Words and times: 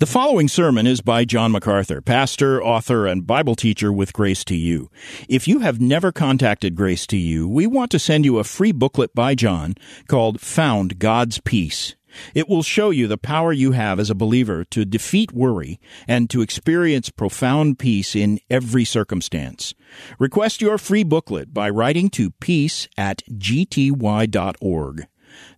The 0.00 0.06
following 0.06 0.48
sermon 0.48 0.86
is 0.86 1.02
by 1.02 1.26
John 1.26 1.52
MacArthur, 1.52 2.00
pastor, 2.00 2.64
author, 2.64 3.06
and 3.06 3.26
Bible 3.26 3.54
teacher 3.54 3.92
with 3.92 4.14
Grace 4.14 4.46
to 4.46 4.56
You. 4.56 4.90
If 5.28 5.46
you 5.46 5.58
have 5.58 5.78
never 5.78 6.10
contacted 6.10 6.74
Grace 6.74 7.06
to 7.08 7.18
You, 7.18 7.46
we 7.46 7.66
want 7.66 7.90
to 7.90 7.98
send 7.98 8.24
you 8.24 8.38
a 8.38 8.44
free 8.44 8.72
booklet 8.72 9.14
by 9.14 9.34
John 9.34 9.74
called 10.08 10.40
Found 10.40 10.98
God's 10.98 11.38
Peace. 11.40 11.96
It 12.34 12.48
will 12.48 12.62
show 12.62 12.88
you 12.88 13.08
the 13.08 13.18
power 13.18 13.52
you 13.52 13.72
have 13.72 14.00
as 14.00 14.08
a 14.08 14.14
believer 14.14 14.64
to 14.70 14.86
defeat 14.86 15.32
worry 15.32 15.78
and 16.08 16.30
to 16.30 16.40
experience 16.40 17.10
profound 17.10 17.78
peace 17.78 18.16
in 18.16 18.40
every 18.48 18.86
circumstance. 18.86 19.74
Request 20.18 20.62
your 20.62 20.78
free 20.78 21.04
booklet 21.04 21.52
by 21.52 21.68
writing 21.68 22.08
to 22.12 22.30
peace 22.30 22.88
at 22.96 23.22
gty.org. 23.28 25.06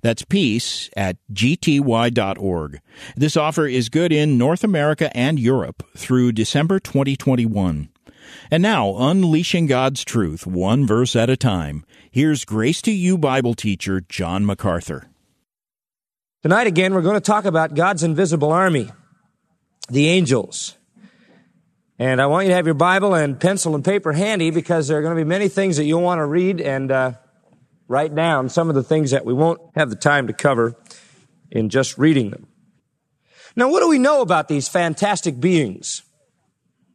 That's 0.01 0.25
peace 0.25 0.91
at 0.96 1.17
gty.org. 1.33 2.81
This 3.17 3.37
offer 3.37 3.67
is 3.67 3.89
good 3.89 4.12
in 4.12 4.39
North 4.39 4.64
America 4.64 5.14
and 5.17 5.39
Europe 5.39 5.85
through 5.96 6.32
December 6.32 6.79
2021. 6.81 7.89
And 8.50 8.63
now, 8.63 8.95
unleashing 8.96 9.67
God's 9.67 10.05
truth 10.05 10.46
one 10.46 10.86
verse 10.86 11.17
at 11.17 11.31
a 11.31 11.36
time, 11.36 11.85
here's 12.11 12.45
Grace 12.45 12.82
to 12.82 12.93
You 12.93 13.17
Bible 13.17 13.55
teacher 13.55 14.00
John 14.00 14.45
MacArthur. 14.45 15.08
Tonight, 16.43 16.67
again, 16.67 16.93
we're 16.93 17.03
going 17.03 17.14
to 17.14 17.21
talk 17.21 17.44
about 17.44 17.75
God's 17.75 18.03
invisible 18.03 18.50
army, 18.50 18.91
the 19.89 20.08
angels. 20.08 20.77
And 21.99 22.21
I 22.21 22.27
want 22.27 22.46
you 22.46 22.50
to 22.50 22.57
have 22.57 22.67
your 22.67 22.75
Bible 22.75 23.14
and 23.14 23.39
pencil 23.39 23.77
and 23.77 23.85
paper 23.85 24.13
handy 24.13 24.50
because 24.50 24.89
there 24.89 24.99
are 24.99 25.03
going 25.03 25.17
to 25.17 25.25
be 25.25 25.29
many 25.29 25.49
things 25.49 25.77
that 25.77 25.85
you'll 25.85 26.03
want 26.03 26.19
to 26.19 26.27
read 26.27 26.61
and 26.61 26.91
uh, 26.91 27.13
write 27.89 28.14
down 28.14 28.49
some 28.49 28.68
of 28.68 28.75
the 28.75 28.82
things 28.82 29.11
that 29.11 29.25
we 29.25 29.32
won't 29.32 29.61
have 29.75 29.91
the 29.91 29.96
time 29.96 30.27
to 30.27 30.32
cover 30.32 30.75
in 31.50 31.68
just 31.68 31.99
reading 31.99 32.31
them. 32.31 32.47
Now, 33.55 33.70
what 33.70 33.81
do 33.81 33.89
we 33.89 33.98
know 33.98 34.22
about 34.22 34.48
these 34.48 34.69
fantastic 34.69 35.39
beings? 35.39 36.03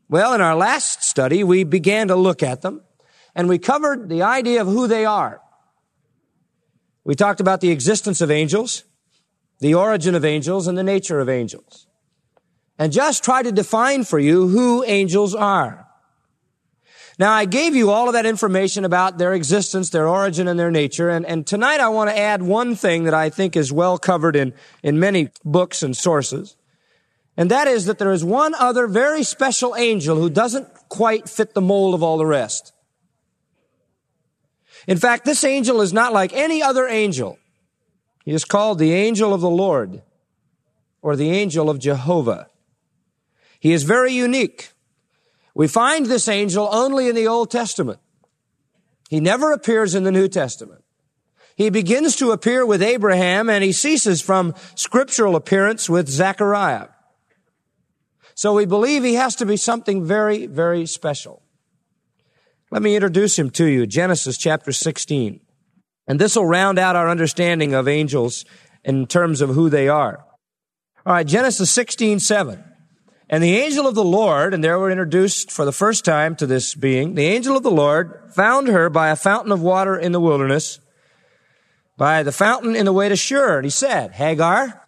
Well, 0.09 0.33
in 0.33 0.41
our 0.41 0.55
last 0.55 1.03
study, 1.03 1.43
we 1.43 1.63
began 1.63 2.07
to 2.07 2.15
look 2.15 2.41
at 2.41 2.61
them 2.61 2.81
and 3.35 3.47
we 3.47 3.59
covered 3.59 4.09
the 4.09 4.23
idea 4.23 4.61
of 4.61 4.67
who 4.67 4.87
they 4.87 5.05
are. 5.05 5.41
We 7.03 7.15
talked 7.15 7.39
about 7.39 7.61
the 7.61 7.71
existence 7.71 8.19
of 8.19 8.31
angels, 8.31 8.83
the 9.59 9.75
origin 9.75 10.15
of 10.15 10.25
angels, 10.25 10.67
and 10.67 10.77
the 10.77 10.83
nature 10.83 11.19
of 11.19 11.29
angels. 11.29 11.87
And 12.79 12.91
just 12.91 13.23
try 13.23 13.43
to 13.43 13.51
define 13.51 14.03
for 14.03 14.19
you 14.19 14.47
who 14.47 14.83
angels 14.83 15.33
are. 15.33 15.86
Now, 17.19 17.33
I 17.33 17.45
gave 17.45 17.75
you 17.75 17.89
all 17.89 18.07
of 18.07 18.13
that 18.13 18.27
information 18.27 18.85
about 18.85 19.17
their 19.17 19.33
existence, 19.33 19.89
their 19.89 20.07
origin, 20.07 20.47
and 20.47 20.59
their 20.59 20.69
nature. 20.69 21.09
And, 21.09 21.25
and 21.25 21.47
tonight 21.47 21.79
I 21.79 21.89
want 21.89 22.11
to 22.11 22.17
add 22.17 22.43
one 22.43 22.75
thing 22.75 23.05
that 23.05 23.13
I 23.15 23.31
think 23.31 23.55
is 23.55 23.73
well 23.73 23.97
covered 23.97 24.35
in, 24.35 24.53
in 24.83 24.99
many 24.99 25.29
books 25.43 25.81
and 25.81 25.97
sources. 25.97 26.55
And 27.35 27.49
that 27.49 27.67
is 27.67 27.85
that 27.85 27.97
there 27.97 28.11
is 28.11 28.23
one 28.23 28.53
other 28.53 28.87
very 28.87 29.23
special 29.23 29.75
angel 29.75 30.17
who 30.17 30.29
doesn't 30.29 30.67
quite 30.89 31.27
fit 31.27 31.53
the 31.53 31.61
mold 31.61 31.95
of 31.95 32.03
all 32.03 32.17
the 32.17 32.25
rest. 32.25 32.71
In 34.87 34.97
fact, 34.97 35.25
this 35.25 35.43
angel 35.43 35.81
is 35.81 35.91
not 35.91 36.13
like 36.13 36.33
any 36.33 36.61
other 36.61 36.87
angel. 36.87 37.39
He 38.25 38.31
is 38.31 38.45
called 38.45 38.77
the 38.77 38.93
angel 38.93 39.33
of 39.33 39.41
the 39.41 39.49
Lord 39.49 40.01
or 41.01 41.15
the 41.15 41.31
angel 41.31 41.69
of 41.69 41.79
Jehovah. 41.79 42.49
He 43.59 43.73
is 43.73 43.83
very 43.83 44.13
unique. 44.13 44.71
We 45.57 45.67
find 45.67 46.05
this 46.05 46.27
angel 46.27 46.69
only 46.71 47.09
in 47.09 47.15
the 47.15 47.25
Old 47.25 47.49
Testament. 47.49 47.97
He 49.09 49.19
never 49.19 49.51
appears 49.51 49.95
in 49.95 50.03
the 50.03 50.11
New 50.11 50.27
Testament. 50.27 50.83
He 51.55 51.71
begins 51.71 52.15
to 52.17 52.29
appear 52.29 52.63
with 52.63 52.83
Abraham 52.83 53.49
and 53.49 53.63
he 53.63 53.71
ceases 53.71 54.21
from 54.21 54.53
scriptural 54.75 55.35
appearance 55.35 55.89
with 55.89 56.07
Zechariah. 56.07 56.89
So 58.35 58.53
we 58.53 58.67
believe 58.67 59.03
he 59.03 59.15
has 59.15 59.35
to 59.37 59.47
be 59.47 59.57
something 59.57 60.05
very, 60.05 60.45
very 60.45 60.85
special. 60.85 61.41
Let 62.69 62.83
me 62.83 62.95
introduce 62.95 63.39
him 63.39 63.49
to 63.51 63.65
you. 63.65 63.87
Genesis 63.87 64.37
chapter 64.37 64.71
16. 64.71 65.39
And 66.07 66.19
this 66.19 66.35
will 66.35 66.45
round 66.45 66.77
out 66.77 66.95
our 66.95 67.09
understanding 67.09 67.73
of 67.73 67.87
angels 67.87 68.45
in 68.83 69.07
terms 69.07 69.41
of 69.41 69.49
who 69.49 69.71
they 69.71 69.89
are. 69.89 70.23
All 71.03 71.13
right, 71.13 71.25
Genesis 71.25 71.71
16, 71.71 72.19
7. 72.19 72.63
And 73.29 73.43
the 73.43 73.57
angel 73.57 73.87
of 73.87 73.95
the 73.95 74.05
Lord, 74.05 74.53
and 74.53 74.63
there 74.63 74.79
we're 74.79 74.91
introduced 74.91 75.51
for 75.51 75.65
the 75.65 75.73
first 75.73 76.05
time 76.05 76.35
to 76.37 76.45
this 76.45 76.73
being, 76.73 77.15
the 77.15 77.25
angel 77.25 77.57
of 77.57 77.63
the 77.63 77.71
Lord 77.71 78.31
found 78.33 78.69
her 78.69 78.89
by 78.89 79.09
a 79.09 79.17
fountain 79.17 79.51
of 79.51 79.61
water 79.61 79.97
in 79.97 80.13
the 80.13 80.19
wilderness, 80.19 80.79
by 81.97 82.23
the 82.23 82.31
fountain 82.31 82.73
in 82.75 82.85
the 82.85 82.93
way 82.93 83.09
to 83.09 83.17
Shur. 83.17 83.57
And 83.57 83.65
he 83.65 83.69
said, 83.69 84.13
Hagar, 84.13 84.87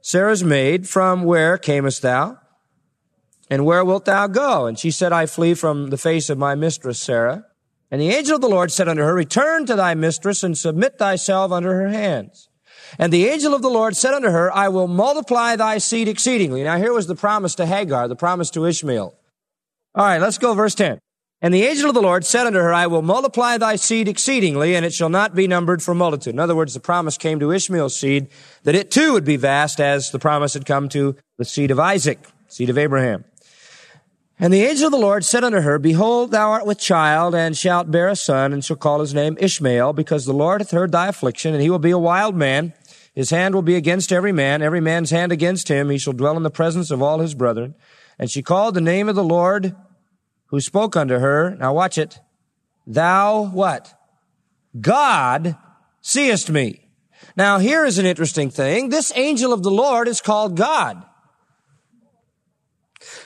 Sarah's 0.00 0.42
maid, 0.42 0.88
from 0.88 1.22
where 1.22 1.56
camest 1.58 2.02
thou? 2.02 2.38
And 3.48 3.64
where 3.64 3.84
wilt 3.84 4.04
thou 4.04 4.26
go? 4.26 4.66
And 4.66 4.78
she 4.78 4.90
said, 4.90 5.12
I 5.12 5.26
flee 5.26 5.54
from 5.54 5.90
the 5.90 5.98
face 5.98 6.28
of 6.28 6.38
my 6.38 6.56
mistress 6.56 7.00
Sarah. 7.00 7.46
And 7.90 8.00
the 8.00 8.10
angel 8.10 8.36
of 8.36 8.40
the 8.40 8.48
Lord 8.48 8.72
said 8.72 8.88
unto 8.88 9.02
her, 9.02 9.14
Return 9.14 9.66
to 9.66 9.76
thy 9.76 9.94
mistress 9.94 10.42
and 10.42 10.56
submit 10.56 10.98
thyself 10.98 11.50
under 11.52 11.74
her 11.74 11.88
hands. 11.88 12.48
And 12.98 13.12
the 13.12 13.26
angel 13.26 13.54
of 13.54 13.62
the 13.62 13.70
Lord 13.70 13.96
said 13.96 14.14
unto 14.14 14.30
her, 14.30 14.52
I 14.52 14.68
will 14.68 14.88
multiply 14.88 15.56
thy 15.56 15.78
seed 15.78 16.08
exceedingly. 16.08 16.64
Now 16.64 16.76
here 16.76 16.92
was 16.92 17.06
the 17.06 17.14
promise 17.14 17.54
to 17.56 17.66
Hagar, 17.66 18.08
the 18.08 18.16
promise 18.16 18.50
to 18.50 18.66
Ishmael. 18.66 19.14
All 19.94 20.04
right, 20.04 20.20
let's 20.20 20.38
go 20.38 20.54
verse 20.54 20.74
10. 20.74 20.98
And 21.42 21.54
the 21.54 21.64
angel 21.64 21.88
of 21.88 21.94
the 21.94 22.02
Lord 22.02 22.26
said 22.26 22.46
unto 22.46 22.58
her, 22.58 22.72
I 22.72 22.86
will 22.86 23.00
multiply 23.00 23.56
thy 23.56 23.76
seed 23.76 24.08
exceedingly, 24.08 24.74
and 24.74 24.84
it 24.84 24.92
shall 24.92 25.08
not 25.08 25.34
be 25.34 25.48
numbered 25.48 25.82
for 25.82 25.94
multitude. 25.94 26.34
In 26.34 26.40
other 26.40 26.54
words, 26.54 26.74
the 26.74 26.80
promise 26.80 27.16
came 27.16 27.40
to 27.40 27.50
Ishmael's 27.50 27.96
seed 27.96 28.28
that 28.64 28.74
it 28.74 28.90
too 28.90 29.14
would 29.14 29.24
be 29.24 29.36
vast 29.36 29.80
as 29.80 30.10
the 30.10 30.18
promise 30.18 30.52
had 30.52 30.66
come 30.66 30.90
to 30.90 31.16
the 31.38 31.46
seed 31.46 31.70
of 31.70 31.78
Isaac, 31.78 32.18
seed 32.48 32.68
of 32.68 32.76
Abraham. 32.76 33.24
And 34.38 34.52
the 34.52 34.64
angel 34.64 34.86
of 34.86 34.92
the 34.92 34.98
Lord 34.98 35.24
said 35.24 35.44
unto 35.44 35.60
her, 35.60 35.78
Behold, 35.78 36.30
thou 36.30 36.50
art 36.50 36.66
with 36.66 36.78
child, 36.78 37.34
and 37.34 37.56
shalt 37.56 37.90
bear 37.90 38.08
a 38.08 38.16
son, 38.16 38.52
and 38.52 38.64
shall 38.64 38.76
call 38.76 39.00
his 39.00 39.12
name 39.12 39.36
Ishmael, 39.38 39.94
because 39.94 40.24
the 40.24 40.32
Lord 40.32 40.60
hath 40.60 40.70
heard 40.70 40.92
thy 40.92 41.08
affliction, 41.08 41.54
and 41.54 41.62
he 41.62 41.68
will 41.68 41.78
be 41.78 41.90
a 41.90 41.98
wild 41.98 42.34
man. 42.34 42.74
His 43.14 43.30
hand 43.30 43.54
will 43.54 43.62
be 43.62 43.76
against 43.76 44.12
every 44.12 44.32
man, 44.32 44.62
every 44.62 44.80
man's 44.80 45.10
hand 45.10 45.32
against 45.32 45.68
him. 45.68 45.90
He 45.90 45.98
shall 45.98 46.12
dwell 46.12 46.36
in 46.36 46.42
the 46.42 46.50
presence 46.50 46.90
of 46.90 47.02
all 47.02 47.18
his 47.18 47.34
brethren. 47.34 47.74
And 48.18 48.30
she 48.30 48.42
called 48.42 48.74
the 48.74 48.80
name 48.80 49.08
of 49.08 49.16
the 49.16 49.24
Lord 49.24 49.74
who 50.46 50.60
spoke 50.60 50.96
unto 50.96 51.18
her. 51.18 51.56
Now 51.56 51.74
watch 51.74 51.98
it. 51.98 52.18
Thou 52.86 53.44
what? 53.46 53.94
God 54.80 55.56
seest 56.00 56.50
me. 56.50 56.88
Now 57.36 57.58
here 57.58 57.84
is 57.84 57.98
an 57.98 58.06
interesting 58.06 58.50
thing. 58.50 58.88
This 58.88 59.12
angel 59.16 59.52
of 59.52 59.62
the 59.62 59.70
Lord 59.70 60.08
is 60.08 60.20
called 60.20 60.56
God. 60.56 61.04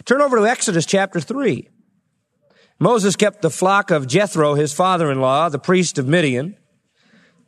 Turn 0.05 0.21
over 0.21 0.39
to 0.39 0.47
Exodus 0.47 0.87
chapter 0.87 1.21
3. 1.21 1.69
Moses 2.79 3.17
kept 3.17 3.43
the 3.43 3.51
flock 3.51 3.91
of 3.91 4.07
Jethro, 4.07 4.55
his 4.55 4.73
father-in-law, 4.73 5.49
the 5.49 5.59
priest 5.59 5.99
of 5.99 6.09
Midian. 6.09 6.57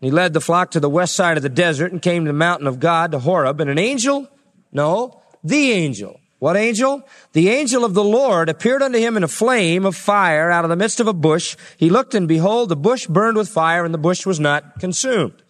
He 0.00 0.10
led 0.10 0.32
the 0.32 0.40
flock 0.40 0.72
to 0.72 0.80
the 0.80 0.90
west 0.90 1.14
side 1.14 1.36
of 1.36 1.42
the 1.42 1.48
desert 1.48 1.92
and 1.92 2.02
came 2.02 2.24
to 2.24 2.28
the 2.28 2.38
mountain 2.38 2.66
of 2.66 2.80
God, 2.80 3.12
to 3.12 3.18
Horeb, 3.18 3.60
and 3.60 3.70
an 3.70 3.78
angel, 3.78 4.28
no, 4.72 5.22
the 5.42 5.72
angel. 5.72 6.20
What 6.38 6.56
angel? 6.56 7.08
The 7.32 7.48
angel 7.48 7.84
of 7.84 7.94
the 7.94 8.04
Lord 8.04 8.50
appeared 8.50 8.82
unto 8.82 8.98
him 8.98 9.16
in 9.16 9.24
a 9.24 9.28
flame 9.28 9.86
of 9.86 9.96
fire 9.96 10.50
out 10.50 10.64
of 10.64 10.70
the 10.70 10.76
midst 10.76 11.00
of 11.00 11.06
a 11.06 11.14
bush. 11.14 11.56
He 11.78 11.88
looked 11.88 12.14
and 12.14 12.28
behold, 12.28 12.68
the 12.68 12.76
bush 12.76 13.06
burned 13.06 13.38
with 13.38 13.48
fire 13.48 13.84
and 13.86 13.94
the 13.94 13.98
bush 13.98 14.26
was 14.26 14.38
not 14.38 14.78
consumed. 14.78 15.42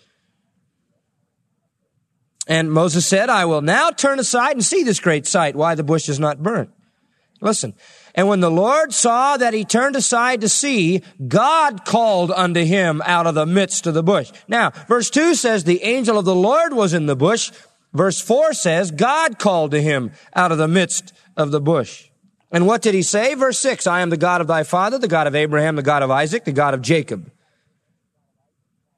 And 2.47 2.71
Moses 2.71 3.05
said, 3.05 3.29
I 3.29 3.45
will 3.47 3.63
now 3.63 3.91
turn 3.91 4.21
aside 4.21 4.53
and 4.53 4.65
see 4.65 4.85
this 4.85 5.01
great 5.01 5.27
sight, 5.27 5.57
why 5.57 5.75
the 5.75 5.83
bush 5.83 6.09
is 6.09 6.21
not 6.21 6.43
burnt. 6.43 6.71
Listen, 7.41 7.75
and 8.17 8.29
when 8.29 8.41
the 8.41 8.51
Lord 8.51 8.95
saw 8.95 9.37
that 9.37 9.53
he 9.53 9.67
turned 9.67 9.95
aside 9.95 10.41
to 10.41 10.49
see, 10.49 11.03
God 11.29 11.85
called 11.85 12.31
unto 12.31 12.65
him 12.65 13.03
out 13.05 13.27
of 13.27 13.35
the 13.35 13.45
midst 13.45 13.87
of 13.87 13.93
the 13.93 14.03
bush. 14.03 14.33
Now, 14.49 14.71
verse 14.89 15.11
2 15.11 15.35
says 15.35 15.65
the 15.65 15.85
angel 15.85 16.19
of 16.19 16.25
the 16.25 16.35
Lord 16.35 16.73
was 16.73 16.95
in 16.95 17.05
the 17.05 17.15
bush. 17.15 17.53
Verse 17.93 18.19
4 18.19 18.55
says 18.55 18.91
God 18.91 19.39
called 19.39 19.73
to 19.73 19.83
him 19.83 20.13
out 20.35 20.51
of 20.51 20.57
the 20.57 20.67
midst 20.67 21.13
of 21.37 21.51
the 21.51 21.61
bush. 21.61 22.09
And 22.51 22.67
what 22.67 22.81
did 22.81 22.95
he 22.95 23.03
say? 23.03 23.35
Verse 23.35 23.59
6, 23.59 23.87
I 23.87 24.01
am 24.01 24.09
the 24.09 24.17
God 24.17 24.41
of 24.41 24.47
thy 24.47 24.63
father, 24.63 24.99
the 24.99 25.09
God 25.09 25.27
of 25.27 25.35
Abraham, 25.35 25.77
the 25.77 25.83
God 25.83 26.03
of 26.03 26.11
Isaac, 26.11 26.45
the 26.45 26.53
God 26.53 26.73
of 26.73 26.81
Jacob. 26.81 27.31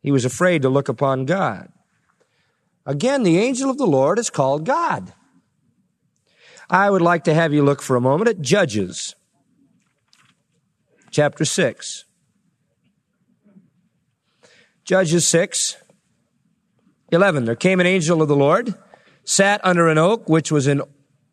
He 0.01 0.13
was 0.13 0.25
afraid 0.25 0.63
to 0.63 0.69
look 0.69 0.89
upon 0.89 1.25
God. 1.25 1.73
Again, 2.87 3.25
the 3.25 3.39
angel 3.39 3.69
of 3.69 3.79
the 3.79 3.87
Lord 3.87 4.19
is 4.21 4.31
called 4.31 4.65
God. 4.65 5.13
I 6.71 6.91
would 6.91 7.01
like 7.01 7.25
to 7.25 7.33
have 7.33 7.55
you 7.55 7.65
look 7.65 7.81
for 7.81 7.97
a 7.97 8.01
moment 8.01 8.29
at 8.29 8.43
Judges, 8.43 9.15
chapter 11.11 11.47
6. 11.47 12.05
Judges 14.85 15.27
6, 15.29 15.77
11. 17.11 17.47
There 17.47 17.57
came 17.57 17.81
an 17.81 17.87
angel 17.87 18.21
of 18.21 18.29
the 18.29 18.37
Lord, 18.37 18.75
sat 19.25 19.63
under 19.65 19.89
an 19.89 19.97
oak 19.97 20.29
which 20.29 20.53
was 20.53 20.67
in 20.67 20.83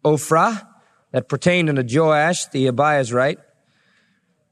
Ophrah, 0.05 0.67
that 1.11 1.27
pertained 1.27 1.69
unto 1.69 1.83
Joash 1.83 2.45
the 2.47 2.67
Abiezrite, 2.67 3.39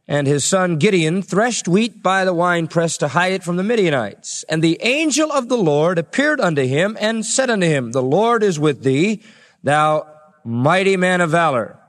and 0.06 0.28
his 0.28 0.44
son 0.44 0.78
Gideon 0.78 1.22
threshed 1.22 1.66
wheat 1.66 2.04
by 2.04 2.26
the 2.26 2.34
winepress 2.34 2.98
to 2.98 3.10
hide 3.10 3.32
it 3.32 3.44
from 3.44 3.56
the 3.56 3.64
Midianites. 3.64 4.44
And 4.50 4.62
the 4.62 4.80
angel 4.82 5.32
of 5.32 5.48
the 5.48 5.58
Lord 5.58 5.98
appeared 5.98 6.42
unto 6.42 6.66
him 6.66 6.98
and 7.00 7.26
said 7.26 7.50
unto 7.50 7.68
him, 7.68 7.92
The 7.92 8.04
Lord 8.04 8.44
is 8.44 8.60
with 8.60 8.84
thee, 8.84 9.22
thou 9.64 10.13
mighty 10.44 10.98
man 10.98 11.22
of 11.22 11.32
valor. 11.32 11.80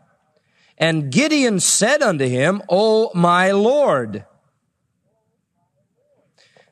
And 0.78 1.10
Gideon 1.12 1.60
said 1.60 2.02
unto 2.02 2.26
him, 2.26 2.62
O 2.68 3.10
my 3.14 3.52
Lord. 3.52 4.24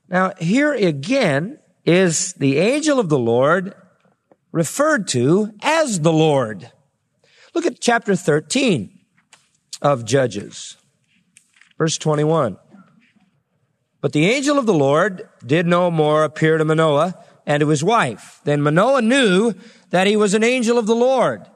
Now, 0.09 0.33
here 0.39 0.75
again 0.75 1.59
is 1.85 2.35
the 2.35 2.59
angel 2.59 2.99
of 2.99 3.09
the 3.09 3.19
Lord 3.19 3.75
referred 4.51 5.09
to 5.09 5.53
as 5.63 6.01
the 6.01 6.13
Lord. 6.13 6.71
Look 7.55 7.67
at 7.67 7.81
chapter 7.81 8.15
13 8.15 8.99
of 9.81 10.05
Judges, 10.05 10.77
verse 11.79 11.97
21. 11.99 12.59
But 14.01 14.13
the 14.13 14.27
angel 14.27 14.59
of 14.59 14.67
the 14.67 14.75
Lord 14.75 15.29
did 15.45 15.67
no 15.67 15.91
more 15.91 16.25
appear 16.25 16.59
to 16.59 16.65
Manoah 16.65 17.15
and 17.47 17.61
to 17.61 17.69
his 17.69 17.85
wife. 17.85 18.41
Then 18.45 18.61
Manoah 18.61 19.03
knew 19.03 19.55
that 19.91 20.07
he 20.07 20.17
was 20.17 20.35
an 20.35 20.45
angel 20.45 20.77
of 20.77 20.87
the 20.87 20.95
Lord. 20.95 21.47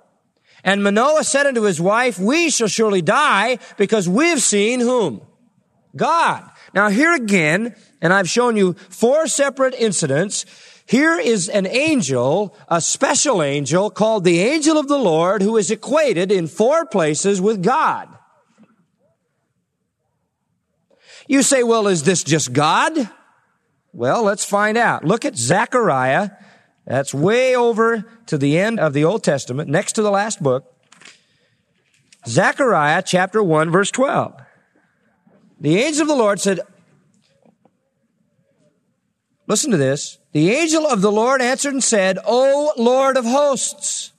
And 0.67 0.83
Manoah 0.83 1.23
said 1.23 1.47
unto 1.47 1.63
his 1.63 1.81
wife, 1.81 2.19
we 2.19 2.51
shall 2.51 2.67
surely 2.67 3.01
die 3.01 3.59
because 3.77 4.09
we've 4.09 4.43
seen 4.43 4.81
whom? 4.81 5.23
God. 5.95 6.43
Now 6.75 6.89
here 6.89 7.15
again, 7.15 7.77
and 8.03 8.13
I've 8.13 8.29
shown 8.29 8.57
you 8.57 8.73
four 8.91 9.29
separate 9.29 9.75
incidents. 9.75 10.45
Here 10.85 11.21
is 11.21 11.49
an 11.49 11.69
angel, 11.69 12.57
a 12.69 12.81
special 12.81 13.45
angel 13.45 13.91
called 13.91 14.25
the 14.25 14.41
angel 14.41 14.77
of 14.77 14.89
the 14.89 14.99
Lord 14.99 15.41
who 15.41 15.57
is 15.57 15.71
equated 15.71 16.33
in 16.33 16.49
four 16.49 16.85
places 16.85 17.41
with 17.41 17.63
God. 17.63 18.09
You 21.29 21.43
say, 21.43 21.63
well, 21.63 21.87
is 21.87 22.03
this 22.03 22.25
just 22.25 22.53
God? 22.53 23.09
Well, 23.93 24.25
let's 24.25 24.45
find 24.45 24.77
out. 24.77 25.05
Look 25.05 25.25
at 25.25 25.37
Zechariah 25.37 26.31
that's 26.87 27.13
way 27.13 27.57
over 27.57 28.05
to 28.27 28.39
the 28.39 28.59
end 28.59 28.79
of 28.79 28.93
the 28.93 29.05
Old 29.05 29.25
Testament, 29.25 29.69
next 29.69 29.93
to 29.95 30.03
the 30.03 30.11
last 30.11 30.43
book. 30.43 30.73
Zechariah 32.27 33.03
chapter 33.05 33.43
1 33.43 33.71
verse 33.71 33.91
12. 33.91 34.35
The 35.61 35.79
angel 35.79 36.03
of 36.03 36.09
the 36.09 36.15
Lord 36.15 36.41
said, 36.41 36.61
listen 39.47 39.71
to 39.71 39.77
this. 39.77 40.19
The 40.33 40.51
angel 40.53 40.87
of 40.87 41.01
the 41.01 41.13
Lord 41.13 41.41
answered 41.41 41.73
and 41.73 41.83
said, 41.83 42.19
O 42.25 42.73
Lord 42.77 43.17
of 43.17 43.25
hosts. 43.25 44.13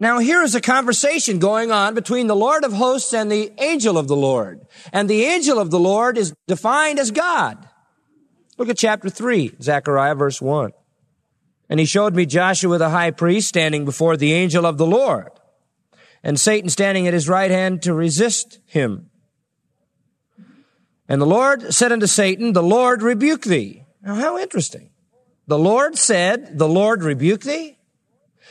Now 0.00 0.18
here 0.18 0.42
is 0.42 0.54
a 0.54 0.60
conversation 0.60 1.38
going 1.38 1.70
on 1.70 1.94
between 1.94 2.26
the 2.26 2.36
Lord 2.36 2.64
of 2.64 2.72
hosts 2.72 3.12
and 3.12 3.30
the 3.30 3.52
angel 3.58 3.96
of 3.96 4.08
the 4.08 4.16
Lord. 4.16 4.66
And 4.92 5.08
the 5.08 5.24
angel 5.24 5.58
of 5.58 5.70
the 5.70 5.78
Lord 5.78 6.18
is 6.18 6.34
defined 6.46 6.98
as 6.98 7.10
God. 7.10 7.68
Look 8.56 8.68
at 8.68 8.78
chapter 8.78 9.08
3, 9.08 9.56
Zechariah 9.60 10.14
verse 10.14 10.40
1. 10.40 10.72
And 11.68 11.80
he 11.80 11.86
showed 11.86 12.14
me 12.14 12.26
Joshua 12.26 12.78
the 12.78 12.90
high 12.90 13.10
priest 13.10 13.48
standing 13.48 13.84
before 13.84 14.16
the 14.16 14.32
angel 14.32 14.66
of 14.66 14.78
the 14.78 14.86
Lord, 14.86 15.30
and 16.22 16.38
Satan 16.38 16.68
standing 16.68 17.06
at 17.06 17.14
his 17.14 17.28
right 17.28 17.50
hand 17.50 17.82
to 17.82 17.94
resist 17.94 18.58
him. 18.66 19.10
And 21.08 21.20
the 21.20 21.26
Lord 21.26 21.74
said 21.74 21.92
unto 21.92 22.06
Satan, 22.06 22.52
The 22.52 22.62
Lord 22.62 23.02
rebuke 23.02 23.42
thee. 23.42 23.84
Now, 24.02 24.14
how 24.14 24.38
interesting. 24.38 24.90
The 25.46 25.58
Lord 25.58 25.96
said, 25.98 26.58
The 26.58 26.68
Lord 26.68 27.02
rebuke 27.02 27.42
thee? 27.42 27.78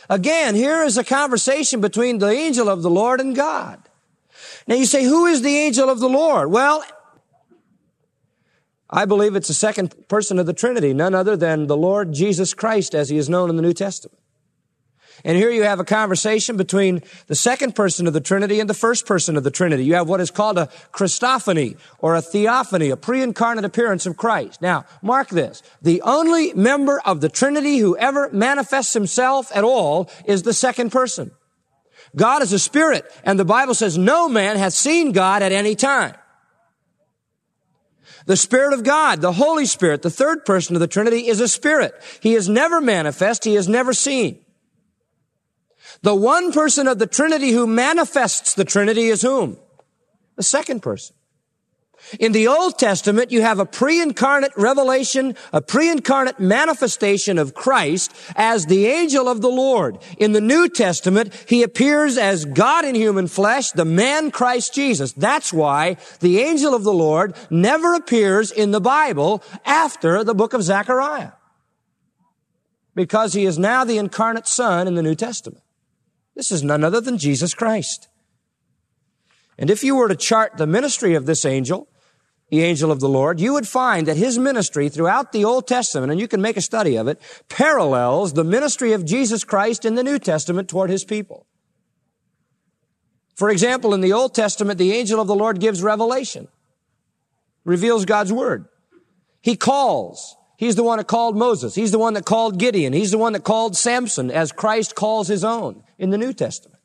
Again, 0.10 0.56
here 0.56 0.84
is 0.84 0.98
a 0.98 1.04
conversation 1.04 1.82
between 1.82 2.18
the 2.20 2.30
angel 2.30 2.70
of 2.70 2.82
the 2.82 2.90
Lord 2.90 3.20
and 3.20 3.36
God. 3.36 3.82
Now 4.68 4.76
you 4.76 4.86
say, 4.86 5.04
who 5.04 5.26
is 5.26 5.42
the 5.42 5.58
angel 5.58 5.90
of 5.90 6.00
the 6.00 6.10
Lord? 6.10 6.52
Well, 6.52 6.84
I 8.94 9.06
believe 9.06 9.36
it's 9.36 9.48
the 9.48 9.56
second 9.56 10.08
person 10.08 10.38
of 10.38 10.46
the 10.46 10.54
Trinity, 10.54 10.94
none 10.94 11.16
other 11.16 11.36
than 11.36 11.66
the 11.66 11.76
Lord 11.76 12.14
Jesus 12.14 12.54
Christ 12.54 12.94
as 12.94 13.10
he 13.10 13.18
is 13.18 13.28
known 13.28 13.50
in 13.50 13.56
the 13.56 13.64
New 13.64 13.74
Testament. 13.74 14.20
And 15.26 15.36
here 15.36 15.50
you 15.50 15.64
have 15.64 15.80
a 15.80 15.84
conversation 15.84 16.58
between 16.58 17.02
the 17.26 17.34
second 17.36 17.76
person 17.76 18.06
of 18.06 18.14
the 18.14 18.22
Trinity 18.22 18.60
and 18.60 18.70
the 18.70 18.76
first 18.76 19.08
person 19.08 19.36
of 19.36 19.44
the 19.44 19.50
Trinity. 19.50 19.84
You 19.84 19.96
have 19.96 20.08
what 20.08 20.22
is 20.22 20.30
called 20.30 20.60
a 20.60 20.70
Christophany 20.92 21.78
or 21.98 22.16
a 22.16 22.22
theophany, 22.22 22.92
a 22.92 22.98
pre-incarnate 22.98 23.66
appearance 23.66 24.06
of 24.06 24.16
Christ. 24.16 24.62
Now, 24.62 24.86
mark 25.02 25.30
this. 25.30 25.64
The 25.82 26.04
only 26.04 26.54
member 26.54 27.02
of 27.04 27.20
the 27.20 27.30
Trinity 27.30 27.78
who 27.78 27.98
ever 27.98 28.30
manifests 28.32 28.94
himself 28.94 29.52
at 29.56 29.64
all 29.64 30.08
is 30.26 30.44
the 30.44 30.54
second 30.54 30.92
person. 30.92 31.32
God 32.16 32.44
is 32.44 32.54
a 32.54 32.60
spirit, 32.60 33.06
and 33.24 33.40
the 33.40 33.46
Bible 33.46 33.74
says 33.74 33.98
no 33.98 34.30
man 34.30 34.56
hath 34.58 34.74
seen 34.74 35.14
God 35.14 35.42
at 35.42 35.52
any 35.52 35.74
time. 35.74 36.14
The 38.26 38.38
Spirit 38.38 38.74
of 38.74 38.84
God, 38.84 39.22
the 39.22 39.34
Holy 39.34 39.66
Spirit, 39.66 40.02
the 40.02 40.10
third 40.10 40.46
person 40.46 40.76
of 40.76 40.80
the 40.80 40.88
Trinity 40.88 41.28
is 41.28 41.42
a 41.42 41.48
spirit. 41.48 41.94
He 42.22 42.36
is 42.36 42.48
never 42.48 42.80
manifest. 42.80 43.44
He 43.44 43.56
is 43.56 43.68
never 43.68 43.94
seen. 43.94 44.40
The 46.02 46.16
one 46.16 46.52
person 46.52 46.88
of 46.88 47.00
the 47.00 47.08
Trinity 47.08 47.52
who 47.52 47.68
manifests 47.68 48.54
the 48.54 48.66
Trinity 48.66 49.08
is 49.08 49.22
whom? 49.22 49.58
The 50.36 50.44
second 50.44 50.82
person. 50.82 51.16
In 52.20 52.32
the 52.32 52.48
Old 52.48 52.78
Testament, 52.78 53.32
you 53.32 53.42
have 53.42 53.60
a 53.60 53.66
pre-incarnate 53.66 54.52
revelation, 54.56 55.36
a 55.52 55.62
pre-incarnate 55.62 56.40
manifestation 56.40 57.38
of 57.38 57.54
Christ 57.54 58.14
as 58.36 58.66
the 58.66 58.86
angel 58.88 59.28
of 59.28 59.42
the 59.42 59.50
Lord. 59.50 59.98
In 60.18 60.34
the 60.34 60.42
New 60.42 60.70
Testament, 60.70 61.34
he 61.48 61.64
appears 61.64 62.18
as 62.18 62.46
God 62.46 62.86
in 62.86 62.96
human 62.96 63.28
flesh, 63.28 63.72
the 63.72 63.86
man 63.86 64.32
Christ 64.32 64.74
Jesus. 64.74 65.14
That's 65.14 65.52
why 65.52 65.98
the 66.20 66.40
angel 66.40 66.76
of 66.76 66.84
the 66.84 66.94
Lord 66.94 67.36
never 67.50 67.96
appears 67.96 68.52
in 68.52 68.72
the 68.72 68.82
Bible 68.82 69.42
after 69.66 70.24
the 70.24 70.36
book 70.36 70.54
of 70.54 70.64
Zechariah. 70.64 71.32
Because 72.96 73.34
he 73.34 73.46
is 73.46 73.58
now 73.58 73.84
the 73.84 73.98
incarnate 73.98 74.48
Son 74.48 74.88
in 74.88 74.96
the 74.96 75.02
New 75.02 75.16
Testament. 75.16 75.64
This 76.36 76.52
is 76.52 76.64
none 76.64 76.84
other 76.84 77.02
than 77.02 77.18
Jesus 77.18 77.54
Christ. 77.54 78.08
And 79.58 79.70
if 79.70 79.84
you 79.84 79.96
were 79.96 80.08
to 80.08 80.16
chart 80.16 80.58
the 80.58 80.68
ministry 80.68 81.16
of 81.16 81.26
this 81.26 81.46
angel, 81.46 81.88
the 82.54 82.62
angel 82.62 82.92
of 82.92 83.00
the 83.00 83.10
Lord, 83.10 83.40
you 83.40 83.54
would 83.54 83.68
find 83.68 84.08
that 84.08 84.16
his 84.16 84.38
ministry 84.38 84.88
throughout 84.88 85.32
the 85.32 85.44
Old 85.44 85.66
Testament, 85.66 86.12
and 86.12 86.22
you 86.22 86.28
can 86.28 86.40
make 86.40 86.56
a 86.56 86.62
study 86.62 86.98
of 86.98 87.08
it, 87.08 87.20
parallels 87.50 88.34
the 88.34 88.44
ministry 88.44 88.94
of 88.94 89.06
Jesus 89.06 89.44
Christ 89.44 89.86
in 89.86 89.96
the 89.96 90.04
New 90.04 90.20
Testament 90.20 90.70
toward 90.70 90.92
his 90.92 91.04
people. 91.04 91.48
For 93.34 93.50
example, 93.50 93.96
in 93.96 94.02
the 94.02 94.14
Old 94.14 94.36
Testament, 94.36 94.78
the 94.78 94.92
angel 94.92 95.20
of 95.20 95.26
the 95.26 95.34
Lord 95.34 95.60
gives 95.60 95.82
revelation, 95.82 96.48
reveals 97.66 98.06
God's 98.06 98.32
word. 98.32 98.66
He 99.42 99.56
calls. 99.56 100.36
He's 100.56 100.76
the 100.76 100.84
one 100.84 101.00
that 101.00 101.08
called 101.08 101.36
Moses. 101.36 101.74
He's 101.74 101.92
the 101.92 101.98
one 101.98 102.14
that 102.14 102.26
called 102.26 102.60
Gideon. 102.60 102.94
He's 102.94 103.10
the 103.10 103.18
one 103.18 103.34
that 103.34 103.44
called 103.44 103.76
Samson 103.76 104.30
as 104.30 104.52
Christ 104.52 104.94
calls 104.94 105.28
his 105.28 105.44
own 105.44 105.82
in 105.98 106.12
the 106.12 106.20
New 106.20 106.34
Testament. 106.34 106.80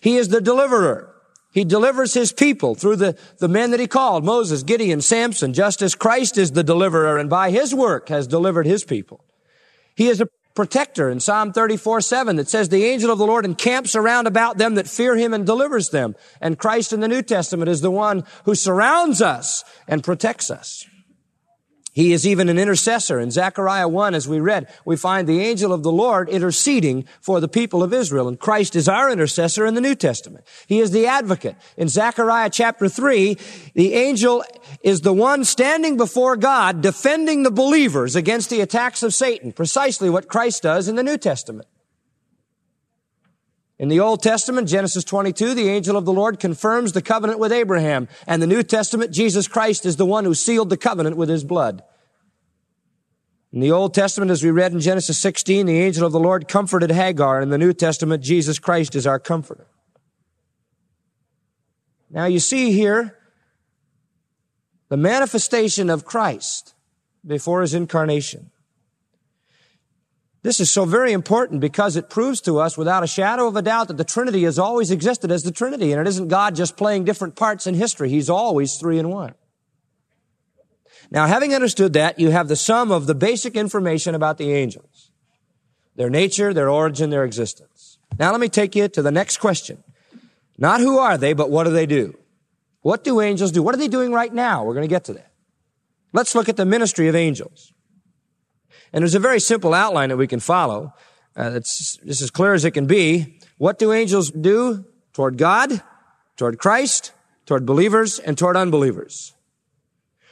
He 0.00 0.16
is 0.16 0.28
the 0.28 0.40
deliverer. 0.40 1.12
He 1.50 1.64
delivers 1.64 2.14
his 2.14 2.32
people 2.32 2.74
through 2.74 2.96
the, 2.96 3.18
the 3.38 3.48
men 3.48 3.70
that 3.70 3.80
he 3.80 3.86
called, 3.86 4.24
Moses, 4.24 4.62
Gideon, 4.62 5.00
Samson, 5.00 5.54
just 5.54 5.80
as 5.80 5.94
Christ 5.94 6.36
is 6.36 6.52
the 6.52 6.62
deliverer 6.62 7.18
and 7.18 7.30
by 7.30 7.50
his 7.50 7.74
work 7.74 8.10
has 8.10 8.26
delivered 8.26 8.66
his 8.66 8.84
people. 8.84 9.24
He 9.94 10.08
is 10.08 10.20
a 10.20 10.28
protector 10.54 11.08
in 11.08 11.20
Psalm 11.20 11.52
34, 11.52 12.00
7 12.00 12.36
that 12.36 12.48
says 12.48 12.68
the 12.68 12.84
angel 12.84 13.10
of 13.10 13.18
the 13.18 13.26
Lord 13.26 13.44
encamps 13.44 13.94
around 13.94 14.26
about 14.26 14.58
them 14.58 14.74
that 14.74 14.88
fear 14.88 15.16
him 15.16 15.32
and 15.32 15.46
delivers 15.46 15.90
them. 15.90 16.16
And 16.40 16.58
Christ 16.58 16.92
in 16.92 17.00
the 17.00 17.08
New 17.08 17.22
Testament 17.22 17.70
is 17.70 17.80
the 17.80 17.90
one 17.90 18.24
who 18.44 18.54
surrounds 18.54 19.22
us 19.22 19.64
and 19.86 20.04
protects 20.04 20.50
us. 20.50 20.84
He 21.98 22.12
is 22.12 22.24
even 22.24 22.48
an 22.48 22.60
intercessor. 22.60 23.18
In 23.18 23.32
Zechariah 23.32 23.88
1, 23.88 24.14
as 24.14 24.28
we 24.28 24.38
read, 24.38 24.68
we 24.84 24.94
find 24.94 25.26
the 25.26 25.40
angel 25.40 25.72
of 25.72 25.82
the 25.82 25.90
Lord 25.90 26.28
interceding 26.28 27.06
for 27.20 27.40
the 27.40 27.48
people 27.48 27.82
of 27.82 27.92
Israel. 27.92 28.28
And 28.28 28.38
Christ 28.38 28.76
is 28.76 28.88
our 28.88 29.10
intercessor 29.10 29.66
in 29.66 29.74
the 29.74 29.80
New 29.80 29.96
Testament. 29.96 30.44
He 30.68 30.78
is 30.78 30.92
the 30.92 31.08
advocate. 31.08 31.56
In 31.76 31.88
Zechariah 31.88 32.50
chapter 32.50 32.88
3, 32.88 33.36
the 33.74 33.94
angel 33.94 34.44
is 34.84 35.00
the 35.00 35.12
one 35.12 35.44
standing 35.44 35.96
before 35.96 36.36
God 36.36 36.82
defending 36.82 37.42
the 37.42 37.50
believers 37.50 38.14
against 38.14 38.48
the 38.48 38.60
attacks 38.60 39.02
of 39.02 39.12
Satan. 39.12 39.50
Precisely 39.50 40.08
what 40.08 40.28
Christ 40.28 40.62
does 40.62 40.86
in 40.86 40.94
the 40.94 41.02
New 41.02 41.18
Testament. 41.18 41.66
In 43.78 43.88
the 43.88 44.00
Old 44.00 44.22
Testament, 44.22 44.68
Genesis 44.68 45.04
22, 45.04 45.54
the 45.54 45.68
angel 45.68 45.96
of 45.96 46.04
the 46.04 46.12
Lord 46.12 46.40
confirms 46.40 46.92
the 46.92 47.02
covenant 47.02 47.38
with 47.38 47.52
Abraham. 47.52 48.08
And 48.26 48.42
the 48.42 48.46
New 48.46 48.64
Testament, 48.64 49.12
Jesus 49.12 49.46
Christ 49.46 49.86
is 49.86 49.96
the 49.96 50.06
one 50.06 50.24
who 50.24 50.34
sealed 50.34 50.68
the 50.68 50.76
covenant 50.76 51.16
with 51.16 51.28
his 51.28 51.44
blood. 51.44 51.84
In 53.52 53.60
the 53.60 53.70
Old 53.70 53.94
Testament, 53.94 54.32
as 54.32 54.42
we 54.42 54.50
read 54.50 54.72
in 54.72 54.80
Genesis 54.80 55.16
16, 55.18 55.66
the 55.66 55.78
angel 55.78 56.04
of 56.04 56.12
the 56.12 56.18
Lord 56.18 56.48
comforted 56.48 56.90
Hagar. 56.90 57.36
And 57.36 57.44
in 57.44 57.50
the 57.50 57.58
New 57.58 57.72
Testament, 57.72 58.22
Jesus 58.22 58.58
Christ 58.58 58.96
is 58.96 59.06
our 59.06 59.20
comforter. 59.20 59.68
Now 62.10 62.24
you 62.24 62.40
see 62.40 62.72
here 62.72 63.16
the 64.88 64.96
manifestation 64.96 65.88
of 65.88 66.04
Christ 66.04 66.74
before 67.24 67.60
his 67.60 67.74
incarnation. 67.74 68.50
This 70.42 70.60
is 70.60 70.70
so 70.70 70.84
very 70.84 71.12
important 71.12 71.60
because 71.60 71.96
it 71.96 72.08
proves 72.08 72.40
to 72.42 72.58
us 72.58 72.78
without 72.78 73.02
a 73.02 73.08
shadow 73.08 73.48
of 73.48 73.56
a 73.56 73.62
doubt 73.62 73.88
that 73.88 73.96
the 73.96 74.04
Trinity 74.04 74.44
has 74.44 74.58
always 74.58 74.90
existed 74.90 75.32
as 75.32 75.42
the 75.42 75.50
Trinity, 75.50 75.92
and 75.92 76.00
it 76.00 76.06
isn't 76.06 76.28
God 76.28 76.54
just 76.54 76.76
playing 76.76 77.04
different 77.04 77.34
parts 77.34 77.66
in 77.66 77.74
history. 77.74 78.08
He's 78.08 78.30
always 78.30 78.76
three 78.76 78.98
in 78.98 79.08
one. 79.08 79.34
Now, 81.10 81.26
having 81.26 81.54
understood 81.54 81.94
that, 81.94 82.18
you 82.18 82.30
have 82.30 82.48
the 82.48 82.56
sum 82.56 82.92
of 82.92 83.06
the 83.06 83.14
basic 83.14 83.56
information 83.56 84.14
about 84.14 84.38
the 84.38 84.52
angels. 84.52 85.10
Their 85.96 86.10
nature, 86.10 86.54
their 86.54 86.70
origin, 86.70 87.10
their 87.10 87.24
existence. 87.24 87.98
Now 88.18 88.30
let 88.30 88.40
me 88.40 88.48
take 88.48 88.76
you 88.76 88.88
to 88.88 89.02
the 89.02 89.10
next 89.10 89.38
question. 89.38 89.82
Not 90.56 90.80
who 90.80 90.98
are 90.98 91.18
they, 91.18 91.32
but 91.32 91.50
what 91.50 91.64
do 91.64 91.70
they 91.70 91.86
do? 91.86 92.16
What 92.82 93.02
do 93.02 93.20
angels 93.20 93.52
do? 93.52 93.62
What 93.62 93.74
are 93.74 93.78
they 93.78 93.88
doing 93.88 94.12
right 94.12 94.32
now? 94.32 94.64
We're 94.64 94.74
going 94.74 94.88
to 94.88 94.88
get 94.88 95.04
to 95.04 95.14
that. 95.14 95.32
Let's 96.12 96.34
look 96.34 96.48
at 96.48 96.56
the 96.56 96.64
ministry 96.64 97.08
of 97.08 97.16
angels. 97.16 97.72
And 98.92 99.02
there's 99.02 99.14
a 99.14 99.20
very 99.20 99.40
simple 99.40 99.74
outline 99.74 100.08
that 100.08 100.16
we 100.16 100.26
can 100.26 100.40
follow. 100.40 100.94
Uh, 101.36 101.52
it's 101.54 101.96
just 101.98 102.22
as 102.22 102.30
clear 102.30 102.54
as 102.54 102.64
it 102.64 102.72
can 102.72 102.86
be. 102.86 103.38
What 103.58 103.78
do 103.78 103.92
angels 103.92 104.30
do 104.30 104.84
toward 105.12 105.36
God, 105.36 105.82
toward 106.36 106.58
Christ, 106.58 107.12
toward 107.46 107.66
believers, 107.66 108.18
and 108.18 108.36
toward 108.36 108.56
unbelievers? 108.56 109.34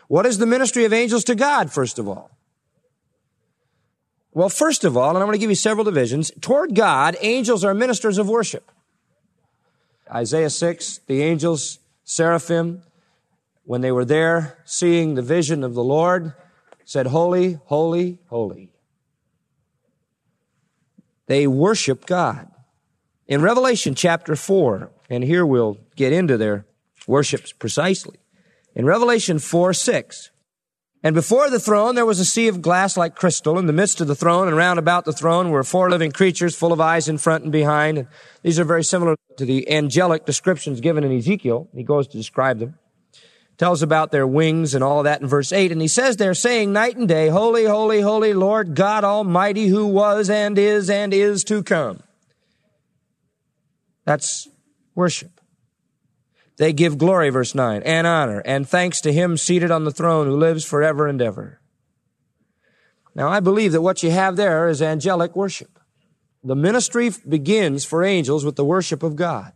What 0.09 0.27
is 0.27 0.39
the 0.39 0.47
ministry 0.47 0.85
of 0.85 0.93
angels 0.93 1.25
to 1.25 1.35
God, 1.35 1.73
first 1.73 1.99
of 1.99 2.09
all? 2.09 2.31
Well, 4.33 4.49
first 4.49 4.85
of 4.85 4.97
all, 4.97 5.11
and 5.11 5.19
I'm 5.19 5.25
going 5.25 5.33
to 5.33 5.39
give 5.39 5.51
you 5.51 5.57
several 5.57 5.85
divisions, 5.85 6.31
toward 6.41 6.75
God, 6.75 7.17
angels 7.21 7.65
are 7.65 7.73
ministers 7.73 8.19
of 8.19 8.29
worship. 8.29 8.71
Isaiah 10.13 10.51
6, 10.51 10.99
the 11.07 11.23
angels, 11.23 11.79
seraphim, 12.05 12.83
when 13.65 13.81
they 13.81 13.91
were 13.91 14.05
there 14.05 14.59
seeing 14.65 15.15
the 15.15 15.23
vision 15.23 15.65
of 15.65 15.75
the 15.75 15.83
Lord, 15.83 16.35
said, 16.87 17.09
Holy, 17.09 17.59
holy, 17.65 18.21
holy. 18.29 18.71
They 21.27 21.47
worship 21.47 22.07
God. 22.07 22.49
In 23.27 23.43
Revelation 23.43 23.97
chapter 23.97 24.37
4, 24.37 24.91
and 25.11 25.25
here 25.25 25.45
we'll 25.45 25.79
get 25.97 26.13
into 26.13 26.39
their 26.39 26.65
worships 27.09 27.53
precisely. 27.53 28.19
In 28.75 28.87
Revelation 28.87 29.41
4, 29.41 29.75
6, 29.75 30.31
and 31.03 31.15
before 31.15 31.51
the 31.51 31.61
throne 31.61 31.97
there 31.97 32.07
was 32.07 32.21
a 32.21 32.25
sea 32.25 32.47
of 32.47 32.63
glass 32.63 32.97
like 32.97 33.17
crystal. 33.17 33.59
In 33.59 33.67
the 33.67 33.73
midst 33.73 34.01
of 34.01 34.07
the 34.07 34.15
throne 34.15 34.47
and 34.47 34.57
round 34.57 34.79
about 34.79 35.05
the 35.05 35.13
throne 35.13 35.51
were 35.51 35.63
four 35.63 35.91
living 35.91 36.13
creatures 36.13 36.57
full 36.57 36.73
of 36.73 36.81
eyes 36.81 37.09
in 37.09 37.19
front 37.19 37.43
and 37.43 37.53
behind. 37.53 37.99
And 37.99 38.09
these 38.43 38.59
are 38.59 38.65
very 38.65 38.83
similar 38.83 39.17
to 39.37 39.45
the 39.45 39.71
angelic 39.71 40.25
descriptions 40.25 40.81
given 40.81 41.05
in 41.05 41.17
Ezekiel. 41.17 41.69
He 41.75 41.83
goes 41.83 42.09
to 42.09 42.17
describe 42.17 42.59
them 42.59 42.79
tells 43.59 43.83
about 43.83 44.11
their 44.11 44.27
wings 44.27 44.75
and 44.75 44.85
all 44.85 45.03
that 45.03 45.23
in 45.23 45.27
verse 45.27 45.53
8. 45.53 45.73
And 45.73 45.81
he 45.81 45.89
says 45.89 46.17
they're 46.17 46.35
saying 46.35 46.73
night 46.73 46.97
and 46.97 47.09
day, 47.09 47.29
Holy, 47.29 47.65
holy, 47.65 48.01
holy 48.01 48.33
Lord 48.33 48.75
God 48.75 49.05
Almighty 49.05 49.69
who 49.69 49.87
was 49.87 50.29
and 50.29 50.59
is 50.59 50.91
and 50.91 51.15
is 51.15 51.45
to 51.45 51.63
come. 51.63 52.03
That's 54.05 54.49
worship. 54.95 55.41
They 56.59 56.73
give 56.73 56.97
glory, 56.97 57.29
verse 57.31 57.55
9, 57.55 57.83
and 57.83 58.07
honor 58.07 58.41
and 58.45 58.69
thanks 58.69 59.01
to 59.03 59.13
him 59.13 59.37
seated 59.37 59.71
on 59.71 59.85
the 59.85 59.91
throne 59.91 60.27
who 60.27 60.37
lives 60.37 60.65
forever 60.65 61.07
and 61.07 61.21
ever. 61.21 61.61
Now 63.15 63.29
I 63.29 63.41
believe 63.41 63.73
that 63.73 63.83
what 63.83 64.03
you 64.03 64.11
have 64.11 64.37
there 64.37 64.69
is 64.69 64.81
angelic 64.81 65.35
worship. 65.35 65.79
The 66.45 66.57
ministry 66.57 67.11
begins 67.29 67.85
for 67.85 68.05
angels 68.05 68.45
with 68.45 68.57
the 68.57 68.65
worship 68.65 69.03
of 69.03 69.17
God. 69.17 69.53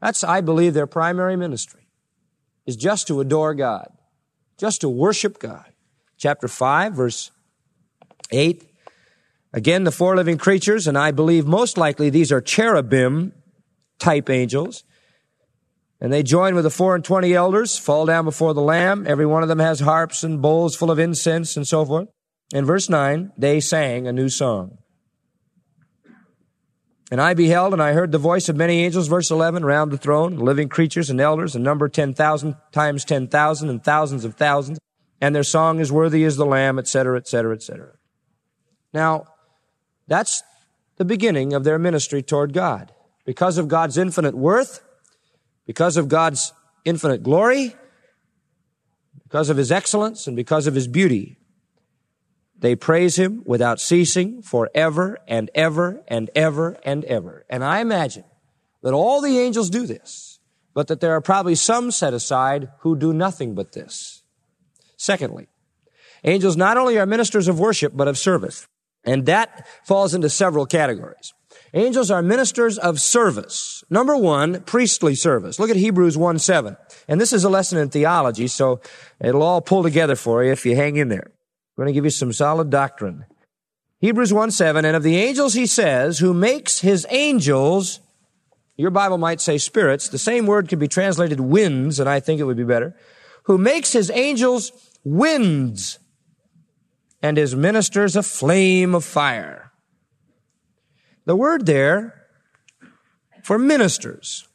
That's, 0.00 0.24
I 0.24 0.40
believe, 0.40 0.74
their 0.74 0.86
primary 0.86 1.36
ministry 1.36 1.83
is 2.66 2.76
just 2.76 3.06
to 3.08 3.20
adore 3.20 3.54
God, 3.54 3.88
just 4.58 4.80
to 4.82 4.88
worship 4.88 5.38
God. 5.38 5.66
Chapter 6.16 6.48
5, 6.48 6.94
verse 6.94 7.30
8. 8.30 8.70
Again, 9.52 9.84
the 9.84 9.92
four 9.92 10.16
living 10.16 10.38
creatures, 10.38 10.86
and 10.86 10.98
I 10.98 11.10
believe 11.12 11.46
most 11.46 11.76
likely 11.78 12.10
these 12.10 12.32
are 12.32 12.40
cherubim 12.40 13.32
type 13.98 14.28
angels. 14.28 14.84
And 16.00 16.12
they 16.12 16.22
join 16.22 16.54
with 16.54 16.64
the 16.64 16.70
four 16.70 16.94
and 16.94 17.04
twenty 17.04 17.34
elders, 17.34 17.78
fall 17.78 18.04
down 18.04 18.24
before 18.24 18.52
the 18.52 18.60
Lamb. 18.60 19.06
Every 19.06 19.26
one 19.26 19.42
of 19.42 19.48
them 19.48 19.60
has 19.60 19.80
harps 19.80 20.24
and 20.24 20.42
bowls 20.42 20.74
full 20.74 20.90
of 20.90 20.98
incense 20.98 21.56
and 21.56 21.66
so 21.66 21.84
forth. 21.84 22.08
In 22.52 22.64
verse 22.64 22.90
9, 22.90 23.32
they 23.38 23.60
sang 23.60 24.06
a 24.06 24.12
new 24.12 24.28
song. 24.28 24.78
And 27.14 27.20
I 27.20 27.32
beheld 27.32 27.72
and 27.72 27.80
I 27.80 27.92
heard 27.92 28.10
the 28.10 28.18
voice 28.18 28.48
of 28.48 28.56
many 28.56 28.82
angels, 28.82 29.06
verse 29.06 29.30
11, 29.30 29.62
around 29.62 29.90
the 29.90 29.96
throne, 29.96 30.36
living 30.36 30.68
creatures 30.68 31.10
and 31.10 31.20
elders, 31.20 31.54
a 31.54 31.60
number 31.60 31.88
10,000 31.88 32.56
times 32.72 33.04
10,000 33.04 33.68
and 33.68 33.84
thousands 33.84 34.24
of 34.24 34.34
thousands. 34.34 34.80
And 35.20 35.32
their 35.32 35.44
song 35.44 35.78
is 35.78 35.92
worthy 35.92 36.24
as 36.24 36.34
the 36.34 36.44
Lamb, 36.44 36.76
etc., 36.76 37.16
etc., 37.18 37.54
etc. 37.54 37.92
Now, 38.92 39.26
that's 40.08 40.42
the 40.96 41.04
beginning 41.04 41.52
of 41.52 41.62
their 41.62 41.78
ministry 41.78 42.20
toward 42.20 42.52
God. 42.52 42.90
Because 43.24 43.58
of 43.58 43.68
God's 43.68 43.96
infinite 43.96 44.34
worth, 44.34 44.82
because 45.66 45.96
of 45.96 46.08
God's 46.08 46.52
infinite 46.84 47.22
glory, 47.22 47.76
because 49.22 49.50
of 49.50 49.56
His 49.56 49.70
excellence, 49.70 50.26
and 50.26 50.34
because 50.34 50.66
of 50.66 50.74
His 50.74 50.88
beauty, 50.88 51.38
they 52.64 52.74
praise 52.74 53.16
him 53.16 53.42
without 53.44 53.78
ceasing 53.78 54.40
forever 54.40 55.18
and 55.28 55.50
ever 55.54 56.02
and 56.08 56.30
ever 56.34 56.78
and 56.82 57.04
ever. 57.04 57.44
And 57.50 57.62
I 57.62 57.80
imagine 57.80 58.24
that 58.82 58.94
all 58.94 59.20
the 59.20 59.38
angels 59.38 59.68
do 59.68 59.86
this, 59.86 60.40
but 60.72 60.88
that 60.88 61.00
there 61.00 61.12
are 61.12 61.20
probably 61.20 61.56
some 61.56 61.90
set 61.90 62.14
aside 62.14 62.70
who 62.78 62.96
do 62.96 63.12
nothing 63.12 63.54
but 63.54 63.72
this. 63.72 64.22
Secondly, 64.96 65.48
angels 66.24 66.56
not 66.56 66.78
only 66.78 66.98
are 66.98 67.04
ministers 67.04 67.48
of 67.48 67.60
worship, 67.60 67.92
but 67.94 68.08
of 68.08 68.16
service. 68.16 68.66
And 69.04 69.26
that 69.26 69.66
falls 69.84 70.14
into 70.14 70.30
several 70.30 70.64
categories. 70.64 71.34
Angels 71.74 72.10
are 72.10 72.22
ministers 72.22 72.78
of 72.78 72.98
service. 72.98 73.84
Number 73.90 74.16
one, 74.16 74.62
priestly 74.62 75.14
service. 75.14 75.58
Look 75.58 75.68
at 75.68 75.76
Hebrews 75.76 76.16
1 76.16 76.38
7. 76.38 76.78
And 77.08 77.20
this 77.20 77.34
is 77.34 77.44
a 77.44 77.50
lesson 77.50 77.76
in 77.76 77.90
theology, 77.90 78.46
so 78.46 78.80
it'll 79.20 79.42
all 79.42 79.60
pull 79.60 79.82
together 79.82 80.16
for 80.16 80.42
you 80.42 80.52
if 80.52 80.64
you 80.64 80.76
hang 80.76 80.96
in 80.96 81.08
there. 81.08 81.30
I'm 81.76 81.82
going 81.82 81.88
to 81.88 81.92
give 81.92 82.04
you 82.04 82.10
some 82.10 82.32
solid 82.32 82.70
doctrine. 82.70 83.24
Hebrews 83.98 84.32
1 84.32 84.52
7, 84.52 84.84
and 84.84 84.96
of 84.96 85.02
the 85.02 85.16
angels 85.16 85.54
he 85.54 85.66
says, 85.66 86.20
who 86.20 86.32
makes 86.32 86.80
his 86.80 87.04
angels, 87.10 88.00
your 88.76 88.90
Bible 88.90 89.18
might 89.18 89.40
say 89.40 89.58
spirits, 89.58 90.08
the 90.08 90.18
same 90.18 90.46
word 90.46 90.68
could 90.68 90.78
be 90.78 90.86
translated 90.86 91.40
winds, 91.40 91.98
and 91.98 92.08
I 92.08 92.20
think 92.20 92.40
it 92.40 92.44
would 92.44 92.56
be 92.56 92.64
better, 92.64 92.94
who 93.44 93.58
makes 93.58 93.92
his 93.92 94.10
angels 94.10 94.70
winds 95.02 95.98
and 97.22 97.36
his 97.36 97.56
ministers 97.56 98.14
a 98.14 98.22
flame 98.22 98.94
of 98.94 99.04
fire. 99.04 99.72
The 101.24 101.34
word 101.34 101.66
there 101.66 102.26
for 103.42 103.58
ministers 103.58 104.46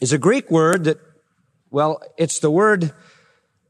is 0.00 0.12
a 0.12 0.18
Greek 0.18 0.50
word 0.50 0.84
that, 0.84 0.98
well, 1.70 2.00
it's 2.16 2.40
the 2.40 2.50
word 2.50 2.92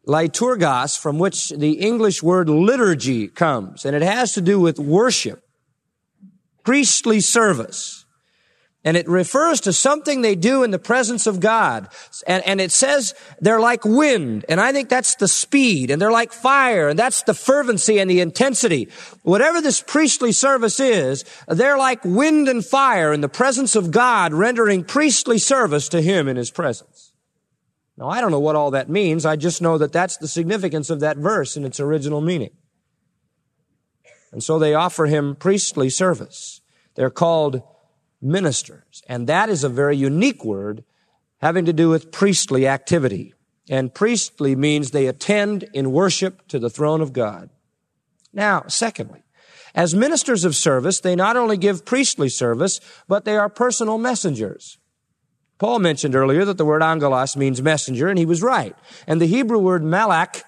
liturgos, 0.07 0.99
from 0.99 1.19
which 1.19 1.51
the 1.51 1.73
English 1.73 2.23
word 2.23 2.49
liturgy 2.49 3.29
comes, 3.29 3.85
and 3.85 3.97
it 3.97 4.03
has 4.03 4.33
to 4.35 4.41
do 4.41 4.61
with 4.61 4.79
worship, 4.79 5.43
priestly 6.65 7.21
service. 7.21 8.05
And 8.85 8.97
it 8.97 9.09
refers 9.09 9.61
to 9.63 9.73
something 9.73 10.23
they 10.23 10.37
do 10.37 10.63
in 10.63 10.71
the 10.71 10.79
presence 10.79 11.27
of 11.27 11.41
God. 11.41 11.89
And, 12.25 12.47
and 12.47 12.61
it 12.61 12.71
says 12.71 13.15
they're 13.41 13.59
like 13.59 13.85
wind. 13.85 14.45
And 14.49 14.61
I 14.61 14.71
think 14.71 14.89
that's 14.89 15.17
the 15.17 15.27
speed. 15.27 15.91
And 15.91 16.01
they're 16.01 16.13
like 16.13 16.33
fire. 16.33 16.91
And 16.91 16.97
that's 16.97 17.23
the 17.23 17.35
fervency 17.35 17.99
and 17.99 18.09
the 18.09 18.21
intensity. 18.21 18.89
Whatever 19.25 19.61
this 19.61 19.83
priestly 19.83 20.31
service 20.31 20.79
is, 20.79 21.25
they're 21.49 21.77
like 21.77 22.05
wind 22.05 22.47
and 22.47 22.65
fire 22.65 23.13
in 23.13 23.23
the 23.23 23.29
presence 23.29 23.75
of 23.75 23.91
God, 23.91 24.33
rendering 24.33 24.85
priestly 24.85 25.39
service 25.39 25.89
to 25.89 26.01
Him 26.01 26.29
in 26.29 26.37
His 26.37 26.53
presence. 26.53 27.06
Now, 27.99 28.09
I 28.09 28.21
don't 28.21 28.31
know 28.31 28.41
what 28.41 28.57
all 28.57 28.71
that 28.73 28.91
means. 28.91 29.25
I 29.25 29.37
just 29.37 29.63
know 29.63 29.79
that 29.79 29.93
that's 29.93 30.19
the 30.19 30.29
significance 30.29 30.91
of 30.91 31.01
that 31.01 31.17
verse 31.17 31.57
in 31.57 31.65
its 31.65 31.81
original 31.81 32.21
meaning. 32.21 32.51
And 34.33 34.43
so 34.43 34.59
they 34.59 34.75
offer 34.75 35.07
him 35.07 35.35
priestly 35.35 35.89
service. 35.89 36.61
They're 36.95 37.11
called 37.11 37.63
ministers. 38.21 39.03
And 39.09 39.27
that 39.29 39.49
is 39.49 39.65
a 39.65 39.69
very 39.69 39.97
unique 39.97 40.45
word 40.45 40.85
having 41.41 41.65
to 41.65 41.73
do 41.73 41.89
with 41.89 42.13
priestly 42.13 42.67
activity. 42.69 43.33
And 43.69 43.95
priestly 43.95 44.55
means 44.55 44.91
they 44.91 45.07
attend 45.07 45.65
in 45.73 45.93
worship 45.93 46.47
to 46.49 46.59
the 46.59 46.71
throne 46.71 47.01
of 47.01 47.13
God. 47.13 47.51
Now, 48.33 48.65
secondly, 48.69 49.25
as 49.75 49.95
ministers 49.95 50.45
of 50.45 50.55
service, 50.55 51.01
they 51.01 51.17
not 51.17 51.37
only 51.37 51.57
give 51.57 51.85
priestly 51.85 52.29
service, 52.29 52.81
but 53.09 53.25
they 53.25 53.37
are 53.37 53.49
personal 53.49 53.99
messengers. 53.99 54.79
Paul 55.59 55.79
mentioned 55.79 56.15
earlier 56.15 56.45
that 56.45 56.59
the 56.59 56.65
word 56.65 56.83
angelos 56.83 57.37
means 57.37 57.63
messenger, 57.63 58.09
and 58.09 58.19
he 58.19 58.27
was 58.27 58.43
right. 58.43 58.77
And 59.07 59.21
the 59.21 59.27
Hebrew 59.27 59.59
word 59.59 59.83
malak, 59.83 60.45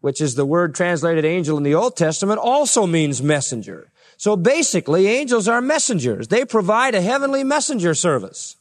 which 0.00 0.20
is 0.20 0.34
the 0.34 0.46
word 0.46 0.74
translated 0.74 1.24
angel 1.24 1.56
in 1.56 1.64
the 1.64 1.74
Old 1.74 1.96
Testament, 1.96 2.38
also 2.38 2.86
means 2.86 3.22
messenger. 3.22 3.90
So 4.16 4.36
basically, 4.36 5.08
angels 5.08 5.48
are 5.48 5.60
messengers. 5.60 6.28
They 6.28 6.44
provide 6.44 6.94
a 6.94 7.00
heavenly 7.00 7.42
messenger 7.42 7.94
service. 7.94 8.56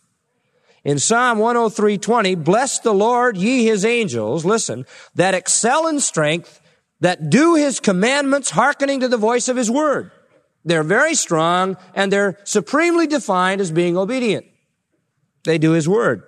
In 0.83 0.97
Psalm 0.97 1.37
103:20, 1.37 2.33
bless 2.33 2.79
the 2.79 2.93
Lord, 2.93 3.37
ye 3.37 3.65
his 3.65 3.85
angels, 3.85 4.43
listen, 4.43 4.87
that 5.13 5.35
excel 5.35 5.85
in 5.85 5.99
strength, 5.99 6.59
that 7.01 7.29
do 7.29 7.53
his 7.53 7.79
commandments, 7.79 8.49
hearkening 8.49 8.99
to 9.01 9.07
the 9.07 9.17
voice 9.17 9.47
of 9.47 9.57
his 9.57 9.69
word. 9.69 10.09
They're 10.65 10.83
very 10.83 11.13
strong, 11.13 11.77
and 11.93 12.11
they're 12.11 12.39
supremely 12.43 13.05
defined 13.05 13.61
as 13.61 13.71
being 13.71 13.95
obedient. 13.95 14.45
They 15.43 15.57
do 15.57 15.71
His 15.71 15.87
word. 15.87 16.23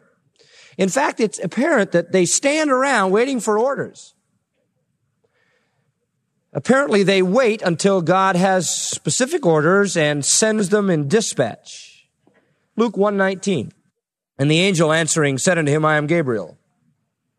In 0.77 0.89
fact, 0.89 1.19
it's 1.19 1.39
apparent 1.39 1.91
that 1.91 2.11
they 2.11 2.25
stand 2.25 2.71
around 2.71 3.11
waiting 3.11 3.39
for 3.39 3.59
orders. 3.59 4.15
Apparently 6.51 7.03
they 7.03 7.21
wait 7.21 7.61
until 7.61 8.01
God 8.01 8.35
has 8.35 8.69
specific 8.69 9.45
orders 9.45 9.97
and 9.97 10.23
sends 10.23 10.69
them 10.69 10.89
in 10.89 11.07
dispatch. 11.07 12.07
Luke 12.75 12.95
119. 12.95 13.71
And 14.37 14.49
the 14.49 14.59
angel 14.59 14.91
answering 14.91 15.37
said 15.37 15.57
unto 15.57 15.71
him, 15.71 15.85
I 15.85 15.97
am 15.97 16.07
Gabriel. 16.07 16.57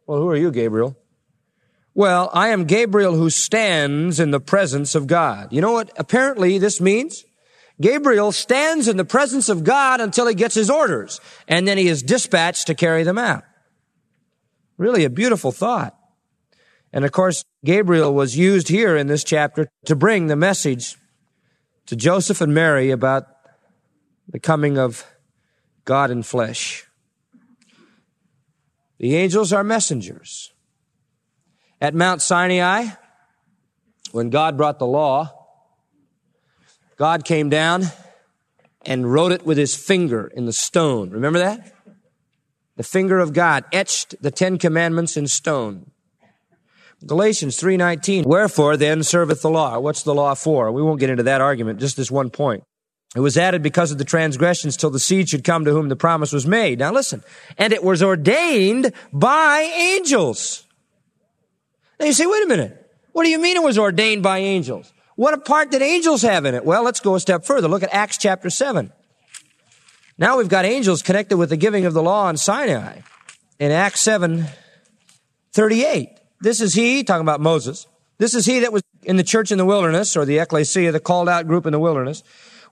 Well, 0.07 0.21
who 0.21 0.29
are 0.31 0.37
you, 0.37 0.51
Gabriel? 0.51 0.97
Well, 1.95 2.29
I 2.33 2.49
am 2.49 2.65
Gabriel 2.65 3.15
who 3.15 3.31
stands 3.31 4.19
in 4.19 4.33
the 4.33 4.41
presence 4.41 4.97
of 4.97 5.07
God. 5.07 5.53
You 5.53 5.61
know 5.61 5.73
what 5.73 5.93
apparently 5.97 6.59
this 6.59 6.81
means? 6.81 7.25
Gabriel 7.81 8.31
stands 8.31 8.87
in 8.87 8.97
the 8.97 9.05
presence 9.05 9.49
of 9.49 9.65
God 9.65 10.01
until 10.01 10.27
he 10.27 10.35
gets 10.35 10.55
his 10.55 10.71
orders, 10.71 11.21
and 11.49 11.67
then 11.67 11.77
he 11.77 11.89
is 11.89 12.03
dispatched 12.03 12.69
to 12.69 12.75
carry 12.75 13.03
them 13.03 13.19
out. 13.19 13.43
Really 14.77 15.05
a 15.05 15.11
beautiful 15.11 15.51
thought. 15.51 15.97
And 16.93 17.05
of 17.05 17.11
course, 17.11 17.45
Gabriel 17.65 18.15
was 18.15 18.37
used 18.37 18.69
here 18.69 18.97
in 18.97 19.09
this 19.09 19.25
chapter 19.25 19.69
to 19.87 19.97
bring 19.97 20.29
the 20.29 20.37
message 20.37 20.97
to 21.87 21.97
Joseph 21.97 22.41
and 22.41 22.55
Mary 22.55 22.91
about 22.91 23.25
the 24.29 24.39
coming 24.39 24.79
of 24.79 25.05
God 25.85 26.11
in 26.11 26.23
flesh. 26.23 26.87
The 28.99 29.17
angels 29.17 29.53
are 29.53 29.65
messengers. 29.65 30.53
At 31.81 31.95
Mount 31.95 32.23
Sinai, 32.23 32.87
when 34.13 34.31
God 34.31 34.57
brought 34.57 34.79
the 34.79 34.87
law, 34.87 35.44
God 36.97 37.25
came 37.25 37.49
down 37.49 37.85
and 38.87 39.13
wrote 39.13 39.33
it 39.33 39.45
with 39.45 39.59
his 39.59 39.75
finger 39.75 40.31
in 40.35 40.47
the 40.47 40.53
stone. 40.53 41.11
Remember 41.11 41.39
that? 41.39 41.73
The 42.77 42.83
finger 42.83 43.19
of 43.19 43.33
God 43.33 43.65
etched 43.73 44.21
the 44.21 44.31
Ten 44.31 44.59
Commandments 44.59 45.17
in 45.17 45.27
stone. 45.27 45.91
Galatians 47.07 47.57
3:19 47.61 48.25
Wherefore 48.25 48.77
then 48.77 49.03
serveth 49.03 49.43
the 49.43 49.51
law? 49.51 49.79
What's 49.79 50.03
the 50.03 50.15
law 50.15 50.35
for? 50.35 50.73
We 50.73 50.83
won't 50.83 51.01
get 51.01 51.11
into 51.11 51.23
that 51.25 51.41
argument 51.41 51.81
just 51.81 51.97
this 51.97 52.11
one 52.11 52.31
point. 52.31 52.65
It 53.15 53.21
was 53.21 53.37
added 53.37 53.63
because 53.63 53.93
of 53.93 53.99
the 53.99 54.05
transgressions 54.05 54.77
till 54.77 54.91
the 54.91 54.99
seed 54.99 55.29
should 55.29 55.45
come 55.45 55.65
to 55.65 55.71
whom 55.71 55.89
the 55.89 55.97
promise 55.97 56.33
was 56.33 56.47
made. 56.47 56.79
Now 56.79 56.93
listen 56.93 57.23
and 57.59 57.73
it 57.73 57.85
was 57.85 58.03
ordained 58.03 58.93
by 59.13 59.61
angels. 59.61 60.67
Now 62.01 62.07
you 62.07 62.13
say 62.13 62.27
wait 62.27 62.45
a 62.45 62.49
minute. 62.49 62.81
What 63.13 63.25
do 63.25 63.31
you 63.31 63.39
mean 63.39 63.57
it 63.57 63.63
was 63.63 63.79
ordained 63.79 64.23
by 64.23 64.39
angels 64.39 64.93
what 65.17 65.35
a 65.35 65.39
part 65.39 65.71
did 65.71 65.83
angels 65.83 66.23
have 66.23 66.45
in 66.45 66.55
it? 66.55 66.65
Well, 66.65 66.83
let's 66.83 67.01
go 67.01 67.15
a 67.15 67.21
step 67.21 67.45
further. 67.45 67.69
Look 67.69 67.83
at 67.83 67.93
Acts 67.93 68.19
chapter 68.19 68.51
7. 68.51 68.93
Now 70.19 70.39
we've 70.39 70.49
got 70.49 70.65
angels 70.65 71.03
connected 71.03 71.37
with 71.37 71.51
the 71.51 71.57
giving 71.57 71.87
of 71.87 71.95
the 71.95 72.03
law 72.03 72.27
on 72.27 72.37
Sinai. 72.37 73.01
In 73.59 73.71
Acts 73.71 74.01
7, 74.01 74.47
38. 75.53 76.09
This 76.41 76.61
is 76.61 76.75
he, 76.75 77.05
talking 77.05 77.23
about 77.23 77.41
Moses. 77.41 77.87
This 78.19 78.35
is 78.35 78.47
he 78.47 78.61
that 78.61 78.73
was 78.73 78.83
in 79.03 79.17
the 79.17 79.23
church 79.23 79.51
in 79.51 79.59
the 79.59 79.65
wilderness, 79.65 80.17
or 80.17 80.25
the 80.25 80.39
ecclesia, 80.39 80.93
the 80.93 81.01
called 81.01 81.29
out 81.29 81.47
group 81.47 81.67
in 81.67 81.73
the 81.73 81.79
wilderness, 81.79 82.23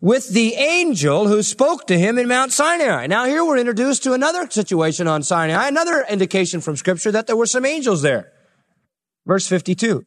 with 0.00 0.28
the 0.30 0.54
angel 0.54 1.28
who 1.28 1.42
spoke 1.42 1.86
to 1.86 1.98
him 1.98 2.18
in 2.18 2.26
Mount 2.28 2.52
Sinai. 2.52 3.06
Now 3.06 3.26
here 3.26 3.44
we're 3.44 3.58
introduced 3.58 4.02
to 4.04 4.14
another 4.14 4.50
situation 4.50 5.06
on 5.06 5.22
Sinai, 5.22 5.68
another 5.68 6.04
indication 6.08 6.60
from 6.60 6.76
scripture 6.76 7.12
that 7.12 7.26
there 7.26 7.36
were 7.36 7.46
some 7.46 7.64
angels 7.64 8.02
there. 8.02 8.32
Verse 9.26 9.46
52 9.46 10.04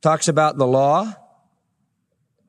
talks 0.00 0.28
about 0.28 0.56
the 0.56 0.66
law, 0.66 1.14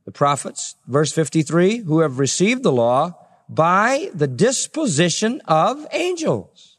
the 0.08 0.12
prophets, 0.14 0.76
verse 0.88 1.12
53, 1.12 1.80
who 1.80 2.00
have 2.00 2.18
received 2.18 2.64
the 2.64 2.72
law 2.72 3.14
by 3.50 4.10
the 4.14 4.26
disposition 4.26 5.42
of 5.50 5.86
angels. 5.92 6.78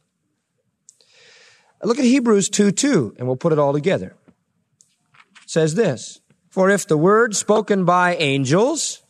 Look 1.83 1.99
at 1.99 2.07
Hebrews 2.07 2.49
2 2.49 2.73
2, 2.73 3.17
and 3.19 3.27
we'll 3.27 3.37
put 3.37 3.53
it 3.53 3.59
all 3.59 3.75
together. 3.75 4.17
It 5.43 5.51
says 5.51 5.75
this 5.75 6.21
For 6.49 6.71
if 6.71 6.89
the 6.89 6.97
word 6.97 7.37
spoken 7.37 7.85
by 7.85 8.17
angels 8.17 9.03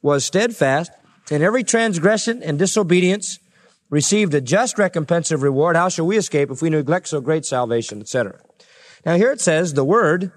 was 0.00 0.24
steadfast, 0.24 0.90
and 1.30 1.42
every 1.42 1.64
transgression 1.64 2.42
and 2.42 2.58
disobedience 2.58 3.40
received 3.90 4.32
a 4.32 4.40
just 4.40 4.78
recompense 4.78 5.30
of 5.30 5.42
reward, 5.42 5.76
how 5.76 5.90
shall 5.90 6.06
we 6.06 6.16
escape 6.16 6.50
if 6.50 6.62
we 6.62 6.70
neglect 6.70 7.08
so 7.08 7.20
great 7.20 7.44
salvation, 7.44 8.00
etc.? 8.00 8.40
Now 9.04 9.16
here 9.16 9.32
it 9.32 9.42
says 9.42 9.74
the 9.74 9.84
word 9.84 10.32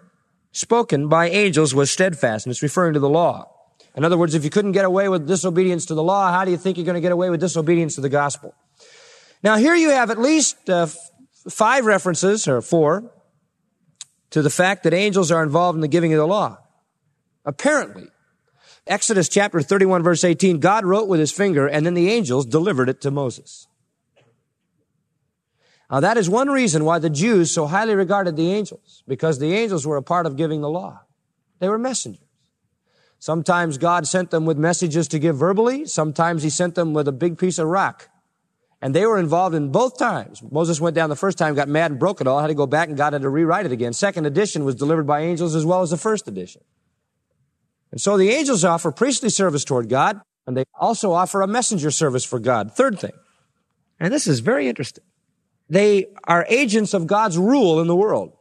spoken 0.52 1.08
by 1.08 1.30
angels 1.30 1.74
was 1.74 1.92
steadfast, 1.92 2.46
and 2.46 2.52
it's 2.52 2.64
referring 2.64 2.94
to 2.94 3.00
the 3.00 3.10
law. 3.10 3.52
In 3.96 4.06
other 4.06 4.18
words, 4.18 4.36
if 4.36 4.44
you 4.44 4.50
couldn't 4.50 4.74
get 4.74 4.86
away 4.86 5.10
with 5.10 5.28
disobedience 5.28 5.86
to 5.88 5.96
the 5.96 6.04
law, 6.04 6.32
how 6.32 6.46
do 6.46 6.52
you 6.52 6.58
think 6.58 6.78
you're 6.78 6.86
going 6.86 6.96
to 6.96 7.02
get 7.02 7.12
away 7.12 7.30
with 7.30 7.40
disobedience 7.40 7.96
to 7.96 8.02
the 8.02 8.10
gospel? 8.10 8.54
Now, 9.44 9.58
here 9.58 9.76
you 9.76 9.90
have 9.90 10.12
at 10.12 10.20
least 10.20 10.70
uh, 10.70 10.88
five 11.50 11.86
references, 11.86 12.48
or 12.48 12.62
four, 12.62 13.12
to 14.32 14.42
the 14.42 14.50
fact 14.50 14.84
that 14.84 14.94
angels 14.94 15.32
are 15.32 15.44
involved 15.44 15.76
in 15.76 15.82
the 15.82 15.88
giving 15.88 16.14
of 16.14 16.20
the 16.20 16.28
law. 16.28 16.58
Apparently, 17.46 18.08
Exodus 18.86 19.30
chapter 19.30 19.62
31 19.62 20.04
verse 20.04 20.24
18, 20.24 20.60
God 20.60 20.86
wrote 20.86 21.08
with 21.08 21.20
his 21.20 21.32
finger 21.32 21.68
and 21.68 21.86
then 21.86 21.94
the 21.94 22.10
angels 22.10 22.46
delivered 22.46 22.90
it 22.90 23.02
to 23.02 23.12
Moses. 23.12 23.68
Now 25.90 26.02
that 26.02 26.18
is 26.18 26.30
one 26.30 26.50
reason 26.50 26.84
why 26.84 27.00
the 27.00 27.10
Jews 27.10 27.52
so 27.52 27.68
highly 27.68 27.96
regarded 27.96 28.36
the 28.36 28.52
angels, 28.52 29.04
because 29.08 29.40
the 29.40 29.54
angels 29.54 29.88
were 29.88 29.98
a 29.98 30.04
part 30.04 30.26
of 30.26 30.36
giving 30.36 30.62
the 30.62 30.70
law. 30.70 31.02
They 31.60 31.70
were 31.70 31.78
messengers. 31.78 32.22
Sometimes 33.20 33.78
God 33.78 34.06
sent 34.06 34.30
them 34.30 34.46
with 34.46 34.58
messages 34.58 35.08
to 35.08 35.20
give 35.20 35.38
verbally. 35.38 35.86
Sometimes 35.86 36.44
he 36.44 36.50
sent 36.50 36.76
them 36.76 36.94
with 36.94 37.08
a 37.08 37.12
big 37.12 37.38
piece 37.38 37.58
of 37.58 37.68
rock. 37.68 38.10
And 38.80 38.94
they 38.94 39.08
were 39.08 39.18
involved 39.18 39.56
in 39.56 39.72
both 39.72 39.98
times. 39.98 40.44
Moses 40.52 40.80
went 40.80 40.96
down 40.96 41.10
the 41.10 41.16
first 41.16 41.38
time, 41.38 41.56
got 41.56 41.68
mad 41.68 41.90
and 41.90 42.00
broke 42.00 42.22
it 42.22 42.28
all, 42.28 42.40
had 42.40 42.48
to 42.48 42.54
go 42.54 42.68
back 42.68 42.90
and 42.90 42.98
God 42.98 43.14
had 43.14 43.24
to 43.24 43.30
rewrite 43.30 43.66
it 43.66 43.72
again. 43.72 43.94
Second 43.94 44.28
edition 44.28 44.66
was 44.66 44.76
delivered 44.76 45.08
by 45.08 45.22
angels 45.22 45.56
as 45.56 45.66
well 45.66 45.82
as 45.82 45.90
the 45.90 45.98
first 45.98 46.28
edition. 46.28 46.62
And 47.92 48.00
so 48.00 48.18
the 48.18 48.30
angels 48.30 48.64
offer 48.64 48.92
priestly 48.92 49.30
service 49.30 49.64
toward 49.64 49.90
God, 49.90 50.22
and 50.46 50.56
they 50.56 50.66
also 50.76 51.14
offer 51.14 51.42
a 51.42 51.48
messenger 51.48 51.90
service 51.90 52.24
for 52.24 52.38
God. 52.38 52.74
Third 52.74 53.00
thing. 53.00 53.14
And 54.00 54.14
this 54.14 54.28
is 54.28 54.42
very 54.42 54.68
interesting. 54.68 55.06
They 55.70 56.08
are 56.24 56.46
agents 56.50 56.94
of 56.94 57.08
God's 57.08 57.38
rule 57.38 57.82
in 57.82 57.88
the 57.88 57.96
world. 57.96 58.34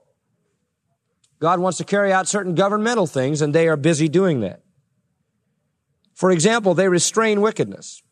God 1.38 1.60
wants 1.60 1.78
to 1.78 1.84
carry 1.84 2.12
out 2.12 2.28
certain 2.28 2.54
governmental 2.54 3.06
things 3.06 3.42
and 3.42 3.54
they 3.54 3.68
are 3.68 3.76
busy 3.76 4.08
doing 4.08 4.40
that. 4.40 4.62
For 6.14 6.30
example, 6.30 6.74
they 6.74 6.88
restrain 6.88 7.40
wickedness. 7.40 8.02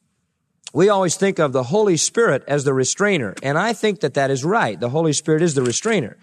We 0.75 0.89
always 0.89 1.17
think 1.17 1.39
of 1.39 1.53
the 1.53 1.63
Holy 1.63 1.97
Spirit 1.97 2.43
as 2.49 2.65
the 2.65 2.75
restrainer, 2.75 3.35
and 3.45 3.57
I 3.57 3.73
think 3.73 4.01
that 4.01 4.15
that 4.15 4.31
is 4.31 4.45
right. 4.45 4.79
The 4.79 4.89
Holy 4.89 5.13
Spirit 5.13 5.41
is 5.41 5.55
the 5.55 5.63
restrainer. 5.63 6.19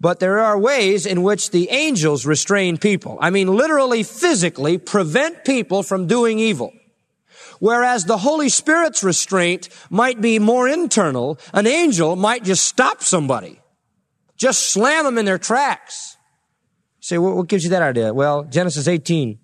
But 0.00 0.20
there 0.20 0.38
are 0.38 0.56
ways 0.56 1.06
in 1.06 1.22
which 1.22 1.50
the 1.50 1.68
angels 1.70 2.24
restrain 2.24 2.76
people. 2.78 3.18
I 3.20 3.30
mean, 3.30 3.48
literally, 3.48 4.04
physically 4.04 4.78
prevent 4.78 5.44
people 5.44 5.82
from 5.82 6.06
doing 6.06 6.38
evil. 6.38 6.72
Whereas 7.58 8.04
the 8.04 8.18
Holy 8.18 8.48
Spirit's 8.48 9.02
restraint 9.02 9.68
might 9.90 10.20
be 10.20 10.38
more 10.38 10.68
internal. 10.68 11.38
An 11.52 11.66
angel 11.66 12.16
might 12.16 12.44
just 12.44 12.64
stop 12.64 13.02
somebody. 13.02 13.60
Just 14.36 14.72
slam 14.72 15.04
them 15.04 15.18
in 15.18 15.24
their 15.24 15.38
tracks. 15.38 16.16
You 16.98 17.02
say, 17.02 17.18
what 17.18 17.48
gives 17.48 17.64
you 17.64 17.70
that 17.70 17.82
idea? 17.82 18.12
Well, 18.12 18.44
Genesis 18.44 18.86
18. 18.88 19.38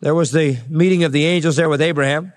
There 0.00 0.14
was 0.14 0.32
the 0.32 0.58
meeting 0.68 1.04
of 1.04 1.12
the 1.12 1.24
angels 1.24 1.56
there 1.56 1.68
with 1.68 1.80
Abraham. 1.80 2.32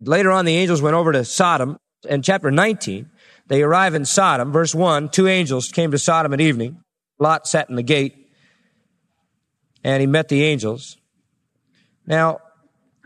Later 0.00 0.30
on, 0.30 0.44
the 0.44 0.56
angels 0.56 0.80
went 0.80 0.94
over 0.94 1.12
to 1.12 1.24
Sodom. 1.24 1.78
In 2.08 2.22
chapter 2.22 2.50
19, 2.50 3.10
they 3.48 3.62
arrive 3.62 3.94
in 3.94 4.04
Sodom. 4.04 4.52
Verse 4.52 4.74
1, 4.74 5.08
two 5.08 5.26
angels 5.26 5.70
came 5.70 5.90
to 5.90 5.98
Sodom 5.98 6.32
at 6.32 6.40
evening. 6.40 6.82
Lot 7.18 7.48
sat 7.48 7.68
in 7.68 7.76
the 7.76 7.82
gate 7.82 8.28
and 9.82 10.00
he 10.00 10.06
met 10.06 10.28
the 10.28 10.44
angels. 10.44 10.96
Now, 12.06 12.40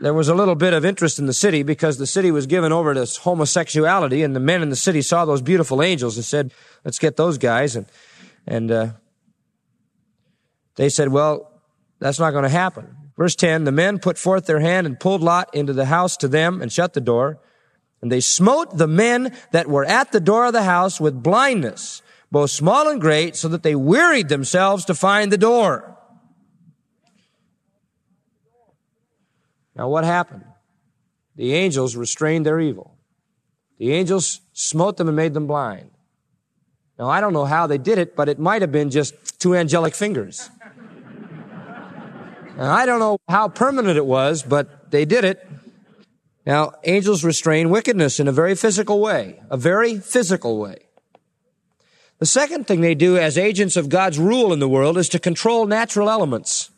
there 0.03 0.13
was 0.13 0.27
a 0.27 0.35
little 0.35 0.55
bit 0.55 0.73
of 0.73 0.83
interest 0.83 1.17
in 1.17 1.27
the 1.27 1.33
city 1.33 1.63
because 1.63 1.97
the 1.97 2.05
city 2.05 2.29
was 2.29 2.45
given 2.45 2.73
over 2.73 2.93
to 2.93 3.05
homosexuality 3.21 4.21
and 4.21 4.35
the 4.35 4.39
men 4.41 4.61
in 4.61 4.69
the 4.69 4.75
city 4.75 5.01
saw 5.01 5.23
those 5.23 5.41
beautiful 5.41 5.81
angels 5.81 6.17
and 6.17 6.25
said, 6.25 6.53
let's 6.83 6.99
get 6.99 7.15
those 7.15 7.37
guys. 7.37 7.77
And, 7.77 7.85
and, 8.45 8.69
uh, 8.69 8.87
they 10.75 10.89
said, 10.89 11.07
well, 11.07 11.51
that's 11.99 12.19
not 12.19 12.31
going 12.31 12.43
to 12.43 12.49
happen. 12.49 12.97
Verse 13.15 13.33
10, 13.35 13.63
the 13.63 13.71
men 13.71 13.97
put 13.97 14.17
forth 14.17 14.45
their 14.45 14.59
hand 14.59 14.85
and 14.85 14.99
pulled 14.99 15.21
Lot 15.21 15.55
into 15.55 15.71
the 15.71 15.85
house 15.85 16.17
to 16.17 16.27
them 16.27 16.61
and 16.61 16.69
shut 16.69 16.91
the 16.91 16.99
door. 16.99 17.39
And 18.01 18.11
they 18.11 18.19
smote 18.19 18.77
the 18.77 18.87
men 18.87 19.33
that 19.51 19.69
were 19.69 19.85
at 19.85 20.11
the 20.11 20.19
door 20.19 20.47
of 20.47 20.53
the 20.53 20.63
house 20.63 20.99
with 20.99 21.23
blindness, 21.23 22.01
both 22.29 22.49
small 22.51 22.89
and 22.89 22.99
great, 22.99 23.37
so 23.37 23.47
that 23.47 23.63
they 23.63 23.75
wearied 23.75 24.27
themselves 24.27 24.83
to 24.85 24.95
find 24.95 25.31
the 25.31 25.37
door. 25.37 25.92
Now, 29.75 29.89
what 29.89 30.03
happened? 30.03 30.45
The 31.35 31.53
angels 31.53 31.95
restrained 31.95 32.45
their 32.45 32.59
evil. 32.59 32.95
The 33.79 33.91
angels 33.91 34.41
smote 34.53 34.97
them 34.97 35.07
and 35.07 35.17
made 35.17 35.33
them 35.33 35.47
blind. 35.47 35.91
Now, 36.99 37.09
I 37.09 37.21
don't 37.21 37.33
know 37.33 37.45
how 37.45 37.65
they 37.65 37.79
did 37.79 37.97
it, 37.97 38.15
but 38.15 38.29
it 38.29 38.37
might 38.37 38.61
have 38.61 38.71
been 38.71 38.91
just 38.91 39.39
two 39.39 39.55
angelic 39.55 39.95
fingers. 39.95 40.49
Now, 42.55 42.71
I 42.71 42.85
don't 42.85 42.99
know 42.99 43.17
how 43.27 43.47
permanent 43.47 43.97
it 43.97 44.05
was, 44.05 44.43
but 44.43 44.91
they 44.91 45.05
did 45.05 45.25
it. 45.25 45.47
Now, 46.45 46.73
angels 46.83 47.23
restrain 47.23 47.69
wickedness 47.69 48.19
in 48.19 48.27
a 48.27 48.31
very 48.31 48.53
physical 48.53 48.99
way, 48.99 49.41
a 49.49 49.57
very 49.57 49.99
physical 49.99 50.59
way. 50.59 50.87
The 52.19 52.27
second 52.27 52.67
thing 52.67 52.81
they 52.81 52.95
do 52.95 53.17
as 53.17 53.37
agents 53.37 53.75
of 53.75 53.89
God's 53.89 54.19
rule 54.19 54.53
in 54.53 54.59
the 54.59 54.69
world 54.69 54.97
is 54.97 55.09
to 55.09 55.19
control 55.19 55.65
natural 55.65 56.09
elements. 56.09 56.69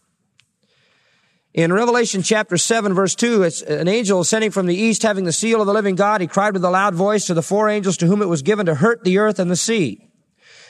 In 1.55 1.71
Revelation 1.71 2.21
chapter 2.21 2.57
7 2.57 2.93
verse 2.93 3.15
2, 3.15 3.43
it's 3.43 3.61
an 3.61 3.87
angel 3.87 4.19
ascending 4.19 4.51
from 4.51 4.65
the 4.65 4.75
east 4.75 5.03
having 5.03 5.23
the 5.23 5.31
seal 5.31 5.61
of 5.61 5.67
the 5.67 5.73
living 5.73 5.95
God. 5.95 6.19
He 6.19 6.27
cried 6.27 6.51
with 6.51 6.65
a 6.65 6.69
loud 6.69 6.95
voice 6.95 7.27
to 7.27 7.33
the 7.33 7.41
four 7.41 7.69
angels 7.69 7.95
to 7.97 8.07
whom 8.07 8.21
it 8.21 8.27
was 8.27 8.41
given 8.41 8.65
to 8.65 8.75
hurt 8.75 9.05
the 9.05 9.19
earth 9.19 9.39
and 9.39 9.49
the 9.49 9.55
sea. 9.55 10.09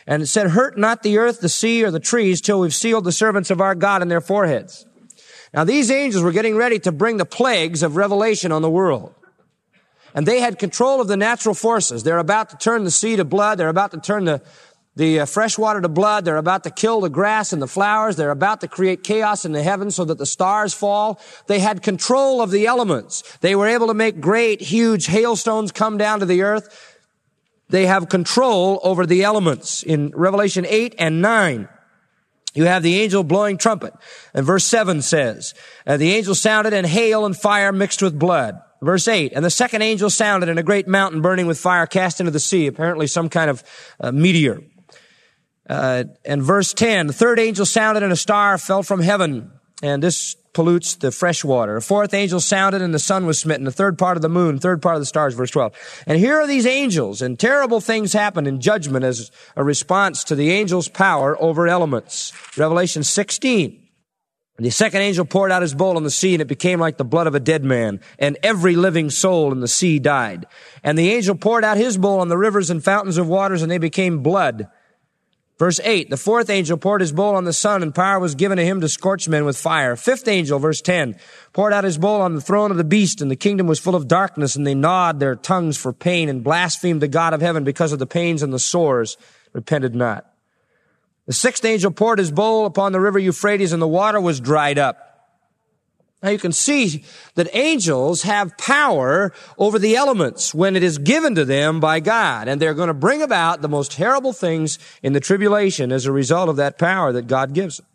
And 0.06 0.22
it 0.22 0.28
said, 0.28 0.52
hurt 0.52 0.78
not 0.78 1.02
the 1.02 1.18
earth, 1.18 1.40
the 1.40 1.50
sea, 1.50 1.84
or 1.84 1.90
the 1.90 2.00
trees 2.00 2.40
till 2.40 2.60
we've 2.60 2.72
sealed 2.72 3.04
the 3.04 3.12
servants 3.12 3.50
of 3.50 3.62
our 3.62 3.74
God 3.74 4.04
in 4.04 4.10
their 4.10 4.22
foreheads. 4.22 4.86
Now 5.56 5.64
these 5.64 5.90
angels 5.90 6.24
were 6.24 6.32
getting 6.32 6.56
ready 6.56 6.78
to 6.78 6.92
bring 6.92 7.18
the 7.18 7.26
plagues 7.26 7.82
of 7.82 7.96
Revelation 7.96 8.52
on 8.52 8.62
the 8.62 8.70
world. 8.70 9.16
And 10.14 10.28
they 10.28 10.40
had 10.40 10.60
control 10.60 11.02
of 11.02 11.08
the 11.08 11.18
natural 11.18 11.56
forces. 11.56 12.04
They're 12.04 12.20
about 12.20 12.52
to 12.52 12.58
turn 12.58 12.84
the 12.84 12.92
sea 12.92 13.16
to 13.16 13.26
blood. 13.26 13.58
They're 13.58 13.70
about 13.70 13.90
to 13.92 14.00
turn 14.00 14.26
the, 14.26 14.44
the 14.96 15.22
uh, 15.22 15.26
fresh 15.26 15.58
water 15.58 15.82
to 15.82 15.90
blood. 15.90 16.26
They're 16.26 16.38
about 16.38 16.64
to 16.64 16.72
kill 16.72 17.02
the 17.02 17.10
grass 17.10 17.52
and 17.52 17.62
the 17.62 17.68
flowers. 17.68 18.16
They're 18.16 18.32
about 18.32 18.62
to 18.62 18.68
create 18.68 19.04
chaos 19.04 19.46
in 19.46 19.52
the 19.52 19.64
heavens 19.64 19.96
so 19.96 20.06
that 20.06 20.18
the 20.18 20.26
stars 20.26 20.74
fall. 20.74 21.20
They 21.48 21.60
had 21.60 21.84
control 21.84 22.42
of 22.42 22.52
the 22.52 22.66
elements. 22.66 23.38
They 23.42 23.56
were 23.56 23.68
able 23.68 23.88
to 23.88 23.94
make 23.94 24.22
great, 24.22 24.62
huge 24.62 25.08
hailstones 25.08 25.72
come 25.72 25.98
down 25.98 26.20
to 26.20 26.26
the 26.26 26.44
earth. 26.44 26.94
They 27.70 27.88
have 27.88 28.10
control 28.10 28.80
over 28.84 29.06
the 29.06 29.24
elements. 29.24 29.84
In 29.84 30.12
Revelation 30.16 30.66
8 30.68 30.96
and 30.98 31.22
9, 31.22 31.68
you 32.54 32.66
have 32.66 32.84
the 32.84 33.02
angel 33.02 33.24
blowing 33.24 33.58
trumpet. 33.58 33.94
And 34.34 34.46
verse 34.46 34.66
7 34.66 35.02
says, 35.02 35.54
uh, 35.86 35.98
the 35.98 36.14
angel 36.14 36.36
sounded 36.36 36.74
and 36.74 36.88
hail 36.88 37.26
and 37.26 37.36
fire 37.36 37.72
mixed 37.72 38.02
with 38.02 38.18
blood. 38.18 38.62
Verse 38.82 39.08
8, 39.08 39.32
and 39.34 39.44
the 39.44 39.50
second 39.50 39.82
angel 39.82 40.12
sounded 40.12 40.48
and 40.48 40.60
a 40.60 40.64
great 40.64 40.88
mountain 40.88 41.22
burning 41.22 41.48
with 41.48 41.58
fire 41.58 41.88
cast 41.88 42.20
into 42.20 42.32
the 42.32 42.40
sea, 42.40 42.68
apparently 42.68 43.08
some 43.08 43.30
kind 43.30 43.50
of 43.50 43.64
uh, 44.00 44.12
meteor. 44.12 44.62
Uh, 45.70 46.06
and 46.24 46.44
verse 46.44 46.74
10, 46.74 47.08
the 47.08 47.14
third 47.14 47.40
angel 47.40 47.66
sounded 47.66 48.04
and 48.04 48.14
a 48.14 48.18
star 48.18 48.58
fell 48.58 48.84
from 48.84 49.02
heaven. 49.02 49.52
And 49.82 50.02
this 50.02 50.36
pollutes 50.54 50.96
the 50.96 51.12
fresh 51.12 51.44
water. 51.44 51.76
A 51.76 51.82
fourth 51.82 52.14
angel 52.14 52.40
sounded 52.40 52.82
and 52.82 52.94
the 52.94 53.00
sun 53.00 53.26
was 53.26 53.40
smitten. 53.40 53.66
The 53.66 53.72
third 53.72 53.98
part 53.98 54.18
of 54.18 54.22
the 54.22 54.30
moon, 54.30 54.58
third 54.58 54.82
part 54.82 54.96
of 54.96 55.02
the 55.02 55.06
stars, 55.06 55.34
verse 55.34 55.52
12. 55.52 56.04
And 56.08 56.18
here 56.18 56.40
are 56.40 56.48
these 56.48 56.66
angels 56.66 57.22
and 57.22 57.38
terrible 57.38 57.82
things 57.82 58.14
happen 58.14 58.48
in 58.48 58.62
judgment 58.62 59.04
as 59.06 59.32
a 59.56 59.64
response 59.64 60.24
to 60.26 60.36
the 60.36 60.54
angel's 60.54 60.88
power 60.88 61.40
over 61.42 61.68
elements. 61.68 62.32
Revelation 62.58 63.04
16. 63.04 63.82
And 64.58 64.66
the 64.66 64.72
second 64.72 65.02
angel 65.02 65.26
poured 65.26 65.52
out 65.52 65.62
his 65.62 65.74
bowl 65.74 65.98
on 65.98 66.04
the 66.04 66.10
sea 66.10 66.34
and 66.34 66.42
it 66.42 66.48
became 66.48 66.80
like 66.80 66.96
the 66.96 67.04
blood 67.04 67.28
of 67.28 67.36
a 67.36 67.42
dead 67.42 67.66
man 67.66 68.00
and 68.18 68.38
every 68.42 68.78
living 68.78 69.10
soul 69.10 69.52
in 69.52 69.60
the 69.60 69.68
sea 69.68 70.00
died. 70.00 70.46
And 70.82 70.98
the 70.98 71.12
angel 71.12 71.36
poured 71.36 71.66
out 71.66 71.76
his 71.76 71.98
bowl 71.98 72.22
on 72.22 72.30
the 72.30 72.38
rivers 72.38 72.70
and 72.70 72.82
fountains 72.82 73.18
of 73.18 73.28
waters 73.28 73.62
and 73.62 73.70
they 73.70 73.78
became 73.78 74.24
blood. 74.24 74.70
Verse 75.58 75.80
8, 75.82 76.10
the 76.10 76.18
fourth 76.18 76.50
angel 76.50 76.78
poured 76.78 77.00
his 77.00 77.14
bowl 77.14 77.34
on 77.34 77.46
the 77.46 77.54
sun 77.54 77.82
and 77.82 77.96
power 77.96 78.20
was 78.20 78.36
given 78.36 78.58
to 78.58 78.66
him 78.66 78.82
to 78.82 78.90
scorch 78.90 79.30
men 79.30 79.46
with 79.46 79.56
fire. 79.58 79.96
Fifth 79.96 80.28
angel, 80.28 80.60
verse 80.60 80.82
10, 80.82 81.18
poured 81.54 81.72
out 81.72 81.86
his 81.86 81.98
bowl 81.98 82.20
on 82.20 82.36
the 82.36 82.42
throne 82.42 82.72
of 82.72 82.78
the 82.78 82.84
beast 82.84 83.22
and 83.22 83.32
the 83.32 83.38
kingdom 83.38 83.66
was 83.66 83.80
full 83.80 83.96
of 83.96 84.10
darkness 84.10 84.58
and 84.58 84.68
they 84.68 84.76
gnawed 84.76 85.22
their 85.22 85.36
tongues 85.36 85.78
for 85.78 85.94
pain 85.94 86.28
and 86.28 86.44
blasphemed 86.44 87.02
the 87.02 87.08
God 87.08 87.34
of 87.34 87.40
heaven 87.40 87.64
because 87.64 87.94
of 87.94 88.00
the 88.00 88.06
pains 88.06 88.44
and 88.44 88.52
the 88.52 88.60
sores, 88.60 89.16
repented 89.54 89.96
not. 89.96 90.30
The 91.26 91.34
sixth 91.34 91.64
angel 91.64 91.92
poured 91.92 92.20
his 92.20 92.32
bowl 92.32 92.66
upon 92.66 92.92
the 92.92 93.00
river 93.00 93.18
Euphrates 93.18 93.72
and 93.72 93.82
the 93.82 93.88
water 93.88 94.20
was 94.20 94.42
dried 94.42 94.78
up. 94.78 95.05
Now 96.26 96.32
you 96.32 96.40
can 96.40 96.54
see 96.54 97.04
that 97.36 97.48
angels 97.54 98.24
have 98.24 98.58
power 98.58 99.32
over 99.60 99.78
the 99.78 99.96
elements 99.96 100.56
when 100.56 100.76
it 100.76 100.82
is 100.82 100.98
given 100.98 101.36
to 101.36 101.46
them 101.46 101.80
by 101.80 102.00
God. 102.00 102.48
And 102.48 102.60
they're 102.60 102.74
going 102.74 102.88
to 102.88 102.96
bring 102.96 103.22
about 103.22 103.62
the 103.62 103.70
most 103.70 103.92
terrible 103.92 104.34
things 104.34 104.80
in 105.04 105.14
the 105.14 105.20
tribulation 105.20 105.92
as 105.92 106.08
a 106.08 106.12
result 106.12 106.50
of 106.50 106.56
that 106.56 106.80
power 106.80 107.12
that 107.12 107.28
God 107.28 107.54
gives 107.54 107.78
them. 107.78 107.86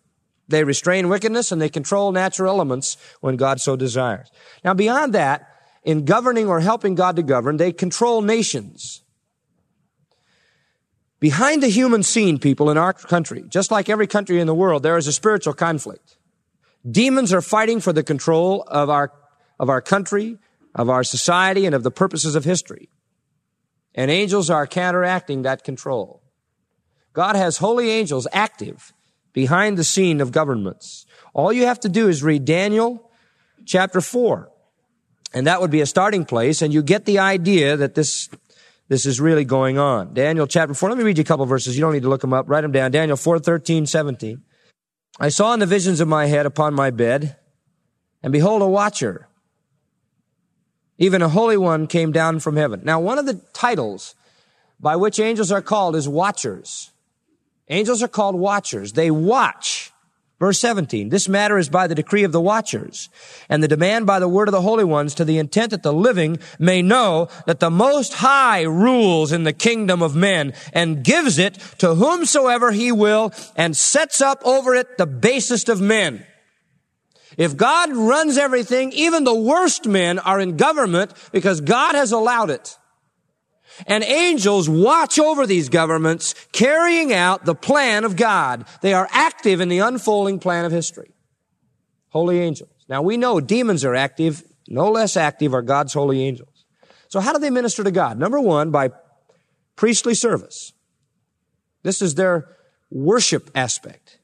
They 0.47 0.63
restrain 0.63 1.09
wickedness 1.09 1.51
and 1.51 1.61
they 1.61 1.69
control 1.69 2.13
natural 2.13 2.55
elements 2.55 2.97
when 3.21 3.35
God 3.35 3.61
so 3.61 3.75
desires. 3.75 4.31
Now 4.65 4.75
beyond 4.75 5.13
that, 5.15 5.49
in 5.83 6.05
governing 6.05 6.47
or 6.47 6.61
helping 6.61 6.95
God 6.95 7.17
to 7.17 7.25
govern, 7.25 7.57
they 7.57 7.73
control 7.73 8.23
nations. 8.23 9.03
Behind 11.19 11.65
the 11.65 11.69
human 11.69 12.05
scene, 12.05 12.39
people 12.39 12.71
in 12.71 12.79
our 12.79 12.93
country, 12.93 13.43
just 13.49 13.73
like 13.73 13.89
every 13.89 14.07
country 14.07 14.39
in 14.39 14.47
the 14.47 14.55
world, 14.55 14.85
there 14.85 14.97
is 14.97 15.09
a 15.09 15.13
spiritual 15.13 15.55
conflict. 15.55 16.17
Demons 16.89 17.33
are 17.33 17.43
fighting 17.43 17.81
for 17.81 17.93
the 17.93 18.03
control 18.03 18.63
of 18.67 18.89
our, 18.89 19.13
of 19.59 19.69
our 19.69 19.81
country, 19.81 20.39
of 20.75 20.89
our 20.89 21.05
society, 21.05 21.67
and 21.67 21.75
of 21.75 21.83
the 21.83 21.91
purposes 21.91 22.35
of 22.35 22.45
history. 22.45 22.89
And 23.95 24.11
angels 24.11 24.51
are 24.51 24.67
counteracting 24.67 25.43
that 25.43 25.65
control. 25.65 26.23
God 27.13 27.37
has 27.37 27.59
holy 27.59 27.91
angels 27.91 28.27
active 28.33 28.93
behind 29.33 29.77
the 29.77 29.85
scene 29.85 30.21
of 30.21 30.33
governments. 30.33 31.07
All 31.35 31.53
you 31.53 31.67
have 31.67 31.81
to 31.81 31.89
do 31.89 32.09
is 32.09 32.23
read 32.23 32.45
Daniel 32.45 33.11
chapter 33.67 34.01
4. 34.01 34.51
And 35.33 35.47
that 35.47 35.61
would 35.61 35.71
be 35.71 35.81
a 35.81 35.87
starting 35.87 36.25
place, 36.25 36.61
and 36.61 36.75
you 36.75 36.83
get 36.83 37.05
the 37.05 37.21
idea 37.21 37.77
that 37.77 37.95
this, 37.95 38.29
this 38.89 39.07
is 39.07 39.21
really 39.21 39.45
going 39.45 39.79
on. 39.79 40.13
Daniel 40.13 40.47
chapter 40.47 40.75
4. 40.75 40.89
Let 40.89 40.99
me 40.99 41.05
read 41.05 41.19
you 41.19 41.23
a 41.23 41.25
couple 41.25 41.47
verses. 41.47 41.77
You 41.77 41.83
don't 41.83 41.93
need 41.93 42.03
to 42.03 42.09
look 42.09 42.21
them 42.21 42.33
up. 42.33 42.49
Write 42.49 42.63
them 42.63 42.73
down. 42.73 42.91
Daniel 42.91 43.17
4, 43.17 43.39
13, 43.39 43.87
17. 43.87 44.43
I 45.23 45.29
saw 45.29 45.53
in 45.53 45.61
the 45.61 45.67
visions 45.67 46.01
of 46.01 46.09
my 46.09 46.27
head 46.27 46.47
upon 46.47 46.73
my 46.73 46.91
bed, 46.91 47.37
and 48.23 48.33
behold, 48.33 48.63
a 48.63 48.67
watcher, 48.67 49.29
even 50.97 51.21
a 51.21 51.29
holy 51.29 51.59
one, 51.59 51.87
came 51.87 52.11
down 52.11 52.41
from 52.41 52.57
heaven. 52.57 52.81
Now, 52.85 53.01
one 53.01 53.19
of 53.19 53.27
the 53.27 53.41
titles 53.53 54.15
by 54.81 54.97
which 54.97 55.21
angels 55.21 55.53
are 55.53 55.61
called 55.61 55.95
is 55.95 56.09
watchers. 56.09 56.91
Angels 57.69 58.03
are 58.03 58.09
called 58.09 58.35
watchers. 58.35 58.95
They 58.95 59.11
watch 59.11 59.90
Verse 60.41 60.59
17, 60.59 61.11
this 61.11 61.29
matter 61.29 61.59
is 61.59 61.69
by 61.69 61.87
the 61.87 61.95
decree 61.95 62.25
of 62.25 62.33
the 62.33 62.41
watchers 62.41 63.11
and 63.51 63.63
the 63.63 63.69
demand 63.69 64.07
by 64.07 64.19
the 64.19 64.27
word 64.27 64.49
of 64.49 64.53
the 64.53 64.63
holy 64.63 64.85
ones 64.85 65.15
to 65.15 65.25
the 65.27 65.37
intent 65.37 65.71
that 65.71 65.83
the 65.83 65.93
living 65.93 66.39
may 66.59 66.81
know 66.81 67.29
that 67.45 67.61
the 67.61 67.69
most 67.69 68.15
high 68.15 68.63
rules 68.63 69.33
in 69.33 69.45
the 69.45 69.53
kingdom 69.53 70.03
of 70.03 70.17
men 70.17 70.55
and 70.73 71.05
gives 71.05 71.37
it 71.39 71.59
to 71.77 71.95
whomsoever 71.95 72.73
he 72.73 72.91
will 72.91 73.35
and 73.55 73.77
sets 73.77 74.23
up 74.23 74.41
over 74.43 74.75
it 74.75 74.97
the 74.97 75.05
basest 75.05 75.69
of 75.69 75.79
men. 75.79 76.25
If 77.37 77.59
God 77.59 77.95
runs 77.95 78.39
everything, 78.39 78.93
even 78.93 79.25
the 79.25 79.35
worst 79.35 79.87
men 79.87 80.19
are 80.19 80.41
in 80.41 80.57
government 80.57 81.13
because 81.33 81.61
God 81.61 81.95
has 81.95 82.13
allowed 82.13 82.49
it. 82.49 82.79
And 83.87 84.05
angels 84.05 84.69
watch 84.69 85.19
over 85.19 85.47
these 85.47 85.69
governments 85.69 86.35
carrying 86.53 87.13
out 87.13 87.45
the 87.45 87.55
plan 87.55 88.05
of 88.05 88.17
God. 88.17 88.67
They 88.81 88.95
are 88.95 89.09
active 89.11 89.61
in 89.61 89.69
the 89.69 89.79
unfolding 89.79 90.39
plan 90.39 90.65
of 90.65 90.73
history. 90.73 91.13
Holy 92.09 92.41
angels. 92.41 92.71
Now 92.89 93.03
we 93.03 93.17
know 93.17 93.41
demons 93.41 93.85
are 93.85 93.95
active. 93.95 94.43
No 94.69 94.91
less 94.91 95.17
active 95.17 95.55
are 95.55 95.63
God's 95.63 95.93
holy 95.93 96.23
angels. 96.23 96.65
So 97.09 97.21
how 97.21 97.33
do 97.33 97.39
they 97.39 97.51
minister 97.51 97.85
to 97.85 97.91
God? 97.91 98.19
Number 98.19 98.41
one, 98.41 98.71
by 98.71 98.91
priestly 99.77 100.15
service. 100.15 100.73
This 101.83 102.03
is 102.03 102.15
their 102.15 102.57
worship 102.91 103.51
aspect. 103.55 104.19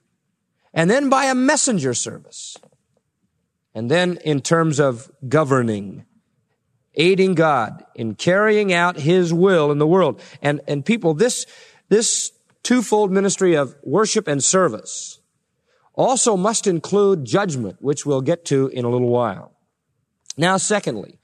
And 0.72 0.90
then 0.90 1.08
by 1.08 1.24
a 1.26 1.34
messenger 1.34 1.94
service. 1.94 2.56
And 3.74 3.90
then 3.90 4.18
in 4.24 4.40
terms 4.40 4.80
of 4.80 5.10
governing 5.28 6.05
aiding 6.96 7.34
God 7.34 7.84
in 7.94 8.14
carrying 8.14 8.72
out 8.72 8.96
His 8.96 9.32
will 9.32 9.70
in 9.70 9.78
the 9.78 9.86
world. 9.86 10.20
And, 10.42 10.60
and 10.66 10.84
people, 10.84 11.14
this, 11.14 11.46
this 11.88 12.32
twofold 12.62 13.12
ministry 13.12 13.54
of 13.54 13.76
worship 13.82 14.26
and 14.26 14.42
service 14.42 15.20
also 15.94 16.36
must 16.36 16.66
include 16.66 17.24
judgment, 17.24 17.76
which 17.80 18.04
we'll 18.04 18.20
get 18.20 18.44
to 18.46 18.68
in 18.68 18.84
a 18.84 18.90
little 18.90 19.08
while. 19.08 19.52
Now, 20.36 20.56
secondly, 20.56 21.18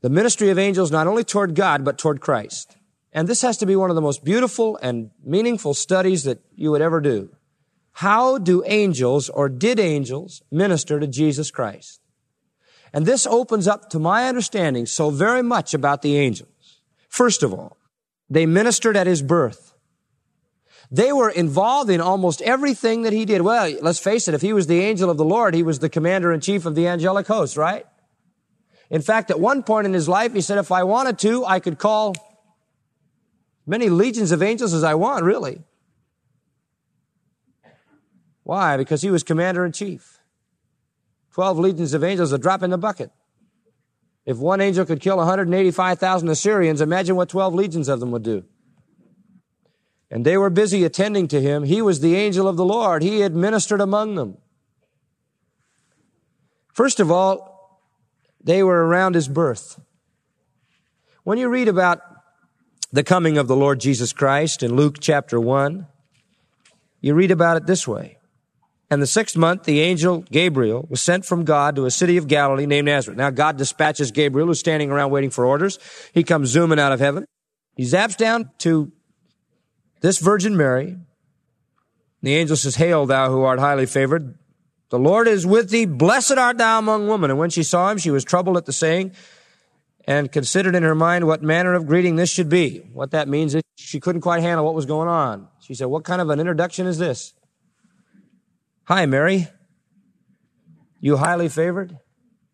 the 0.00 0.10
ministry 0.10 0.50
of 0.50 0.58
angels 0.58 0.90
not 0.90 1.06
only 1.06 1.24
toward 1.24 1.54
God, 1.54 1.84
but 1.84 1.98
toward 1.98 2.20
Christ. 2.20 2.76
And 3.12 3.28
this 3.28 3.42
has 3.42 3.56
to 3.58 3.66
be 3.66 3.76
one 3.76 3.90
of 3.90 3.96
the 3.96 4.02
most 4.02 4.24
beautiful 4.24 4.78
and 4.82 5.10
meaningful 5.24 5.74
studies 5.74 6.24
that 6.24 6.40
you 6.54 6.70
would 6.70 6.82
ever 6.82 7.00
do. 7.00 7.30
How 7.92 8.38
do 8.38 8.62
angels 8.66 9.28
or 9.28 9.48
did 9.48 9.78
angels 9.78 10.42
minister 10.50 11.00
to 11.00 11.06
Jesus 11.06 11.50
Christ? 11.50 11.99
And 12.92 13.06
this 13.06 13.26
opens 13.26 13.68
up 13.68 13.90
to 13.90 13.98
my 13.98 14.28
understanding 14.28 14.86
so 14.86 15.10
very 15.10 15.42
much 15.42 15.74
about 15.74 16.02
the 16.02 16.16
angels. 16.16 16.80
First 17.08 17.42
of 17.42 17.52
all, 17.54 17.76
they 18.28 18.46
ministered 18.46 18.96
at 18.96 19.06
his 19.06 19.22
birth. 19.22 19.74
They 20.90 21.12
were 21.12 21.30
involved 21.30 21.88
in 21.88 22.00
almost 22.00 22.42
everything 22.42 23.02
that 23.02 23.12
he 23.12 23.24
did. 23.24 23.42
Well, 23.42 23.72
let's 23.80 24.00
face 24.00 24.26
it, 24.26 24.34
if 24.34 24.40
he 24.40 24.52
was 24.52 24.66
the 24.66 24.80
angel 24.80 25.08
of 25.08 25.18
the 25.18 25.24
Lord, 25.24 25.54
he 25.54 25.62
was 25.62 25.78
the 25.78 25.88
commander 25.88 26.32
in 26.32 26.40
chief 26.40 26.66
of 26.66 26.74
the 26.74 26.88
angelic 26.88 27.28
host, 27.28 27.56
right? 27.56 27.86
In 28.90 29.02
fact, 29.02 29.30
at 29.30 29.38
one 29.38 29.62
point 29.62 29.86
in 29.86 29.92
his 29.92 30.08
life, 30.08 30.32
he 30.32 30.40
said, 30.40 30.58
if 30.58 30.72
I 30.72 30.82
wanted 30.82 31.18
to, 31.20 31.44
I 31.44 31.60
could 31.60 31.78
call 31.78 32.16
many 33.66 33.88
legions 33.88 34.32
of 34.32 34.42
angels 34.42 34.74
as 34.74 34.82
I 34.82 34.94
want, 34.94 35.24
really. 35.24 35.62
Why? 38.42 38.76
Because 38.76 39.02
he 39.02 39.10
was 39.10 39.22
commander 39.22 39.64
in 39.64 39.70
chief. 39.70 40.19
12 41.32 41.58
legions 41.58 41.94
of 41.94 42.02
angels, 42.04 42.32
a 42.32 42.38
drop 42.38 42.62
in 42.62 42.70
the 42.70 42.78
bucket. 42.78 43.10
If 44.26 44.36
one 44.38 44.60
angel 44.60 44.84
could 44.84 45.00
kill 45.00 45.16
185,000 45.16 46.28
Assyrians, 46.28 46.80
imagine 46.80 47.16
what 47.16 47.28
12 47.28 47.54
legions 47.54 47.88
of 47.88 48.00
them 48.00 48.10
would 48.10 48.22
do. 48.22 48.44
and 50.10 50.26
they 50.26 50.36
were 50.36 50.50
busy 50.50 50.84
attending 50.84 51.28
to 51.28 51.40
him. 51.40 51.62
He 51.62 51.80
was 51.80 52.00
the 52.00 52.16
angel 52.16 52.48
of 52.48 52.56
the 52.56 52.64
Lord. 52.64 53.02
He 53.02 53.20
had 53.20 53.34
ministered 53.34 53.80
among 53.80 54.16
them. 54.16 54.38
First 56.72 56.98
of 56.98 57.10
all, 57.10 57.80
they 58.42 58.62
were 58.62 58.86
around 58.86 59.14
his 59.14 59.28
birth. 59.28 59.80
When 61.22 61.38
you 61.38 61.48
read 61.48 61.68
about 61.68 62.00
the 62.90 63.04
coming 63.04 63.38
of 63.38 63.46
the 63.46 63.56
Lord 63.56 63.78
Jesus 63.78 64.12
Christ 64.12 64.62
in 64.62 64.74
Luke 64.74 64.96
chapter 64.98 65.38
1, 65.38 65.86
you 67.00 67.14
read 67.14 67.30
about 67.30 67.56
it 67.56 67.66
this 67.66 67.86
way. 67.86 68.18
And 68.90 69.00
the 69.00 69.06
sixth 69.06 69.36
month, 69.36 69.64
the 69.64 69.80
angel 69.80 70.22
Gabriel 70.32 70.86
was 70.90 71.00
sent 71.00 71.24
from 71.24 71.44
God 71.44 71.76
to 71.76 71.86
a 71.86 71.90
city 71.92 72.16
of 72.16 72.26
Galilee 72.26 72.66
named 72.66 72.86
Nazareth. 72.86 73.16
Now, 73.16 73.30
God 73.30 73.56
dispatches 73.56 74.10
Gabriel, 74.10 74.48
who's 74.48 74.58
standing 74.58 74.90
around 74.90 75.12
waiting 75.12 75.30
for 75.30 75.46
orders. 75.46 75.78
He 76.12 76.24
comes 76.24 76.48
zooming 76.48 76.80
out 76.80 76.90
of 76.90 76.98
heaven. 76.98 77.24
He 77.76 77.84
zaps 77.84 78.16
down 78.16 78.50
to 78.58 78.90
this 80.00 80.18
Virgin 80.18 80.56
Mary. 80.56 80.96
The 82.22 82.34
angel 82.34 82.56
says, 82.56 82.76
Hail, 82.76 83.06
thou 83.06 83.30
who 83.30 83.42
art 83.42 83.60
highly 83.60 83.86
favored. 83.86 84.36
The 84.90 84.98
Lord 84.98 85.28
is 85.28 85.46
with 85.46 85.70
thee. 85.70 85.86
Blessed 85.86 86.32
art 86.32 86.58
thou 86.58 86.80
among 86.80 87.06
women. 87.06 87.30
And 87.30 87.38
when 87.38 87.50
she 87.50 87.62
saw 87.62 87.90
him, 87.90 87.98
she 87.98 88.10
was 88.10 88.24
troubled 88.24 88.56
at 88.56 88.66
the 88.66 88.72
saying 88.72 89.12
and 90.04 90.32
considered 90.32 90.74
in 90.74 90.82
her 90.82 90.96
mind 90.96 91.28
what 91.28 91.42
manner 91.42 91.74
of 91.74 91.86
greeting 91.86 92.16
this 92.16 92.30
should 92.30 92.48
be. 92.48 92.78
What 92.92 93.12
that 93.12 93.28
means 93.28 93.54
is 93.54 93.62
she 93.76 94.00
couldn't 94.00 94.22
quite 94.22 94.42
handle 94.42 94.64
what 94.64 94.74
was 94.74 94.86
going 94.86 95.08
on. 95.08 95.46
She 95.60 95.74
said, 95.74 95.86
What 95.86 96.02
kind 96.02 96.20
of 96.20 96.28
an 96.30 96.40
introduction 96.40 96.86
is 96.88 96.98
this? 96.98 97.34
Hi, 98.90 99.06
Mary. 99.06 99.46
You 100.98 101.18
highly 101.18 101.48
favored, 101.48 102.00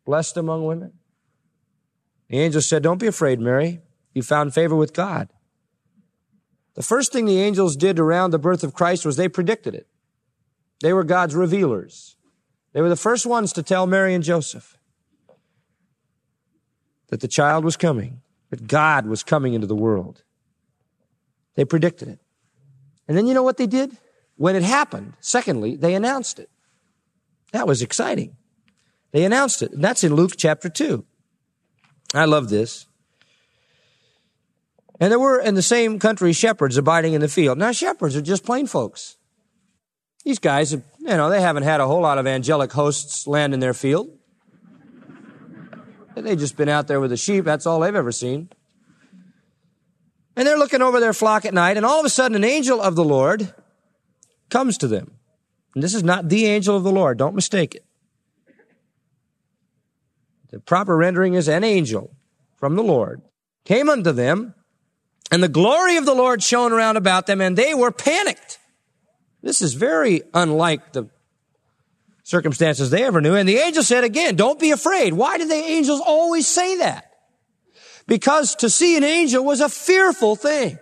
blessed 0.05 0.37
among 0.37 0.67
women. 0.67 0.93
The 2.29 2.39
angel 2.39 2.61
said, 2.61 2.83
Don't 2.83 3.01
be 3.01 3.07
afraid, 3.07 3.41
Mary. 3.41 3.81
You 4.13 4.23
found 4.23 4.53
favor 4.53 4.77
with 4.77 4.93
God. 4.93 5.31
The 6.75 6.83
first 6.83 7.11
thing 7.11 7.25
the 7.25 7.41
angels 7.41 7.75
did 7.75 7.99
around 7.99 8.33
the 8.33 8.39
birth 8.39 8.63
of 8.63 8.75
Christ 8.75 9.07
was 9.07 9.17
they 9.17 9.31
predicted 9.31 9.75
it. 9.75 9.87
They 10.83 10.93
were 10.93 11.05
God's 11.05 11.35
revealers. 11.35 12.19
They 12.75 12.83
were 12.83 12.91
the 12.91 12.97
first 12.97 13.25
ones 13.25 13.51
to 13.55 13.63
tell 13.63 13.87
Mary 13.87 14.13
and 14.13 14.23
Joseph 14.23 14.77
that 17.09 17.21
the 17.21 17.29
child 17.29 17.65
was 17.65 17.79
coming, 17.79 18.21
that 18.51 18.67
God 18.67 19.07
was 19.07 19.23
coming 19.23 19.55
into 19.55 19.67
the 19.67 19.75
world. 19.75 20.23
They 21.55 21.65
predicted 21.65 22.09
it. 22.09 22.21
And 23.09 23.17
then 23.17 23.27
you 23.27 23.33
know 23.33 23.43
what 23.43 23.57
they 23.57 23.67
did? 23.67 23.97
When 24.37 24.55
it 24.55 24.63
happened, 24.63 25.15
secondly, 25.21 25.77
they 25.77 25.95
announced 25.95 26.39
it. 26.39 26.51
That 27.53 27.67
was 27.67 27.83
exciting. 27.83 28.37
They 29.13 29.25
announced 29.25 29.63
it. 29.63 29.73
And 29.73 29.83
that's 29.83 30.05
in 30.05 30.15
Luke 30.15 30.33
chapter 30.37 30.69
2. 30.69 31.05
I 32.15 32.27
love 32.27 32.49
this. 32.49 32.87
And 35.01 35.11
there 35.11 35.19
were 35.19 35.41
in 35.41 35.55
the 35.55 35.63
same 35.63 35.99
country 35.99 36.33
shepherds 36.33 36.77
abiding 36.77 37.15
in 37.15 37.21
the 37.21 37.29
field. 37.29 37.59
Now, 37.59 37.73
shepherds 37.73 38.17
are 38.17 38.23
just 38.23 38.45
plain 38.45 38.67
folks. 38.67 39.17
These 40.25 40.39
guys, 40.39 40.73
you 40.73 40.83
know, 41.01 41.31
they 41.31 41.41
haven't 41.41 41.63
had 41.63 41.81
a 41.81 41.87
whole 41.87 42.01
lot 42.01 42.19
of 42.19 42.27
angelic 42.27 42.73
hosts 42.73 43.27
land 43.27 43.55
in 43.55 43.61
their 43.61 43.75
field. 43.75 44.11
They've 46.15 46.39
just 46.39 46.57
been 46.57 46.71
out 46.71 46.89
there 46.89 46.99
with 46.99 47.11
the 47.11 47.17
sheep. 47.17 47.45
That's 47.45 47.67
all 47.67 47.81
they've 47.81 47.95
ever 47.95 48.11
seen. 48.11 48.49
And 50.35 50.47
they're 50.47 50.59
looking 50.59 50.83
over 50.83 50.99
their 50.99 51.13
flock 51.13 51.45
at 51.45 51.55
night, 51.55 51.77
and 51.77 51.85
all 51.85 52.01
of 52.01 52.07
a 52.07 52.11
sudden, 52.11 52.35
an 52.35 52.45
angel 52.45 52.81
of 52.81 52.97
the 52.97 53.05
Lord 53.05 53.55
comes 54.49 54.79
to 54.79 54.89
them. 54.89 55.13
And 55.75 55.83
this 55.83 55.95
is 55.95 56.03
not 56.03 56.29
the 56.29 56.47
angel 56.47 56.77
of 56.77 56.85
the 56.85 56.93
Lord. 56.93 57.19
Don't 57.19 57.35
mistake 57.35 57.75
it. 57.75 57.85
The 60.51 60.61
proper 60.61 60.97
rendering 60.97 61.35
is 61.35 61.49
an 61.49 61.65
angel 61.65 62.15
from 62.57 62.77
the 62.77 62.83
Lord 62.83 63.23
came 63.67 63.91
unto 63.91 64.13
them, 64.13 64.55
and 65.31 65.43
the 65.43 65.49
glory 65.49 65.97
of 65.97 66.07
the 66.07 66.15
Lord 66.15 66.43
shone 66.43 66.73
around 66.73 66.97
about 66.97 67.27
them, 67.27 67.41
and 67.43 67.59
they 67.59 67.75
were 67.75 67.91
panicked. 67.91 68.59
This 69.43 69.61
is 69.61 69.75
very 69.75 70.23
unlike 70.33 70.93
the 70.93 71.11
circumstances 72.23 72.91
they 72.91 73.05
ever 73.05 73.21
knew. 73.21 73.35
And 73.35 73.49
the 73.49 73.59
angel 73.59 73.83
said 73.83 74.05
again, 74.05 74.37
don't 74.37 74.59
be 74.59 74.71
afraid. 74.71 75.13
Why 75.13 75.37
did 75.37 75.51
the 75.51 75.55
angels 75.55 76.01
always 76.05 76.47
say 76.47 76.79
that? 76.79 77.13
Because 78.07 78.55
to 78.57 78.71
see 78.71 78.97
an 78.97 79.05
angel 79.05 79.45
was 79.45 79.61
a 79.61 79.69
fearful 79.69 80.37
thing. 80.37 80.79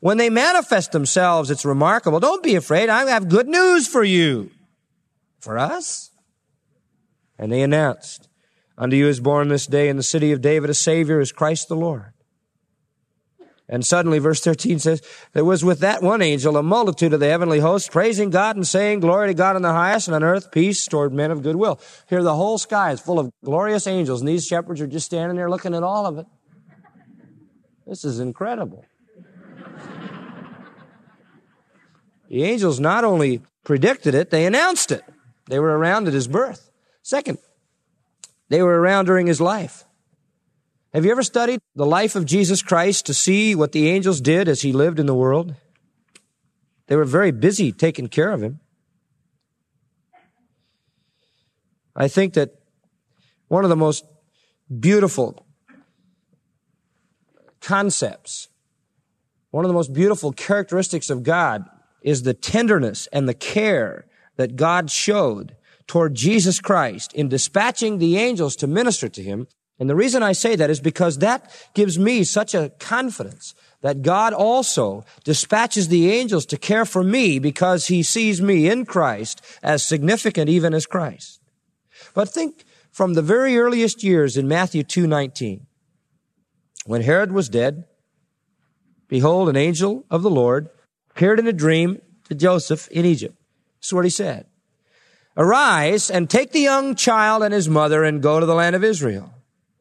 When 0.00 0.16
they 0.16 0.30
manifest 0.30 0.92
themselves, 0.92 1.50
it's 1.50 1.64
remarkable. 1.64 2.20
Don't 2.20 2.42
be 2.42 2.54
afraid. 2.54 2.88
I 2.88 3.08
have 3.10 3.28
good 3.28 3.48
news 3.48 3.86
for 3.86 4.02
you. 4.02 4.50
For 5.38 5.58
us? 5.58 6.10
And 7.38 7.52
they 7.52 7.62
announced, 7.62 8.28
unto 8.76 8.96
you 8.96 9.08
is 9.08 9.20
born 9.20 9.48
this 9.48 9.66
day 9.66 9.88
in 9.88 9.96
the 9.96 10.02
city 10.02 10.32
of 10.32 10.42
David 10.42 10.68
a 10.70 10.74
Savior 10.74 11.20
is 11.20 11.32
Christ 11.32 11.68
the 11.68 11.76
Lord. 11.76 12.12
And 13.68 13.86
suddenly, 13.86 14.18
verse 14.18 14.40
13 14.40 14.80
says, 14.80 15.00
there 15.32 15.44
was 15.44 15.64
with 15.64 15.78
that 15.78 16.02
one 16.02 16.22
angel 16.22 16.56
a 16.56 16.62
multitude 16.62 17.12
of 17.12 17.20
the 17.20 17.28
heavenly 17.28 17.60
hosts 17.60 17.88
praising 17.88 18.28
God 18.28 18.56
and 18.56 18.66
saying, 18.66 18.98
Glory 18.98 19.28
to 19.28 19.34
God 19.34 19.54
in 19.54 19.62
the 19.62 19.72
highest 19.72 20.08
and 20.08 20.14
on 20.16 20.24
earth 20.24 20.50
peace 20.50 20.86
toward 20.86 21.12
men 21.12 21.30
of 21.30 21.42
good 21.42 21.54
will. 21.54 21.80
Here 22.08 22.22
the 22.22 22.34
whole 22.34 22.58
sky 22.58 22.90
is 22.90 23.00
full 23.00 23.20
of 23.20 23.30
glorious 23.44 23.86
angels 23.86 24.20
and 24.20 24.28
these 24.28 24.44
shepherds 24.44 24.80
are 24.80 24.88
just 24.88 25.06
standing 25.06 25.36
there 25.36 25.48
looking 25.48 25.74
at 25.74 25.84
all 25.84 26.04
of 26.04 26.18
it. 26.18 26.26
This 27.86 28.04
is 28.04 28.18
incredible. 28.18 28.84
The 32.30 32.44
angels 32.44 32.78
not 32.78 33.02
only 33.02 33.42
predicted 33.64 34.14
it, 34.14 34.30
they 34.30 34.46
announced 34.46 34.92
it. 34.92 35.02
They 35.48 35.58
were 35.58 35.76
around 35.76 36.06
at 36.06 36.14
his 36.14 36.28
birth. 36.28 36.70
Second, 37.02 37.38
they 38.48 38.62
were 38.62 38.80
around 38.80 39.06
during 39.06 39.26
his 39.26 39.40
life. 39.40 39.84
Have 40.94 41.04
you 41.04 41.10
ever 41.10 41.24
studied 41.24 41.60
the 41.74 41.86
life 41.86 42.14
of 42.14 42.24
Jesus 42.24 42.62
Christ 42.62 43.06
to 43.06 43.14
see 43.14 43.56
what 43.56 43.72
the 43.72 43.88
angels 43.88 44.20
did 44.20 44.48
as 44.48 44.62
he 44.62 44.72
lived 44.72 45.00
in 45.00 45.06
the 45.06 45.14
world? 45.14 45.56
They 46.86 46.94
were 46.94 47.04
very 47.04 47.32
busy 47.32 47.72
taking 47.72 48.06
care 48.06 48.30
of 48.30 48.42
him. 48.42 48.60
I 51.96 52.06
think 52.06 52.34
that 52.34 52.60
one 53.48 53.64
of 53.64 53.70
the 53.70 53.76
most 53.76 54.04
beautiful 54.78 55.46
concepts, 57.60 58.48
one 59.50 59.64
of 59.64 59.68
the 59.68 59.74
most 59.74 59.92
beautiful 59.92 60.32
characteristics 60.32 61.10
of 61.10 61.24
God 61.24 61.68
is 62.02 62.22
the 62.22 62.34
tenderness 62.34 63.06
and 63.12 63.28
the 63.28 63.34
care 63.34 64.06
that 64.36 64.56
God 64.56 64.90
showed 64.90 65.56
toward 65.86 66.14
Jesus 66.14 66.60
Christ 66.60 67.12
in 67.14 67.28
dispatching 67.28 67.98
the 67.98 68.16
angels 68.16 68.56
to 68.56 68.66
minister 68.66 69.08
to 69.08 69.22
him 69.22 69.46
and 69.80 69.88
the 69.88 69.96
reason 69.96 70.22
I 70.22 70.32
say 70.32 70.56
that 70.56 70.68
is 70.68 70.78
because 70.78 71.18
that 71.18 71.50
gives 71.72 71.98
me 71.98 72.22
such 72.22 72.54
a 72.54 72.68
confidence 72.78 73.54
that 73.80 74.02
God 74.02 74.34
also 74.34 75.06
dispatches 75.24 75.88
the 75.88 76.12
angels 76.12 76.44
to 76.46 76.58
care 76.58 76.84
for 76.84 77.02
me 77.02 77.38
because 77.38 77.86
he 77.86 78.02
sees 78.02 78.42
me 78.42 78.68
in 78.68 78.84
Christ 78.84 79.40
as 79.62 79.82
significant 79.82 80.50
even 80.50 80.74
as 80.74 80.84
Christ. 80.84 81.40
But 82.12 82.28
think 82.28 82.64
from 82.92 83.14
the 83.14 83.22
very 83.22 83.56
earliest 83.58 84.04
years 84.04 84.36
in 84.36 84.46
Matthew 84.46 84.82
2:19. 84.82 85.66
When 86.84 87.02
Herod 87.02 87.32
was 87.32 87.48
dead, 87.48 87.84
behold 89.08 89.48
an 89.48 89.56
angel 89.56 90.04
of 90.10 90.22
the 90.22 90.30
Lord 90.30 90.68
appeared 91.10 91.38
in 91.38 91.46
a 91.46 91.52
dream 91.52 92.00
to 92.28 92.34
Joseph 92.34 92.88
in 92.88 93.04
Egypt. 93.04 93.36
This 93.80 93.88
is 93.88 93.92
what 93.92 94.04
he 94.04 94.10
said. 94.10 94.46
Arise 95.36 96.10
and 96.10 96.28
take 96.28 96.52
the 96.52 96.60
young 96.60 96.94
child 96.94 97.42
and 97.42 97.54
his 97.54 97.68
mother 97.68 98.04
and 98.04 98.22
go 98.22 98.40
to 98.40 98.46
the 98.46 98.54
land 98.54 98.76
of 98.76 98.84
Israel 98.84 99.34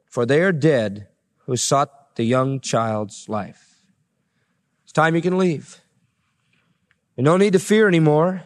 for 0.09 0.25
they 0.25 0.41
are 0.41 0.51
dead 0.51 1.07
who 1.45 1.55
sought 1.55 2.15
the 2.15 2.23
young 2.23 2.59
child's 2.59 3.29
life. 3.29 3.85
It's 4.83 4.91
time 4.91 5.15
you 5.15 5.21
can 5.21 5.37
leave. 5.37 5.79
You 7.15 7.23
no 7.23 7.37
need 7.37 7.53
to 7.53 7.59
fear 7.59 7.87
anymore. 7.87 8.43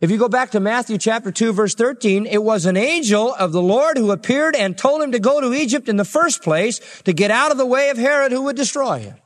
If 0.00 0.10
you 0.10 0.18
go 0.18 0.28
back 0.28 0.50
to 0.50 0.60
Matthew 0.60 0.98
chapter 0.98 1.30
2 1.30 1.52
verse 1.52 1.76
13, 1.76 2.26
it 2.26 2.42
was 2.42 2.66
an 2.66 2.76
angel 2.76 3.32
of 3.32 3.52
the 3.52 3.62
Lord 3.62 3.96
who 3.96 4.10
appeared 4.10 4.56
and 4.56 4.76
told 4.76 5.00
him 5.00 5.12
to 5.12 5.20
go 5.20 5.40
to 5.40 5.54
Egypt 5.54 5.88
in 5.88 5.96
the 5.96 6.04
first 6.04 6.42
place 6.42 6.80
to 7.04 7.12
get 7.12 7.30
out 7.30 7.52
of 7.52 7.56
the 7.56 7.66
way 7.66 7.90
of 7.90 7.96
Herod 7.96 8.32
who 8.32 8.42
would 8.42 8.56
destroy 8.56 8.98
him. 8.98 9.16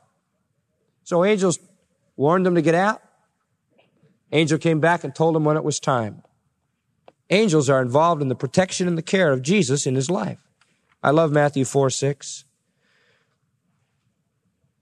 So 1.03 1.25
angels 1.25 1.57
warned 2.17 2.45
them 2.45 2.55
to 2.55 2.61
get 2.61 2.75
out. 2.75 3.01
Angel 4.31 4.57
came 4.57 4.81
back 4.81 5.05
and 5.05 5.15
told 5.15 5.35
them 5.35 5.45
when 5.45 5.55
it 5.55 5.63
was 5.63 5.79
time. 5.79 6.23
Angels 7.29 7.69
are 7.69 7.81
involved 7.81 8.21
in 8.21 8.27
the 8.27 8.35
protection 8.35 8.87
and 8.87 8.97
the 8.97 9.01
care 9.01 9.31
of 9.31 9.41
Jesus 9.41 9.85
in 9.85 9.95
his 9.95 10.09
life. 10.09 10.39
I 11.01 11.11
love 11.11 11.31
Matthew 11.31 11.63
4 11.63 11.89
6. 11.89 12.43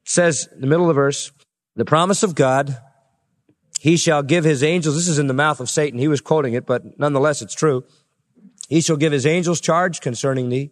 It 0.04 0.10
says 0.10 0.48
in 0.54 0.62
the 0.62 0.68
middle 0.68 0.86
of 0.86 0.96
the 0.96 1.00
verse, 1.00 1.32
the 1.76 1.86
promise 1.86 2.24
of 2.24 2.36
God, 2.36 2.78
he 3.80 3.98
shall 3.98 4.24
give 4.24 4.44
his 4.44 4.64
angels, 4.64 4.96
this 4.96 5.08
is 5.08 5.20
in 5.20 5.28
the 5.28 5.34
mouth 5.34 5.60
of 5.60 5.70
Satan, 5.70 6.00
he 6.00 6.08
was 6.08 6.22
quoting 6.22 6.54
it, 6.54 6.66
but 6.66 6.98
nonetheless 6.98 7.42
it's 7.42 7.54
true. 7.54 7.84
He 8.70 8.82
shall 8.82 8.98
give 8.98 9.12
his 9.12 9.26
angels 9.26 9.62
charge 9.62 10.02
concerning 10.02 10.50
thee. 10.50 10.72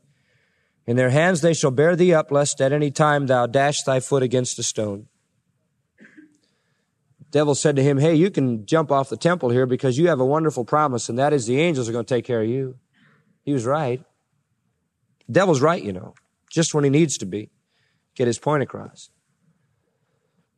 In 0.87 0.95
their 0.95 1.11
hands 1.11 1.41
they 1.41 1.53
shall 1.53 1.71
bear 1.71 1.95
thee 1.95 2.13
up, 2.13 2.31
lest 2.31 2.61
at 2.61 2.71
any 2.71 2.91
time 2.91 3.27
thou 3.27 3.45
dash 3.45 3.83
thy 3.83 3.99
foot 3.99 4.23
against 4.23 4.59
a 4.59 4.63
stone. 4.63 5.07
Devil 7.33 7.55
said 7.55 7.75
to 7.77 7.83
him, 7.83 7.97
Hey, 7.97 8.13
you 8.13 8.29
can 8.29 8.63
jump 8.67 8.91
off 8.91 9.09
the 9.09 9.17
temple 9.17 9.49
here 9.49 9.65
because 9.65 9.97
you 9.97 10.07
have 10.07 10.19
a 10.19 10.25
wonderful 10.25 10.63
promise, 10.63 11.09
and 11.09 11.17
that 11.17 11.33
is 11.33 11.47
the 11.47 11.59
angels 11.59 11.89
are 11.89 11.91
going 11.91 12.05
to 12.05 12.15
take 12.15 12.25
care 12.25 12.43
of 12.43 12.47
you. 12.47 12.77
He 13.41 13.53
was 13.53 13.65
right. 13.65 14.03
The 15.25 15.33
devil's 15.33 15.59
right, 15.59 15.81
you 15.81 15.91
know, 15.91 16.13
just 16.51 16.75
when 16.75 16.83
he 16.83 16.91
needs 16.91 17.17
to 17.17 17.25
be. 17.25 17.49
Get 18.15 18.27
his 18.27 18.37
point 18.37 18.61
across. 18.61 19.09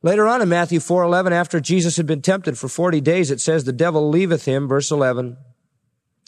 Later 0.02 0.28
on 0.28 0.42
in 0.42 0.50
Matthew 0.50 0.78
4:11 0.78 1.32
after 1.32 1.60
Jesus 1.60 1.96
had 1.96 2.06
been 2.06 2.20
tempted 2.20 2.58
for 2.58 2.68
40 2.68 3.00
days 3.00 3.30
it 3.30 3.40
says 3.40 3.64
the 3.64 3.72
devil 3.72 4.10
leaveth 4.10 4.44
him 4.44 4.68
verse 4.68 4.90
11 4.90 5.38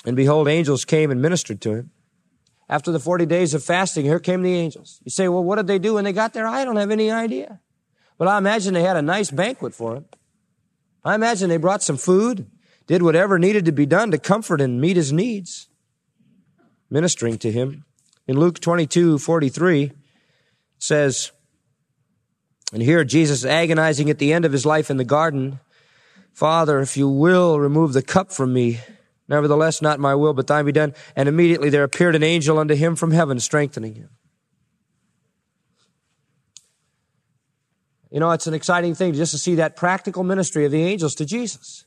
and 0.07 0.17
behold 0.17 0.49
angels 0.49 0.87
came 0.87 1.11
and 1.11 1.21
ministered 1.21 1.61
to 1.61 1.75
him. 1.75 1.91
After 2.71 2.91
the 2.91 2.99
40 2.99 3.27
days 3.27 3.53
of 3.53 3.63
fasting 3.63 4.07
here 4.07 4.19
came 4.19 4.41
the 4.41 4.55
angels. 4.55 5.01
You 5.05 5.11
say 5.11 5.29
well 5.29 5.45
what 5.45 5.57
did 5.57 5.67
they 5.67 5.79
do 5.79 5.95
when 5.95 6.05
they 6.05 6.15
got 6.15 6.33
there? 6.33 6.47
I 6.47 6.65
don't 6.65 6.77
have 6.77 6.91
any 6.91 7.11
idea. 7.11 7.61
But 8.17 8.29
I 8.29 8.39
imagine 8.39 8.73
they 8.73 8.83
had 8.83 8.97
a 8.97 9.03
nice 9.03 9.31
banquet 9.31 9.75
for 9.75 9.95
him. 9.95 10.07
I 11.05 11.15
imagine 11.15 11.49
they 11.49 11.57
brought 11.57 11.83
some 11.83 11.97
food, 11.97 12.51
did 12.87 13.03
whatever 13.03 13.39
needed 13.39 13.65
to 13.67 13.73
be 13.73 13.87
done 13.87 14.11
to 14.11 14.19
comfort 14.19 14.61
and 14.61 14.81
meet 14.81 14.97
his 14.97 15.13
needs, 15.13 15.69
ministering 16.91 17.39
to 17.39 17.53
him. 17.53 17.85
In 18.27 18.39
Luke 18.39 18.61
22, 18.61 19.19
43, 19.19 19.83
it 19.85 19.93
says, 20.79 21.33
and 22.73 22.83
here 22.83 23.05
Jesus 23.05 23.45
agonizing 23.45 24.11
at 24.11 24.19
the 24.19 24.33
end 24.33 24.45
of 24.45 24.53
his 24.53 24.67
life 24.67 24.91
in 24.91 24.99
the 24.99 25.05
garden, 25.05 25.61
Father, 26.35 26.81
if 26.81 26.97
you 26.97 27.09
will, 27.09 27.59
remove 27.59 27.95
the 27.95 28.03
cup 28.03 28.31
from 28.31 28.53
me. 28.53 28.81
Nevertheless, 29.29 29.83
not 29.83 29.99
my 29.99 30.15
will, 30.15 30.35
but 30.35 30.47
thine 30.47 30.65
be 30.65 30.73
done. 30.73 30.95
And 31.17 31.29
immediately 31.29 31.71
there 31.71 31.85
appeared 31.85 32.15
an 32.15 32.23
angel 32.23 32.59
unto 32.59 32.75
him 32.75 32.97
from 32.97 33.11
heaven, 33.11 33.41
strengthening 33.41 33.95
him. 33.95 34.11
You 38.11 38.21
know, 38.21 38.31
it's 38.31 38.47
an 38.47 38.55
exciting 38.55 38.95
thing 38.95 39.13
just 39.15 39.33
to 39.33 39.39
see 39.39 39.57
that 39.57 39.77
practical 39.77 40.25
ministry 40.25 40.65
of 40.65 40.73
the 40.73 40.83
angels 40.83 41.15
to 41.17 41.27
Jesus. 41.27 41.85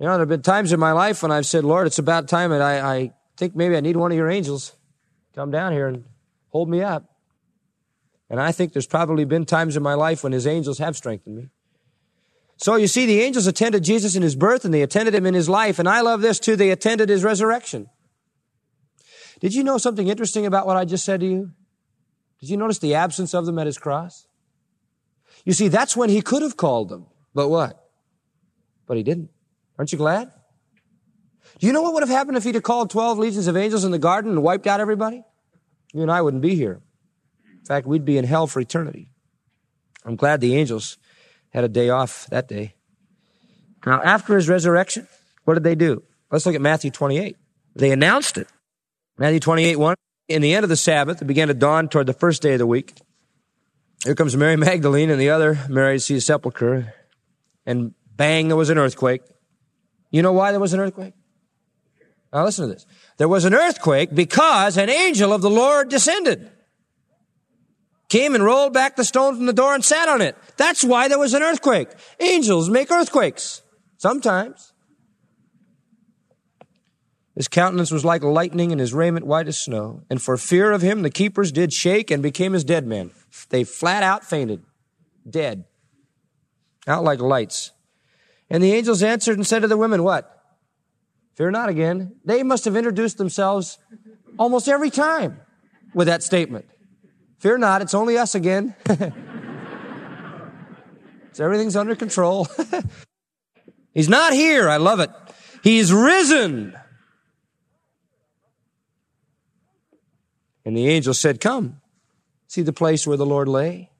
You 0.00 0.06
know, 0.06 0.12
there 0.12 0.20
have 0.20 0.28
been 0.28 0.42
times 0.42 0.72
in 0.72 0.80
my 0.80 0.92
life 0.92 1.22
when 1.22 1.30
I've 1.30 1.46
said, 1.46 1.64
Lord, 1.64 1.86
it's 1.86 1.98
about 1.98 2.28
time 2.28 2.52
and 2.52 2.62
I, 2.62 2.96
I 2.96 3.12
think 3.36 3.54
maybe 3.54 3.76
I 3.76 3.80
need 3.80 3.96
one 3.96 4.10
of 4.10 4.16
your 4.16 4.30
angels 4.30 4.72
come 5.34 5.50
down 5.50 5.72
here 5.72 5.86
and 5.86 6.04
hold 6.48 6.68
me 6.68 6.82
up. 6.82 7.04
And 8.30 8.40
I 8.40 8.52
think 8.52 8.72
there's 8.72 8.86
probably 8.86 9.24
been 9.24 9.44
times 9.44 9.76
in 9.76 9.82
my 9.82 9.94
life 9.94 10.24
when 10.24 10.32
his 10.32 10.46
angels 10.46 10.78
have 10.78 10.96
strengthened 10.96 11.36
me. 11.36 11.50
So 12.56 12.76
you 12.76 12.86
see, 12.86 13.04
the 13.06 13.20
angels 13.20 13.46
attended 13.46 13.84
Jesus 13.84 14.16
in 14.16 14.22
his 14.22 14.36
birth 14.36 14.64
and 14.64 14.72
they 14.72 14.82
attended 14.82 15.14
him 15.14 15.26
in 15.26 15.34
his 15.34 15.48
life. 15.48 15.78
And 15.78 15.88
I 15.88 16.00
love 16.00 16.20
this 16.20 16.38
too. 16.38 16.56
They 16.56 16.70
attended 16.70 17.08
his 17.08 17.22
resurrection. 17.22 17.88
Did 19.40 19.54
you 19.54 19.64
know 19.64 19.78
something 19.78 20.08
interesting 20.08 20.46
about 20.46 20.66
what 20.66 20.76
I 20.76 20.84
just 20.84 21.04
said 21.04 21.20
to 21.20 21.26
you? 21.26 21.50
Did 22.44 22.50
you 22.50 22.56
notice 22.58 22.78
the 22.78 22.94
absence 22.94 23.32
of 23.32 23.46
them 23.46 23.58
at 23.58 23.64
his 23.64 23.78
cross? 23.78 24.26
You 25.46 25.54
see, 25.54 25.68
that's 25.68 25.96
when 25.96 26.10
he 26.10 26.20
could 26.20 26.42
have 26.42 26.58
called 26.58 26.90
them. 26.90 27.06
But 27.34 27.48
what? 27.48 27.88
But 28.86 28.98
he 28.98 29.02
didn't. 29.02 29.30
Aren't 29.78 29.92
you 29.92 29.96
glad? 29.96 30.30
Do 31.58 31.66
you 31.66 31.72
know 31.72 31.80
what 31.80 31.94
would 31.94 32.02
have 32.02 32.10
happened 32.10 32.36
if 32.36 32.44
he'd 32.44 32.54
have 32.54 32.62
called 32.62 32.90
12 32.90 33.16
legions 33.16 33.46
of 33.46 33.56
angels 33.56 33.82
in 33.82 33.92
the 33.92 33.98
garden 33.98 34.32
and 34.32 34.42
wiped 34.42 34.66
out 34.66 34.78
everybody? 34.78 35.24
You 35.94 36.02
and 36.02 36.10
I 36.10 36.20
wouldn't 36.20 36.42
be 36.42 36.54
here. 36.54 36.82
In 37.50 37.64
fact, 37.64 37.86
we'd 37.86 38.04
be 38.04 38.18
in 38.18 38.26
hell 38.26 38.46
for 38.46 38.60
eternity. 38.60 39.08
I'm 40.04 40.16
glad 40.16 40.42
the 40.42 40.54
angels 40.54 40.98
had 41.48 41.64
a 41.64 41.68
day 41.68 41.88
off 41.88 42.26
that 42.26 42.46
day. 42.46 42.74
Now, 43.86 44.02
after 44.02 44.36
his 44.36 44.50
resurrection, 44.50 45.08
what 45.44 45.54
did 45.54 45.64
they 45.64 45.76
do? 45.76 46.02
Let's 46.30 46.44
look 46.44 46.54
at 46.54 46.60
Matthew 46.60 46.90
28. 46.90 47.38
They 47.74 47.90
announced 47.90 48.36
it. 48.36 48.48
Matthew 49.16 49.40
28, 49.40 49.76
1. 49.76 49.94
In 50.28 50.42
the 50.42 50.54
end 50.54 50.64
of 50.64 50.70
the 50.70 50.76
Sabbath, 50.76 51.20
it 51.20 51.26
began 51.26 51.48
to 51.48 51.54
dawn 51.54 51.88
toward 51.88 52.06
the 52.06 52.12
first 52.12 52.40
day 52.42 52.54
of 52.54 52.58
the 52.58 52.66
week. 52.66 52.94
Here 54.04 54.14
comes 54.14 54.36
Mary 54.36 54.56
Magdalene 54.56 55.10
and 55.10 55.20
the 55.20 55.30
other 55.30 55.58
Mary 55.68 55.96
to 55.96 56.00
see 56.00 56.16
a 56.16 56.20
sepulchre. 56.20 56.94
And 57.66 57.94
bang, 58.14 58.48
there 58.48 58.56
was 58.56 58.70
an 58.70 58.78
earthquake. 58.78 59.22
You 60.10 60.22
know 60.22 60.32
why 60.32 60.50
there 60.50 60.60
was 60.60 60.72
an 60.72 60.80
earthquake? 60.80 61.14
Now 62.32 62.44
listen 62.44 62.68
to 62.68 62.74
this. 62.74 62.86
There 63.16 63.28
was 63.28 63.44
an 63.44 63.54
earthquake 63.54 64.14
because 64.14 64.76
an 64.76 64.90
angel 64.90 65.32
of 65.32 65.40
the 65.40 65.50
Lord 65.50 65.88
descended. 65.88 66.50
Came 68.08 68.34
and 68.34 68.44
rolled 68.44 68.74
back 68.74 68.96
the 68.96 69.04
stone 69.04 69.36
from 69.36 69.46
the 69.46 69.52
door 69.52 69.74
and 69.74 69.84
sat 69.84 70.08
on 70.08 70.20
it. 70.20 70.36
That's 70.56 70.84
why 70.84 71.08
there 71.08 71.18
was 71.18 71.34
an 71.34 71.42
earthquake. 71.42 71.88
Angels 72.20 72.68
make 72.68 72.90
earthquakes. 72.90 73.62
Sometimes. 73.96 74.73
His 77.34 77.48
countenance 77.48 77.90
was 77.90 78.04
like 78.04 78.22
lightning 78.22 78.70
and 78.70 78.80
his 78.80 78.94
raiment 78.94 79.26
white 79.26 79.48
as 79.48 79.58
snow. 79.58 80.02
And 80.08 80.22
for 80.22 80.36
fear 80.36 80.70
of 80.70 80.82
him, 80.82 81.02
the 81.02 81.10
keepers 81.10 81.50
did 81.50 81.72
shake 81.72 82.10
and 82.10 82.22
became 82.22 82.54
as 82.54 82.62
dead 82.62 82.86
men. 82.86 83.10
They 83.48 83.64
flat 83.64 84.04
out 84.04 84.24
fainted. 84.24 84.62
Dead. 85.28 85.64
Out 86.86 87.02
like 87.02 87.20
lights. 87.20 87.72
And 88.48 88.62
the 88.62 88.72
angels 88.72 89.02
answered 89.02 89.36
and 89.36 89.46
said 89.46 89.62
to 89.62 89.68
the 89.68 89.76
women, 89.76 90.04
what? 90.04 90.30
Fear 91.34 91.50
not 91.50 91.68
again. 91.68 92.14
They 92.24 92.44
must 92.44 92.64
have 92.66 92.76
introduced 92.76 93.18
themselves 93.18 93.78
almost 94.38 94.68
every 94.68 94.90
time 94.90 95.40
with 95.92 96.06
that 96.06 96.22
statement. 96.22 96.66
Fear 97.38 97.58
not, 97.58 97.82
it's 97.82 97.94
only 97.94 98.16
us 98.16 98.36
again. 98.36 98.76
so 101.32 101.44
everything's 101.44 101.74
under 101.74 101.96
control. 101.96 102.46
He's 103.92 104.08
not 104.08 104.32
here. 104.32 104.68
I 104.68 104.76
love 104.76 105.00
it. 105.00 105.10
He's 105.62 105.92
risen. 105.92 106.76
And 110.64 110.76
the 110.76 110.88
angel 110.88 111.14
said, 111.14 111.40
Come, 111.40 111.80
see 112.46 112.62
the 112.62 112.72
place 112.72 113.06
where 113.06 113.16
the 113.16 113.26
Lord 113.26 113.48
lay. 113.48 113.90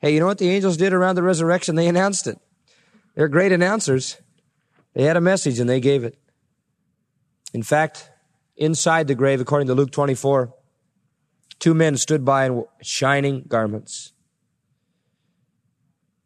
Hey, 0.00 0.14
you 0.14 0.20
know 0.20 0.26
what 0.26 0.38
the 0.38 0.50
angels 0.50 0.76
did 0.76 0.92
around 0.92 1.14
the 1.14 1.22
resurrection? 1.22 1.76
They 1.76 1.86
announced 1.86 2.26
it. 2.26 2.38
They're 3.14 3.28
great 3.28 3.52
announcers. 3.52 4.20
They 4.94 5.04
had 5.04 5.16
a 5.16 5.20
message 5.20 5.58
and 5.58 5.68
they 5.68 5.80
gave 5.80 6.04
it. 6.04 6.18
In 7.54 7.62
fact, 7.62 8.10
inside 8.56 9.06
the 9.06 9.14
grave, 9.14 9.40
according 9.40 9.68
to 9.68 9.74
Luke 9.74 9.92
24, 9.92 10.52
two 11.58 11.74
men 11.74 11.96
stood 11.96 12.24
by 12.24 12.46
in 12.46 12.64
shining 12.82 13.44
garments. 13.46 14.12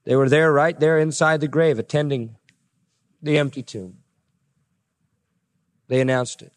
They 0.05 0.17
were 0.17 0.29
there, 0.29 0.53
right 0.53 0.79
there 0.79 0.99
inside 0.99 1.41
the 1.41 1.49
grave, 1.49 1.79
attending 1.79 2.37
the 3.21 3.39
empty 3.39 3.63
tomb. 3.63 3.99
They 5.89 6.01
announced 6.01 6.43
it. 6.43 6.53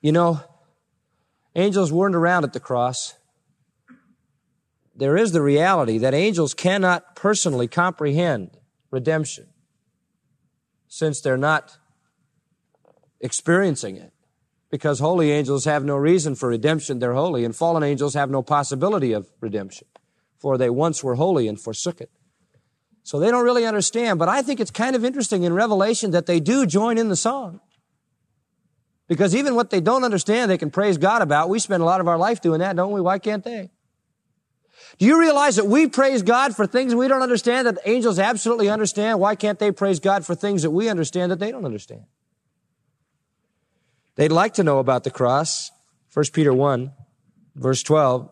You 0.00 0.12
know, 0.12 0.40
Angels 1.56 1.90
weren't 1.90 2.14
around 2.14 2.44
at 2.44 2.52
the 2.52 2.60
cross. 2.60 3.14
There 4.94 5.16
is 5.16 5.32
the 5.32 5.42
reality 5.42 5.98
that 5.98 6.14
angels 6.14 6.52
cannot 6.54 7.16
personally 7.16 7.66
comprehend 7.66 8.58
redemption 8.90 9.46
since 10.86 11.20
they're 11.20 11.38
not 11.38 11.78
experiencing 13.20 13.96
it. 13.96 14.12
Because 14.70 14.98
holy 14.98 15.30
angels 15.30 15.64
have 15.64 15.84
no 15.84 15.96
reason 15.96 16.34
for 16.34 16.48
redemption, 16.48 16.98
they're 16.98 17.14
holy, 17.14 17.44
and 17.44 17.56
fallen 17.56 17.82
angels 17.82 18.14
have 18.14 18.30
no 18.30 18.42
possibility 18.42 19.12
of 19.12 19.30
redemption, 19.40 19.86
for 20.38 20.58
they 20.58 20.68
once 20.68 21.02
were 21.02 21.14
holy 21.14 21.48
and 21.48 21.58
forsook 21.58 22.00
it. 22.00 22.10
So 23.02 23.18
they 23.18 23.30
don't 23.30 23.44
really 23.44 23.64
understand, 23.64 24.18
but 24.18 24.28
I 24.28 24.42
think 24.42 24.58
it's 24.58 24.72
kind 24.72 24.96
of 24.96 25.04
interesting 25.04 25.44
in 25.44 25.54
Revelation 25.54 26.10
that 26.10 26.26
they 26.26 26.40
do 26.40 26.66
join 26.66 26.98
in 26.98 27.08
the 27.08 27.16
song. 27.16 27.60
Because 29.08 29.36
even 29.36 29.54
what 29.54 29.70
they 29.70 29.80
don't 29.80 30.04
understand, 30.04 30.50
they 30.50 30.58
can 30.58 30.70
praise 30.70 30.98
God 30.98 31.22
about. 31.22 31.48
We 31.48 31.58
spend 31.58 31.82
a 31.82 31.86
lot 31.86 32.00
of 32.00 32.08
our 32.08 32.18
life 32.18 32.40
doing 32.40 32.60
that, 32.60 32.74
don't 32.74 32.92
we? 32.92 33.00
Why 33.00 33.18
can't 33.18 33.44
they? 33.44 33.70
Do 34.98 35.06
you 35.06 35.18
realize 35.18 35.56
that 35.56 35.66
we 35.66 35.88
praise 35.88 36.22
God 36.22 36.56
for 36.56 36.66
things 36.66 36.94
we 36.94 37.08
don't 37.08 37.22
understand 37.22 37.66
that 37.66 37.78
angels 37.84 38.18
absolutely 38.18 38.68
understand? 38.68 39.20
Why 39.20 39.34
can't 39.34 39.58
they 39.58 39.70
praise 39.70 40.00
God 40.00 40.24
for 40.24 40.34
things 40.34 40.62
that 40.62 40.70
we 40.70 40.88
understand 40.88 41.30
that 41.32 41.38
they 41.38 41.50
don't 41.50 41.64
understand? 41.64 42.04
They'd 44.16 44.32
like 44.32 44.54
to 44.54 44.64
know 44.64 44.78
about 44.78 45.04
the 45.04 45.10
cross. 45.10 45.70
1 46.14 46.26
Peter 46.32 46.52
1, 46.52 46.92
verse 47.54 47.82
12. 47.82 48.30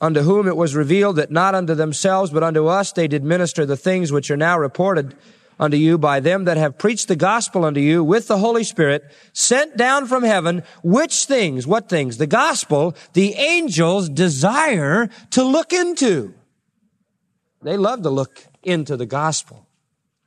Unto 0.00 0.20
whom 0.22 0.48
it 0.48 0.56
was 0.56 0.74
revealed 0.74 1.16
that 1.16 1.30
not 1.30 1.54
unto 1.54 1.74
themselves, 1.74 2.30
but 2.30 2.42
unto 2.42 2.66
us 2.66 2.90
they 2.90 3.06
did 3.06 3.22
minister 3.22 3.64
the 3.64 3.76
things 3.76 4.10
which 4.10 4.30
are 4.30 4.36
now 4.36 4.58
reported 4.58 5.14
unto 5.60 5.76
you 5.76 5.98
by 5.98 6.18
them 6.18 6.44
that 6.46 6.56
have 6.56 6.78
preached 6.78 7.06
the 7.06 7.14
gospel 7.14 7.64
unto 7.64 7.80
you 7.80 8.02
with 8.02 8.26
the 8.26 8.38
Holy 8.38 8.64
Spirit 8.64 9.04
sent 9.34 9.76
down 9.76 10.06
from 10.06 10.24
heaven, 10.24 10.62
which 10.82 11.26
things, 11.26 11.66
what 11.66 11.88
things? 11.88 12.16
The 12.16 12.26
gospel, 12.26 12.96
the 13.12 13.34
angels 13.34 14.08
desire 14.08 15.10
to 15.32 15.44
look 15.44 15.72
into. 15.74 16.34
They 17.62 17.76
love 17.76 18.02
to 18.02 18.10
look 18.10 18.42
into 18.62 18.96
the 18.96 19.06
gospel 19.06 19.68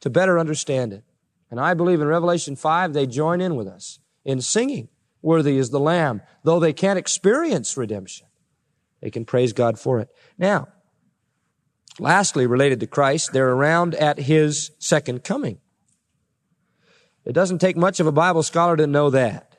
to 0.01 0.09
better 0.11 0.37
understand 0.37 0.93
it. 0.93 1.03
And 1.49 1.59
I 1.59 1.73
believe 1.73 1.99
in 1.99 2.07
Revelation 2.07 2.55
5, 2.55 2.93
they 2.93 3.07
join 3.07 3.41
in 3.41 3.55
with 3.55 3.67
us 3.67 3.99
in 4.23 4.39
singing, 4.39 4.87
Worthy 5.23 5.57
is 5.57 5.71
the 5.71 5.79
Lamb. 5.79 6.21
Though 6.43 6.59
they 6.59 6.73
can't 6.73 6.99
experience 6.99 7.75
redemption, 7.75 8.27
they 9.01 9.09
can 9.09 9.25
praise 9.25 9.53
God 9.53 9.79
for 9.79 9.99
it. 9.99 10.09
Now, 10.37 10.67
Lastly, 11.99 12.47
related 12.47 12.79
to 12.79 12.87
Christ, 12.87 13.33
they're 13.33 13.51
around 13.51 13.95
at 13.95 14.17
his 14.19 14.71
second 14.79 15.23
coming. 15.23 15.59
It 17.25 17.33
doesn't 17.33 17.59
take 17.59 17.77
much 17.77 17.99
of 17.99 18.07
a 18.07 18.11
Bible 18.11 18.43
scholar 18.43 18.75
to 18.75 18.87
know 18.87 19.09
that. 19.11 19.55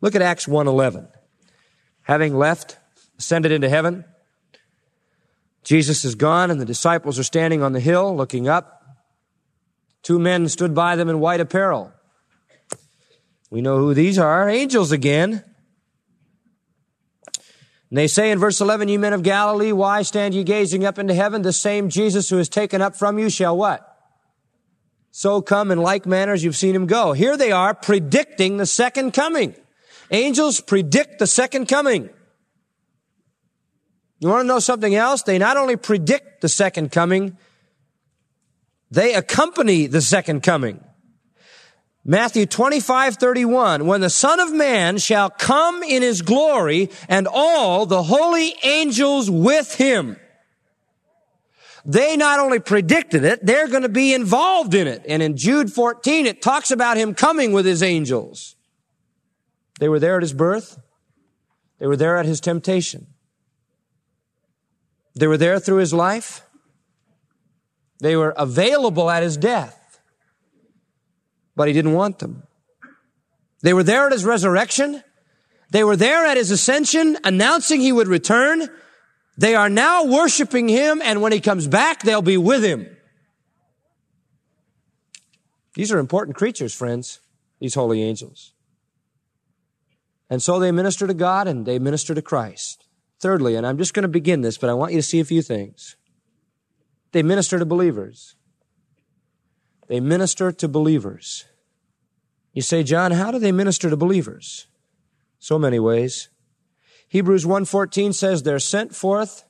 Look 0.00 0.14
at 0.14 0.22
Acts 0.22 0.46
1:11. 0.46 1.08
Having 2.02 2.36
left, 2.36 2.78
ascended 3.18 3.52
into 3.52 3.68
heaven, 3.68 4.04
Jesus 5.64 6.04
is 6.04 6.14
gone 6.14 6.50
and 6.50 6.60
the 6.60 6.64
disciples 6.64 7.18
are 7.18 7.24
standing 7.24 7.62
on 7.62 7.72
the 7.72 7.80
hill 7.80 8.14
looking 8.16 8.48
up. 8.48 8.84
Two 10.02 10.20
men 10.20 10.48
stood 10.48 10.74
by 10.74 10.94
them 10.94 11.08
in 11.08 11.18
white 11.18 11.40
apparel. 11.40 11.92
We 13.50 13.60
know 13.60 13.78
who 13.78 13.92
these 13.92 14.18
are, 14.18 14.48
angels 14.48 14.92
again. 14.92 15.42
And 17.90 17.98
they 17.98 18.08
say 18.08 18.30
in 18.30 18.38
verse 18.38 18.60
11, 18.60 18.88
you 18.88 18.98
men 18.98 19.12
of 19.12 19.22
Galilee, 19.22 19.72
why 19.72 20.02
stand 20.02 20.34
ye 20.34 20.42
gazing 20.42 20.84
up 20.84 20.98
into 20.98 21.14
heaven? 21.14 21.42
The 21.42 21.52
same 21.52 21.88
Jesus 21.88 22.28
who 22.28 22.38
is 22.38 22.48
taken 22.48 22.82
up 22.82 22.96
from 22.96 23.18
you 23.18 23.30
shall 23.30 23.56
what? 23.56 23.92
So 25.12 25.40
come 25.40 25.70
in 25.70 25.78
like 25.78 26.04
manner 26.04 26.32
as 26.32 26.44
you've 26.44 26.56
seen 26.56 26.74
him 26.74 26.86
go. 26.86 27.12
Here 27.12 27.36
they 27.36 27.52
are 27.52 27.74
predicting 27.74 28.56
the 28.56 28.66
second 28.66 29.12
coming. 29.12 29.54
Angels 30.10 30.60
predict 30.60 31.18
the 31.18 31.26
second 31.26 31.68
coming. 31.68 32.10
You 34.18 34.28
want 34.28 34.42
to 34.42 34.46
know 34.46 34.58
something 34.58 34.94
else? 34.94 35.22
They 35.22 35.38
not 35.38 35.56
only 35.56 35.76
predict 35.76 36.40
the 36.40 36.48
second 36.48 36.90
coming, 36.92 37.36
they 38.90 39.14
accompany 39.14 39.86
the 39.86 40.00
second 40.00 40.42
coming. 40.42 40.82
Matthew 42.08 42.46
25, 42.46 43.16
31, 43.16 43.84
when 43.84 44.00
the 44.00 44.08
Son 44.08 44.38
of 44.38 44.52
Man 44.52 44.96
shall 44.98 45.28
come 45.28 45.82
in 45.82 46.02
his 46.02 46.22
glory 46.22 46.88
and 47.08 47.26
all 47.26 47.84
the 47.84 48.04
holy 48.04 48.54
angels 48.62 49.28
with 49.28 49.74
him. 49.74 50.16
They 51.84 52.16
not 52.16 52.38
only 52.38 52.60
predicted 52.60 53.24
it, 53.24 53.44
they're 53.44 53.66
going 53.66 53.82
to 53.82 53.88
be 53.88 54.14
involved 54.14 54.72
in 54.72 54.86
it. 54.86 55.02
And 55.08 55.20
in 55.20 55.36
Jude 55.36 55.72
14, 55.72 56.26
it 56.26 56.40
talks 56.40 56.70
about 56.70 56.96
him 56.96 57.12
coming 57.12 57.50
with 57.50 57.66
his 57.66 57.82
angels. 57.82 58.54
They 59.80 59.88
were 59.88 59.98
there 59.98 60.14
at 60.14 60.22
his 60.22 60.32
birth. 60.32 60.80
They 61.80 61.88
were 61.88 61.96
there 61.96 62.16
at 62.18 62.24
his 62.24 62.40
temptation. 62.40 63.08
They 65.16 65.26
were 65.26 65.36
there 65.36 65.58
through 65.58 65.78
his 65.78 65.92
life. 65.92 66.42
They 67.98 68.14
were 68.14 68.34
available 68.36 69.10
at 69.10 69.24
his 69.24 69.36
death 69.36 69.85
but 71.56 71.66
he 71.66 71.74
didn't 71.74 71.94
want 71.94 72.20
them. 72.20 72.42
They 73.62 73.72
were 73.72 73.82
there 73.82 74.06
at 74.06 74.12
his 74.12 74.24
resurrection. 74.24 75.02
They 75.70 75.82
were 75.82 75.96
there 75.96 76.24
at 76.26 76.36
his 76.36 76.50
ascension, 76.50 77.18
announcing 77.24 77.80
he 77.80 77.90
would 77.90 78.06
return. 78.06 78.68
They 79.36 79.54
are 79.54 79.68
now 79.68 80.04
worshiping 80.04 80.68
him, 80.68 81.02
and 81.02 81.20
when 81.20 81.32
he 81.32 81.40
comes 81.40 81.66
back, 81.66 82.02
they'll 82.02 82.22
be 82.22 82.38
with 82.38 82.62
him. 82.62 82.86
These 85.74 85.90
are 85.90 85.98
important 85.98 86.36
creatures, 86.36 86.74
friends, 86.74 87.20
these 87.58 87.74
holy 87.74 88.02
angels. 88.02 88.52
And 90.30 90.42
so 90.42 90.58
they 90.58 90.72
minister 90.72 91.06
to 91.06 91.14
God 91.14 91.46
and 91.48 91.66
they 91.66 91.78
minister 91.78 92.14
to 92.14 92.22
Christ. 92.22 92.86
Thirdly, 93.20 93.56
and 93.56 93.66
I'm 93.66 93.78
just 93.78 93.94
going 93.94 94.02
to 94.02 94.08
begin 94.08 94.40
this, 94.40 94.58
but 94.58 94.70
I 94.70 94.74
want 94.74 94.92
you 94.92 94.98
to 94.98 95.02
see 95.02 95.20
a 95.20 95.24
few 95.24 95.42
things. 95.42 95.96
They 97.12 97.22
minister 97.22 97.58
to 97.58 97.64
believers. 97.64 98.35
They 99.88 100.00
minister 100.00 100.52
to 100.52 100.68
believers. 100.68 101.44
You 102.52 102.62
say, 102.62 102.82
John, 102.82 103.12
how 103.12 103.30
do 103.30 103.38
they 103.38 103.52
minister 103.52 103.90
to 103.90 103.96
believers? 103.96 104.66
So 105.38 105.58
many 105.58 105.78
ways. 105.78 106.28
Hebrews 107.08 107.44
1:14 107.44 108.14
says 108.14 108.42
they're 108.42 108.58
sent 108.58 108.94
forth 108.94 109.44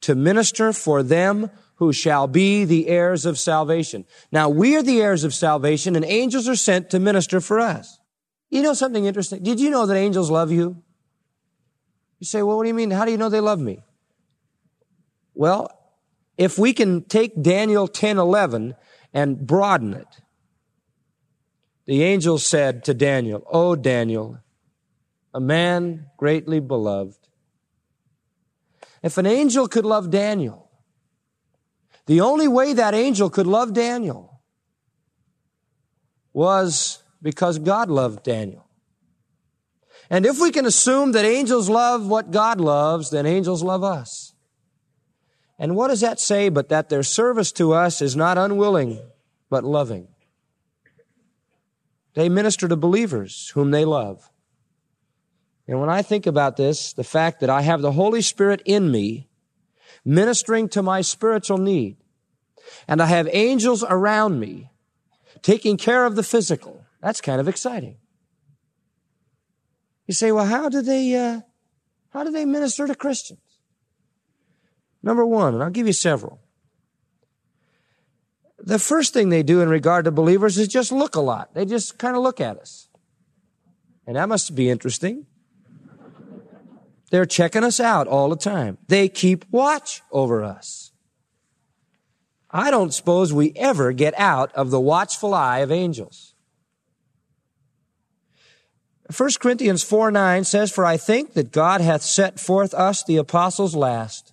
to 0.00 0.14
minister 0.14 0.72
for 0.72 1.02
them 1.02 1.50
who 1.76 1.92
shall 1.92 2.26
be 2.26 2.64
the 2.64 2.88
heirs 2.88 3.26
of 3.26 3.38
salvation. 3.38 4.04
Now 4.30 4.48
we 4.48 4.76
are 4.76 4.82
the 4.82 5.02
heirs 5.02 5.24
of 5.24 5.34
salvation 5.34 5.96
and 5.96 6.04
angels 6.04 6.48
are 6.48 6.56
sent 6.56 6.90
to 6.90 7.00
minister 7.00 7.40
for 7.40 7.60
us. 7.60 7.98
You 8.50 8.62
know 8.62 8.74
something 8.74 9.04
interesting? 9.04 9.42
Did 9.42 9.60
you 9.60 9.70
know 9.70 9.86
that 9.86 9.96
angels 9.96 10.30
love 10.30 10.52
you? 10.52 10.82
You 12.20 12.26
say, 12.26 12.42
well, 12.42 12.56
what 12.56 12.62
do 12.62 12.68
you 12.68 12.74
mean? 12.74 12.92
How 12.92 13.04
do 13.04 13.10
you 13.10 13.16
know 13.16 13.28
they 13.28 13.40
love 13.40 13.58
me? 13.58 13.82
Well, 15.34 15.70
if 16.38 16.58
we 16.58 16.72
can 16.72 17.02
take 17.02 17.42
Daniel 17.42 17.88
10, 17.88 18.18
11 18.18 18.74
and 19.12 19.46
broaden 19.46 19.94
it. 19.94 20.20
The 21.86 22.02
angel 22.02 22.38
said 22.38 22.84
to 22.84 22.94
Daniel, 22.94 23.44
O 23.50 23.74
Daniel, 23.76 24.38
a 25.34 25.40
man 25.40 26.06
greatly 26.16 26.60
beloved. 26.60 27.18
If 29.02 29.18
an 29.18 29.26
angel 29.26 29.66
could 29.66 29.84
love 29.84 30.10
Daniel, 30.10 30.70
the 32.06 32.20
only 32.20 32.48
way 32.48 32.72
that 32.72 32.94
angel 32.94 33.30
could 33.30 33.46
love 33.46 33.72
Daniel 33.72 34.40
was 36.32 37.02
because 37.20 37.58
God 37.58 37.90
loved 37.90 38.22
Daniel. 38.24 38.66
And 40.10 40.26
if 40.26 40.40
we 40.40 40.50
can 40.50 40.66
assume 40.66 41.12
that 41.12 41.24
angels 41.24 41.68
love 41.68 42.06
what 42.06 42.30
God 42.30 42.60
loves, 42.60 43.10
then 43.10 43.26
angels 43.26 43.62
love 43.62 43.82
us. 43.82 44.31
And 45.62 45.76
what 45.76 45.88
does 45.88 46.00
that 46.00 46.18
say 46.18 46.48
but 46.48 46.70
that 46.70 46.88
their 46.88 47.04
service 47.04 47.52
to 47.52 47.72
us 47.72 48.02
is 48.02 48.16
not 48.16 48.36
unwilling, 48.36 48.98
but 49.48 49.62
loving? 49.62 50.08
They 52.14 52.28
minister 52.28 52.66
to 52.66 52.74
believers 52.74 53.52
whom 53.54 53.70
they 53.70 53.84
love. 53.84 54.28
And 55.68 55.78
when 55.78 55.88
I 55.88 56.02
think 56.02 56.26
about 56.26 56.56
this, 56.56 56.92
the 56.92 57.04
fact 57.04 57.38
that 57.38 57.48
I 57.48 57.62
have 57.62 57.80
the 57.80 57.92
Holy 57.92 58.22
Spirit 58.22 58.60
in 58.64 58.90
me, 58.90 59.28
ministering 60.04 60.68
to 60.70 60.82
my 60.82 61.00
spiritual 61.00 61.58
need, 61.58 61.96
and 62.88 63.00
I 63.00 63.06
have 63.06 63.28
angels 63.30 63.84
around 63.88 64.40
me, 64.40 64.68
taking 65.42 65.76
care 65.76 66.06
of 66.06 66.16
the 66.16 66.24
physical, 66.24 66.84
that's 67.00 67.20
kind 67.20 67.40
of 67.40 67.46
exciting. 67.46 67.98
You 70.08 70.14
say, 70.14 70.32
well, 70.32 70.46
how 70.46 70.68
do 70.68 70.82
they, 70.82 71.14
uh, 71.14 71.42
how 72.10 72.24
do 72.24 72.32
they 72.32 72.44
minister 72.44 72.88
to 72.88 72.96
Christians? 72.96 73.51
Number 75.02 75.26
one, 75.26 75.54
and 75.54 75.62
I'll 75.62 75.70
give 75.70 75.86
you 75.86 75.92
several. 75.92 76.40
The 78.58 78.78
first 78.78 79.12
thing 79.12 79.28
they 79.28 79.42
do 79.42 79.60
in 79.60 79.68
regard 79.68 80.04
to 80.04 80.12
believers 80.12 80.56
is 80.56 80.68
just 80.68 80.92
look 80.92 81.16
a 81.16 81.20
lot. 81.20 81.54
They 81.54 81.64
just 81.64 81.98
kind 81.98 82.16
of 82.16 82.22
look 82.22 82.40
at 82.40 82.58
us. 82.58 82.88
And 84.06 84.16
that 84.16 84.28
must 84.28 84.54
be 84.54 84.70
interesting. 84.70 85.26
They're 87.10 87.26
checking 87.26 87.64
us 87.64 87.80
out 87.80 88.06
all 88.06 88.28
the 88.28 88.36
time. 88.36 88.78
They 88.86 89.08
keep 89.08 89.44
watch 89.50 90.02
over 90.12 90.44
us. 90.44 90.92
I 92.50 92.70
don't 92.70 92.94
suppose 92.94 93.32
we 93.32 93.52
ever 93.56 93.92
get 93.92 94.18
out 94.18 94.52
of 94.54 94.70
the 94.70 94.80
watchful 94.80 95.34
eye 95.34 95.58
of 95.58 95.72
angels. 95.72 96.34
1 99.14 99.30
Corinthians 99.40 99.82
4 99.82 100.10
9 100.10 100.44
says, 100.44 100.70
For 100.70 100.86
I 100.86 100.96
think 100.96 101.34
that 101.34 101.52
God 101.52 101.80
hath 101.80 102.02
set 102.02 102.38
forth 102.38 102.72
us, 102.72 103.02
the 103.02 103.16
apostles, 103.16 103.74
last 103.74 104.31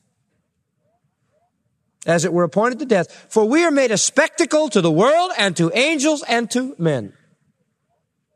as 2.09 2.25
it 2.25 2.33
were 2.33 2.43
appointed 2.43 2.79
to 2.79 2.85
death. 2.85 3.27
For 3.29 3.45
we 3.45 3.63
are 3.63 3.71
made 3.71 3.91
a 3.91 3.97
spectacle 3.97 4.69
to 4.69 4.81
the 4.81 4.91
world 4.91 5.31
and 5.37 5.55
to 5.57 5.71
angels 5.73 6.23
and 6.27 6.49
to 6.51 6.75
men. 6.77 7.13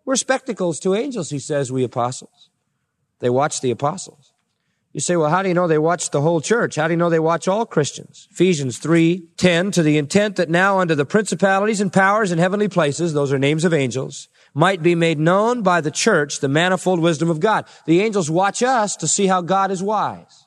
We're 0.05 0.15
spectacles 0.15 0.80
to 0.82 0.95
angels, 0.95 1.30
he 1.30 1.39
says, 1.39 1.71
we 1.71 1.84
apostles. 1.84 2.49
They 3.19 3.30
watch 3.30 3.61
the 3.61 3.71
apostles. 3.71 4.34
You 4.91 4.99
say, 4.99 5.15
well, 5.15 5.30
how 5.30 5.41
do 5.41 5.47
you 5.47 5.55
know 5.55 5.67
they 5.67 5.80
watch 5.80 6.11
the 6.11 6.21
whole 6.21 6.39
church? 6.39 6.76
How 6.76 6.88
do 6.88 6.93
you 6.93 6.97
know 6.97 7.09
they 7.09 7.19
watch 7.19 7.47
all 7.47 7.65
Christians? 7.65 8.28
Ephesians 8.32 8.78
3, 8.78 9.28
10, 9.38 9.71
to 9.71 9.82
the 9.82 9.97
intent 9.97 10.36
that 10.36 10.51
now 10.51 10.80
under 10.80 10.93
the 10.93 11.05
principalities 11.05 11.82
and 11.82 11.91
powers 11.91 12.32
in 12.32 12.38
heavenly 12.38 12.67
places, 12.67 13.13
those 13.13 13.34
are 13.34 13.39
names 13.39 13.65
of 13.65 13.74
angels, 13.74 14.28
might 14.53 14.84
be 14.84 14.93
made 14.93 15.17
known 15.17 15.63
by 15.63 15.82
the 15.82 15.89
church 15.89 16.41
the 16.41 16.47
manifold 16.47 16.99
wisdom 16.99 17.32
of 17.32 17.39
God. 17.39 17.65
The 17.88 18.01
angels 18.01 18.30
watch 18.30 18.61
us 18.61 18.95
to 18.97 19.07
see 19.07 19.26
how 19.26 19.41
God 19.41 19.71
is 19.71 19.82
wise. 19.82 20.45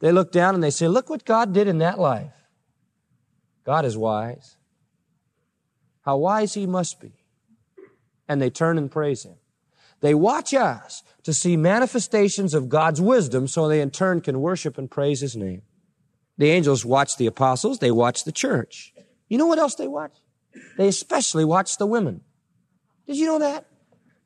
They 0.00 0.12
look 0.12 0.32
down 0.32 0.54
and 0.54 0.64
they 0.64 0.70
say, 0.70 0.88
look 0.88 1.10
what 1.10 1.26
God 1.26 1.52
did 1.52 1.68
in 1.68 1.78
that 1.78 1.98
life. 1.98 2.32
God 3.64 3.84
is 3.84 3.96
wise. 3.96 4.56
How 6.02 6.18
wise 6.18 6.54
he 6.54 6.66
must 6.66 7.00
be. 7.00 7.12
And 8.28 8.40
they 8.40 8.50
turn 8.50 8.78
and 8.78 8.90
praise 8.90 9.24
him. 9.24 9.36
They 10.00 10.14
watch 10.14 10.52
us 10.52 11.02
to 11.22 11.32
see 11.32 11.56
manifestations 11.56 12.52
of 12.52 12.68
God's 12.68 13.00
wisdom 13.00 13.48
so 13.48 13.66
they 13.66 13.80
in 13.80 13.90
turn 13.90 14.20
can 14.20 14.40
worship 14.40 14.76
and 14.76 14.90
praise 14.90 15.20
his 15.20 15.34
name. 15.34 15.62
The 16.36 16.50
angels 16.50 16.84
watch 16.84 17.16
the 17.16 17.26
apostles, 17.26 17.78
they 17.78 17.90
watch 17.90 18.24
the 18.24 18.32
church. 18.32 18.92
You 19.28 19.38
know 19.38 19.46
what 19.46 19.58
else 19.58 19.76
they 19.76 19.88
watch? 19.88 20.12
They 20.76 20.88
especially 20.88 21.44
watch 21.44 21.78
the 21.78 21.86
women. 21.86 22.20
Did 23.06 23.16
you 23.16 23.26
know 23.26 23.38
that? 23.38 23.66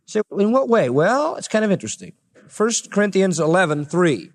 So 0.07 0.23
in 0.39 0.53
what 0.53 0.69
way? 0.69 0.91
Well, 0.91 1.37
it's 1.37 1.49
kind 1.49 1.65
of 1.65 1.71
interesting. 1.71 2.13
1 2.57 2.71
Corinthians 2.91 3.39
11, 3.39 3.85
3. 3.85 4.33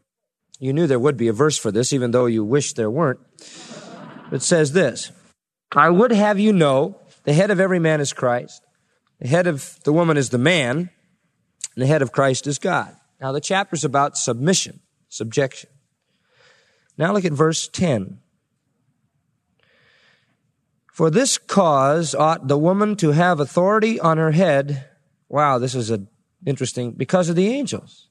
You 0.59 0.71
knew 0.71 0.87
there 0.87 0.99
would 0.99 1.17
be 1.17 1.27
a 1.27 1.33
verse 1.33 1.57
for 1.57 1.71
this, 1.71 1.91
even 1.91 2.11
though 2.11 2.27
you 2.27 2.43
wish 2.43 2.73
there 2.73 2.91
weren't. 2.91 3.19
It 4.31 4.41
says 4.41 4.71
this 4.71 5.11
I 5.71 5.89
would 5.89 6.11
have 6.11 6.39
you 6.39 6.53
know 6.53 6.99
the 7.23 7.33
head 7.33 7.51
of 7.51 7.59
every 7.59 7.79
man 7.79 8.01
is 8.01 8.13
Christ, 8.13 8.61
the 9.19 9.27
head 9.27 9.47
of 9.47 9.79
the 9.83 9.93
woman 9.93 10.17
is 10.17 10.29
the 10.29 10.37
man, 10.37 10.89
and 11.75 11.81
the 11.81 11.87
head 11.87 12.01
of 12.01 12.11
Christ 12.11 12.47
is 12.47 12.59
God. 12.59 12.95
Now, 13.19 13.31
the 13.31 13.41
chapter's 13.41 13.85
about 13.85 14.17
submission, 14.17 14.81
subjection. 15.09 15.69
Now, 16.97 17.13
look 17.13 17.25
at 17.25 17.31
verse 17.31 17.67
10. 17.67 18.19
For 20.91 21.09
this 21.09 21.37
cause 21.37 22.13
ought 22.13 22.47
the 22.47 22.57
woman 22.57 22.95
to 22.97 23.11
have 23.11 23.39
authority 23.39 23.99
on 23.99 24.17
her 24.17 24.31
head. 24.31 24.89
Wow, 25.27 25.57
this 25.57 25.73
is 25.73 25.89
a, 25.89 26.05
interesting. 26.45 26.91
Because 26.91 27.29
of 27.29 27.35
the 27.35 27.47
angels. 27.47 28.09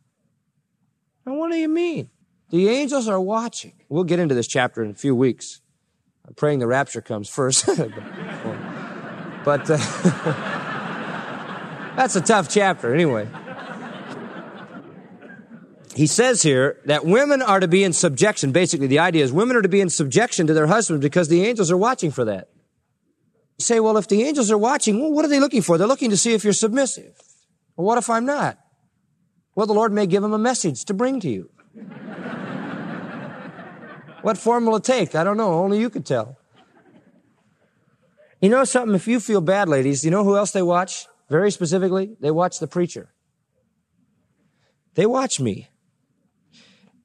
Now, 1.24 1.34
what 1.34 1.52
do 1.52 1.58
you 1.58 1.68
mean? 1.68 2.10
The 2.50 2.68
angels 2.68 3.06
are 3.06 3.20
watching. 3.20 3.74
We'll 3.88 4.04
get 4.04 4.18
into 4.18 4.34
this 4.34 4.48
chapter 4.48 4.82
in 4.82 4.90
a 4.90 4.94
few 4.94 5.14
weeks. 5.14 5.60
I'm 6.33 6.37
praying 6.37 6.61
the 6.61 6.66
rapture 6.66 7.03
comes 7.03 7.28
first. 7.28 7.66
but 9.45 9.70
uh, 9.70 9.76
that's 11.95 12.16
a 12.16 12.22
tough 12.22 12.49
chapter 12.49 12.95
anyway. 12.95 13.28
he 15.95 16.07
says 16.07 16.41
here 16.41 16.80
that 16.87 17.05
women 17.05 17.43
are 17.43 17.61
to 17.61 17.68
be 17.68 17.85
in 17.85 17.93
subjection. 17.93 18.51
Basically, 18.51 18.87
the 18.87 19.01
idea 19.01 19.22
is 19.22 19.30
women 19.30 19.57
are 19.57 19.62
to 19.62 19.68
be 19.68 19.83
in 19.83 19.91
subjection 19.91 20.47
to 20.47 20.55
their 20.55 20.68
husbands 20.68 21.03
because 21.03 21.28
the 21.28 21.45
angels 21.45 21.70
are 21.70 21.76
watching 21.76 22.11
for 22.11 22.24
that. 22.24 22.49
You 23.59 23.64
say, 23.64 23.78
well, 23.78 23.99
if 23.99 24.09
the 24.09 24.22
angels 24.22 24.51
are 24.51 24.57
watching, 24.57 25.03
well, 25.03 25.12
what 25.12 25.26
are 25.26 25.28
they 25.28 25.39
looking 25.39 25.61
for? 25.61 25.76
They're 25.76 25.87
looking 25.87 26.09
to 26.09 26.16
see 26.16 26.33
if 26.33 26.45
you're 26.45 26.55
submissive. 26.55 27.14
Well, 27.76 27.87
what 27.87 27.99
if 27.99 28.09
I'm 28.09 28.24
not? 28.24 28.59
Well, 29.55 29.66
the 29.66 29.74
Lord 29.74 29.93
may 29.93 30.07
give 30.07 30.22
them 30.22 30.33
a 30.33 30.39
message 30.39 30.87
to 30.87 30.95
bring 30.95 31.20
to 31.20 31.28
you. 31.28 31.51
What 34.22 34.38
form 34.38 34.66
will 34.66 34.76
it 34.76 34.84
take? 34.84 35.14
I 35.14 35.24
don't 35.24 35.36
know. 35.36 35.52
Only 35.54 35.78
you 35.78 35.90
could 35.90 36.06
tell. 36.06 36.38
You 38.40 38.48
know 38.48 38.64
something? 38.64 38.94
If 38.94 39.06
you 39.06 39.20
feel 39.20 39.40
bad, 39.40 39.68
ladies, 39.68 40.04
you 40.04 40.10
know 40.10 40.24
who 40.24 40.36
else 40.36 40.50
they 40.50 40.62
watch? 40.62 41.06
Very 41.28 41.50
specifically, 41.50 42.16
they 42.20 42.30
watch 42.30 42.58
the 42.58 42.66
preacher. 42.66 43.12
They 44.94 45.06
watch 45.06 45.40
me. 45.40 45.68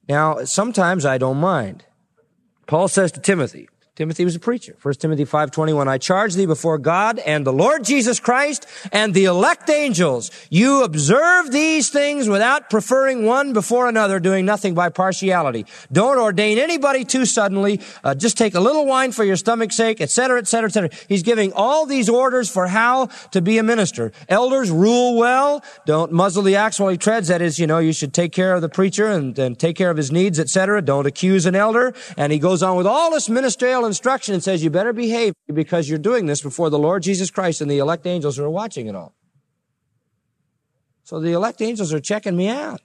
Now, 0.08 0.44
sometimes 0.44 1.04
I 1.04 1.18
don't 1.18 1.38
mind. 1.38 1.84
Paul 2.66 2.88
says 2.88 3.12
to 3.12 3.20
Timothy, 3.20 3.68
Timothy 3.98 4.24
was 4.24 4.36
a 4.36 4.38
preacher. 4.38 4.76
1 4.80 5.00
Timothy 5.00 5.24
5:21 5.24 5.88
I 5.88 5.98
charge 5.98 6.34
thee 6.34 6.46
before 6.46 6.78
God 6.78 7.18
and 7.18 7.44
the 7.44 7.52
Lord 7.52 7.82
Jesus 7.82 8.20
Christ 8.20 8.64
and 8.92 9.12
the 9.12 9.24
elect 9.24 9.68
angels 9.68 10.30
you 10.50 10.84
observe 10.84 11.50
these 11.50 11.88
things 11.88 12.28
without 12.28 12.70
preferring 12.70 13.26
one 13.26 13.52
before 13.52 13.88
another 13.88 14.20
doing 14.20 14.46
nothing 14.46 14.72
by 14.72 14.88
partiality. 14.88 15.66
Don't 15.90 16.16
ordain 16.16 16.58
anybody 16.58 17.04
too 17.04 17.26
suddenly. 17.26 17.80
Uh, 18.04 18.14
just 18.14 18.38
take 18.38 18.54
a 18.54 18.60
little 18.60 18.86
wine 18.86 19.10
for 19.10 19.24
your 19.24 19.34
stomach's 19.34 19.74
sake, 19.74 20.00
etc., 20.00 20.38
etc., 20.38 20.68
etc. 20.68 20.90
He's 21.08 21.24
giving 21.24 21.52
all 21.52 21.84
these 21.84 22.08
orders 22.08 22.48
for 22.48 22.68
how 22.68 23.06
to 23.32 23.42
be 23.42 23.58
a 23.58 23.64
minister. 23.64 24.12
Elders 24.28 24.70
rule 24.70 25.18
well. 25.18 25.60
Don't 25.86 26.12
muzzle 26.12 26.44
the 26.44 26.54
axe 26.54 26.78
while 26.78 26.90
he 26.90 26.98
treads. 26.98 27.26
That 27.26 27.42
is, 27.42 27.58
you 27.58 27.66
know, 27.66 27.78
you 27.78 27.92
should 27.92 28.14
take 28.14 28.30
care 28.30 28.54
of 28.54 28.60
the 28.60 28.68
preacher 28.68 29.08
and, 29.08 29.36
and 29.40 29.58
take 29.58 29.74
care 29.74 29.90
of 29.90 29.96
his 29.96 30.12
needs, 30.12 30.38
etc. 30.38 30.82
Don't 30.82 31.06
accuse 31.06 31.46
an 31.46 31.56
elder. 31.56 31.92
And 32.16 32.32
he 32.32 32.38
goes 32.38 32.62
on 32.62 32.76
with 32.76 32.86
all 32.86 33.10
this 33.10 33.28
ministerial 33.28 33.87
instruction 33.88 34.34
and 34.34 34.42
says, 34.42 34.62
you 34.62 34.70
better 34.70 34.92
behave 34.92 35.34
because 35.52 35.88
you're 35.88 35.98
doing 35.98 36.26
this 36.26 36.40
before 36.40 36.70
the 36.70 36.78
Lord 36.78 37.02
Jesus 37.02 37.30
Christ 37.30 37.60
and 37.60 37.70
the 37.70 37.78
elect 37.78 38.06
angels 38.06 38.36
who 38.36 38.44
are 38.44 38.50
watching 38.50 38.86
it 38.86 38.94
all. 38.94 39.14
So 41.02 41.18
the 41.18 41.32
elect 41.32 41.60
angels 41.60 41.92
are 41.92 42.00
checking 42.00 42.36
me 42.36 42.48
out. 42.48 42.80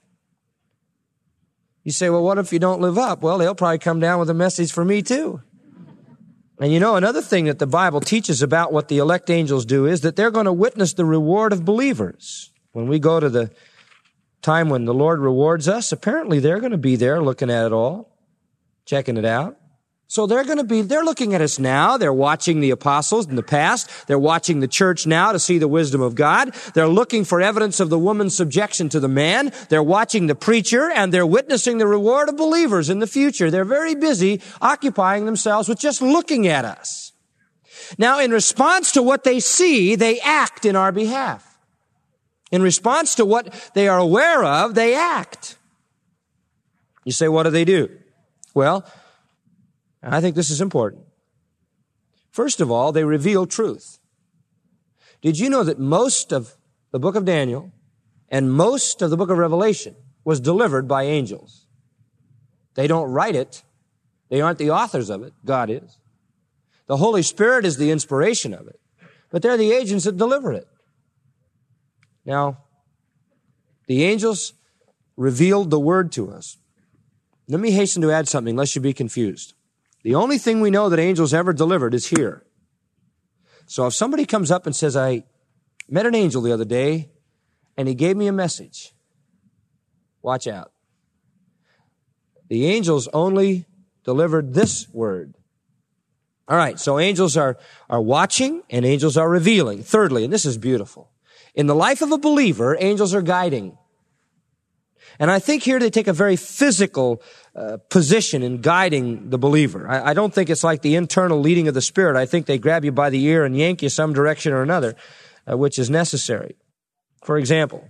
You 1.83 1.91
say, 1.91 2.09
well, 2.09 2.23
what 2.23 2.37
if 2.37 2.51
you 2.51 2.59
don't 2.59 2.81
live 2.81 2.97
up? 2.97 3.21
Well, 3.21 3.37
they'll 3.37 3.53
probably 3.53 3.79
come 3.79 3.99
down 3.99 4.19
with 4.19 4.29
a 4.29 4.33
message 4.33 4.71
for 4.71 4.85
me 4.85 5.01
too. 5.01 5.41
And 6.59 6.71
you 6.71 6.79
know, 6.79 6.95
another 6.95 7.21
thing 7.21 7.45
that 7.45 7.59
the 7.59 7.67
Bible 7.67 7.99
teaches 7.99 8.41
about 8.41 8.71
what 8.71 8.87
the 8.87 8.99
elect 8.99 9.29
angels 9.29 9.65
do 9.65 9.85
is 9.85 10.01
that 10.01 10.15
they're 10.15 10.31
going 10.31 10.45
to 10.45 10.53
witness 10.53 10.93
the 10.93 11.03
reward 11.03 11.51
of 11.51 11.65
believers. 11.65 12.53
When 12.71 12.87
we 12.87 12.99
go 12.99 13.19
to 13.19 13.29
the 13.29 13.51
time 14.41 14.69
when 14.69 14.85
the 14.85 14.93
Lord 14.93 15.19
rewards 15.19 15.67
us, 15.67 15.91
apparently 15.91 16.39
they're 16.39 16.59
going 16.59 16.71
to 16.71 16.77
be 16.77 16.95
there 16.95 17.21
looking 17.21 17.49
at 17.49 17.65
it 17.65 17.73
all, 17.73 18.17
checking 18.85 19.17
it 19.17 19.25
out. 19.25 19.57
So 20.07 20.27
they're 20.27 20.43
going 20.43 20.59
to 20.59 20.63
be, 20.63 20.81
they're 20.81 21.03
looking 21.03 21.33
at 21.33 21.41
us 21.41 21.57
now. 21.57 21.97
They're 21.97 22.13
watching 22.13 22.59
the 22.59 22.69
apostles 22.69 23.27
in 23.27 23.35
the 23.35 23.41
past. 23.41 24.07
They're 24.07 24.19
watching 24.19 24.59
the 24.59 24.67
church 24.67 25.07
now 25.07 25.31
to 25.31 25.39
see 25.39 25.57
the 25.57 25.67
wisdom 25.67 26.01
of 26.01 26.13
God. 26.13 26.53
They're 26.75 26.87
looking 26.87 27.25
for 27.25 27.41
evidence 27.41 27.79
of 27.79 27.89
the 27.89 27.97
woman's 27.97 28.35
subjection 28.35 28.89
to 28.89 28.99
the 28.99 29.07
man. 29.07 29.51
They're 29.69 29.81
watching 29.81 30.27
the 30.27 30.35
preacher 30.35 30.91
and 30.91 31.11
they're 31.11 31.25
witnessing 31.25 31.79
the 31.79 31.87
reward 31.87 32.29
of 32.29 32.37
believers 32.37 32.91
in 32.91 32.99
the 32.99 33.07
future. 33.07 33.49
They're 33.49 33.65
very 33.65 33.95
busy 33.95 34.39
occupying 34.61 35.25
themselves 35.25 35.67
with 35.67 35.79
just 35.79 36.01
looking 36.01 36.47
at 36.47 36.63
us. 36.63 37.13
Now, 37.97 38.19
in 38.19 38.29
response 38.31 38.91
to 38.91 39.01
what 39.01 39.23
they 39.23 39.39
see, 39.39 39.95
they 39.95 40.19
act 40.19 40.65
in 40.65 40.75
our 40.75 40.91
behalf. 40.91 41.57
In 42.51 42.61
response 42.61 43.15
to 43.15 43.25
what 43.25 43.71
they 43.73 43.87
are 43.87 43.97
aware 43.97 44.43
of, 44.43 44.75
they 44.75 44.93
act. 44.93 45.57
You 47.03 47.11
say, 47.11 47.27
what 47.27 47.43
do 47.43 47.49
they 47.49 47.65
do? 47.65 47.89
Well, 48.53 48.85
I 50.11 50.19
think 50.19 50.35
this 50.35 50.49
is 50.49 50.59
important. 50.59 51.03
First 52.31 52.59
of 52.59 52.71
all, 52.71 52.91
they 52.91 53.03
reveal 53.03 53.45
truth. 53.45 53.99
Did 55.21 55.39
you 55.39 55.49
know 55.49 55.63
that 55.63 55.79
most 55.79 56.33
of 56.33 56.57
the 56.91 56.99
book 56.99 57.15
of 57.15 57.25
Daniel 57.25 57.71
and 58.27 58.51
most 58.51 59.01
of 59.01 59.09
the 59.09 59.17
book 59.17 59.29
of 59.29 59.37
Revelation 59.37 59.95
was 60.25 60.39
delivered 60.39 60.87
by 60.87 61.03
angels? 61.03 61.67
They 62.73 62.87
don't 62.87 63.11
write 63.11 63.35
it. 63.35 63.63
They 64.29 64.41
aren't 64.41 64.57
the 64.57 64.71
authors 64.71 65.09
of 65.09 65.23
it. 65.23 65.33
God 65.45 65.69
is. 65.69 65.97
The 66.87 66.97
Holy 66.97 67.21
Spirit 67.21 67.65
is 67.65 67.77
the 67.77 67.91
inspiration 67.91 68.53
of 68.53 68.67
it. 68.67 68.79
But 69.29 69.41
they're 69.41 69.57
the 69.57 69.71
agents 69.71 70.05
that 70.05 70.17
deliver 70.17 70.51
it. 70.51 70.67
Now, 72.25 72.63
the 73.87 74.03
angels 74.03 74.53
revealed 75.15 75.69
the 75.69 75.79
word 75.79 76.11
to 76.13 76.31
us. 76.31 76.57
Let 77.47 77.59
me 77.59 77.71
hasten 77.71 78.01
to 78.01 78.11
add 78.11 78.27
something, 78.27 78.55
lest 78.55 78.75
you 78.75 78.81
be 78.81 78.93
confused. 78.93 79.53
The 80.03 80.15
only 80.15 80.37
thing 80.37 80.61
we 80.61 80.69
know 80.69 80.89
that 80.89 80.99
angels 80.99 81.33
ever 81.33 81.53
delivered 81.53 81.93
is 81.93 82.07
here. 82.07 82.45
So 83.65 83.87
if 83.87 83.93
somebody 83.93 84.25
comes 84.25 84.51
up 84.51 84.65
and 84.65 84.75
says, 84.75 84.95
I 84.95 85.23
met 85.89 86.05
an 86.05 86.15
angel 86.15 86.41
the 86.41 86.51
other 86.51 86.65
day 86.65 87.09
and 87.77 87.87
he 87.87 87.95
gave 87.95 88.17
me 88.17 88.27
a 88.27 88.33
message, 88.33 88.93
watch 90.21 90.45
out. 90.45 90.71
The 92.49 92.67
angels 92.67 93.07
only 93.13 93.65
delivered 94.03 94.53
this 94.53 94.87
word. 94.89 95.35
All 96.47 96.57
right, 96.57 96.77
so 96.77 96.99
angels 96.99 97.37
are, 97.37 97.57
are 97.89 98.01
watching 98.01 98.63
and 98.69 98.85
angels 98.85 99.15
are 99.15 99.29
revealing. 99.29 99.81
Thirdly, 99.81 100.25
and 100.25 100.33
this 100.33 100.45
is 100.45 100.57
beautiful. 100.57 101.09
In 101.55 101.67
the 101.67 101.75
life 101.75 102.01
of 102.01 102.11
a 102.11 102.17
believer, 102.17 102.75
angels 102.79 103.13
are 103.13 103.21
guiding. 103.21 103.77
And 105.19 105.29
I 105.29 105.39
think 105.39 105.63
here 105.63 105.79
they 105.79 105.89
take 105.89 106.07
a 106.07 106.13
very 106.13 106.35
physical 106.35 107.21
uh, 107.55 107.77
position 107.89 108.41
in 108.41 108.61
guiding 108.61 109.29
the 109.29 109.37
believer. 109.37 109.87
I, 109.87 110.11
I, 110.11 110.13
don't 110.13 110.33
think 110.33 110.49
it's 110.49 110.63
like 110.63 110.81
the 110.81 110.95
internal 110.95 111.39
leading 111.39 111.67
of 111.67 111.75
the 111.75 111.81
Spirit. 111.81 112.15
I 112.15 112.25
think 112.25 112.47
they 112.47 112.57
grab 112.57 112.83
you 112.83 112.91
by 112.91 113.09
the 113.11 113.23
ear 113.25 113.45
and 113.45 113.55
yank 113.55 113.83
you 113.83 113.89
some 113.89 114.11
direction 114.11 114.53
or 114.53 114.63
another, 114.63 114.95
uh, 115.49 115.55
which 115.55 115.77
is 115.77 115.89
necessary. 115.89 116.55
For 117.23 117.37
example, 117.37 117.87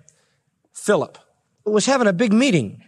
Philip 0.74 1.18
was 1.66 1.86
having 1.86 2.08
a 2.08 2.14
big 2.14 2.34
meeting. 2.34 2.82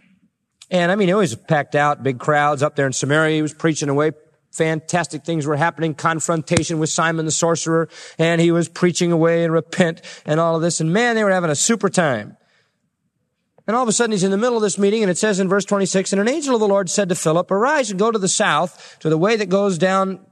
And 0.70 0.92
I 0.92 0.96
mean, 0.96 1.08
it 1.08 1.14
was 1.14 1.34
packed 1.34 1.74
out, 1.74 2.02
big 2.02 2.18
crowds 2.18 2.62
up 2.62 2.76
there 2.76 2.86
in 2.86 2.92
Samaria. 2.92 3.36
He 3.36 3.42
was 3.42 3.54
preaching 3.54 3.88
away. 3.88 4.12
Fantastic 4.52 5.24
things 5.24 5.46
were 5.46 5.56
happening. 5.56 5.94
Confrontation 5.94 6.78
with 6.78 6.90
Simon 6.90 7.24
the 7.24 7.30
sorcerer. 7.30 7.88
And 8.18 8.40
he 8.40 8.50
was 8.50 8.68
preaching 8.68 9.12
away 9.12 9.44
and 9.44 9.52
repent 9.52 10.02
and 10.24 10.40
all 10.40 10.56
of 10.56 10.62
this. 10.62 10.80
And 10.80 10.92
man, 10.92 11.14
they 11.14 11.24
were 11.24 11.30
having 11.30 11.50
a 11.50 11.56
super 11.56 11.88
time. 11.88 12.36
And 13.66 13.74
all 13.74 13.82
of 13.82 13.88
a 13.88 13.92
sudden 13.92 14.12
he's 14.12 14.22
in 14.22 14.30
the 14.30 14.36
middle 14.36 14.56
of 14.56 14.62
this 14.62 14.78
meeting 14.78 15.02
and 15.02 15.10
it 15.10 15.18
says 15.18 15.40
in 15.40 15.48
verse 15.48 15.64
26, 15.64 16.12
and 16.12 16.20
an 16.20 16.28
angel 16.28 16.54
of 16.54 16.60
the 16.60 16.68
Lord 16.68 16.88
said 16.88 17.08
to 17.08 17.14
Philip, 17.14 17.50
arise 17.50 17.90
and 17.90 17.98
go 17.98 18.10
to 18.10 18.18
the 18.18 18.28
south 18.28 18.98
to 19.00 19.08
the 19.08 19.18
way 19.18 19.36
that 19.36 19.48
goes 19.48 19.76
down 19.76 20.24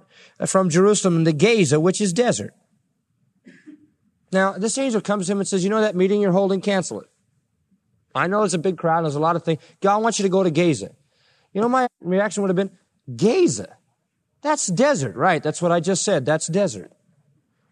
from 0.46 0.70
Jerusalem 0.70 1.24
to 1.24 1.32
Gaza, 1.32 1.80
which 1.80 2.00
is 2.00 2.12
desert. 2.12 2.54
Now, 4.32 4.52
this 4.52 4.78
angel 4.78 5.00
comes 5.00 5.26
to 5.26 5.32
him 5.32 5.38
and 5.38 5.48
says, 5.48 5.64
you 5.64 5.70
know 5.70 5.80
that 5.80 5.94
meeting 5.94 6.20
you're 6.20 6.32
holding, 6.32 6.60
cancel 6.60 7.00
it. 7.00 7.08
I 8.14 8.26
know 8.28 8.42
it's 8.44 8.54
a 8.54 8.58
big 8.58 8.78
crowd, 8.78 9.04
there's 9.04 9.16
a 9.16 9.20
lot 9.20 9.36
of 9.36 9.44
things. 9.44 9.60
God 9.80 10.02
wants 10.02 10.18
you 10.18 10.24
to 10.24 10.28
go 10.28 10.42
to 10.42 10.50
Gaza. 10.50 10.90
You 11.52 11.60
know, 11.60 11.68
my 11.68 11.88
reaction 12.00 12.42
would 12.42 12.50
have 12.50 12.56
been, 12.56 12.70
Gaza? 13.14 13.76
That's 14.42 14.66
desert, 14.66 15.16
right? 15.16 15.42
That's 15.42 15.62
what 15.62 15.72
I 15.72 15.80
just 15.80 16.04
said. 16.04 16.26
That's 16.26 16.46
desert. 16.48 16.92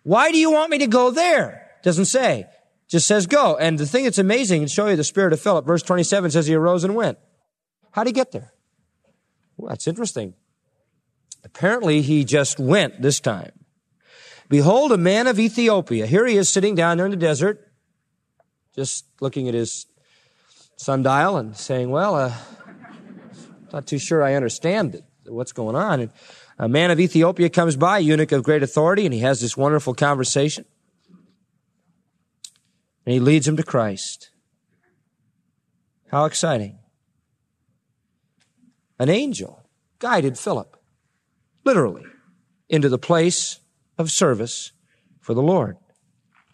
Why 0.05 0.33
do 0.33 0.39
you 0.39 0.51
want 0.51 0.71
me 0.71 0.79
to 0.79 0.87
go 0.87 1.11
there? 1.11 1.71
Doesn't 1.83 2.07
say. 2.07 2.47
Just 2.93 3.07
says 3.07 3.27
go. 3.27 3.57
And 3.57 3.79
the 3.79 3.87
thing 3.87 4.05
that's 4.05 4.19
amazing, 4.19 4.61
and 4.61 4.71
show 4.71 4.87
you 4.87 4.97
the 4.97 5.03
spirit 5.03 5.33
of 5.33 5.41
Philip, 5.41 5.65
verse 5.65 5.83
27 5.83 6.31
says 6.31 6.47
he 6.47 6.55
arose 6.55 6.85
and 6.85 6.95
went. 6.95 7.17
How'd 7.93 8.07
he 8.07 8.13
get 8.13 8.33
there? 8.33 8.53
Well, 9.57 9.71
that's 9.71 9.89
interesting. 9.89 10.35
Apparently 11.43 12.03
he 12.03 12.23
just 12.23 12.61
went 12.61 13.01
this 13.01 13.19
time. 13.19 13.53
Behold, 14.51 14.93
a 14.93 14.99
man 14.99 15.27
of 15.27 15.41
Ethiopia. 15.41 16.07
Here 16.07 16.27
he 16.27 16.37
is 16.37 16.51
sitting 16.51 16.75
down 16.75 16.99
there 16.99 17.07
in 17.07 17.13
the 17.13 17.17
desert, 17.17 17.67
just 18.77 19.07
looking 19.23 19.49
at 19.49 19.55
his 19.55 19.87
sundial 20.77 21.39
and 21.39 21.57
saying, 21.57 21.89
well, 21.89 22.15
uh, 22.15 22.35
not 23.73 23.87
too 23.87 23.99
sure 23.99 24.23
I 24.23 24.35
understand 24.35 24.97
it, 24.97 25.05
what's 25.25 25.53
going 25.53 25.77
on. 25.77 26.01
And 26.01 26.11
a 26.59 26.69
man 26.69 26.91
of 26.91 27.01
Ethiopia 27.01 27.49
comes 27.49 27.75
by, 27.75 28.01
eunuch 28.01 28.33
of 28.33 28.43
great 28.43 28.63
authority, 28.63 29.07
and 29.07 29.15
he 29.15 29.21
has 29.21 29.41
this 29.41 29.57
wonderful 29.57 29.95
conversation 29.95 30.67
and 33.05 33.13
he 33.13 33.21
leads 33.21 33.49
him 33.49 33.57
to 33.57 33.63
Christ. 33.63 34.31
How 36.11 36.25
exciting. 36.25 36.79
An 38.99 39.09
angel 39.09 39.63
guided 39.99 40.39
Philip, 40.39 40.77
literally, 41.65 42.05
into 42.69 42.89
the 42.89 42.99
place 42.99 43.61
of 43.99 44.11
service 44.11 44.73
for 45.21 45.35
the 45.35 45.43
Lord. 45.43 45.77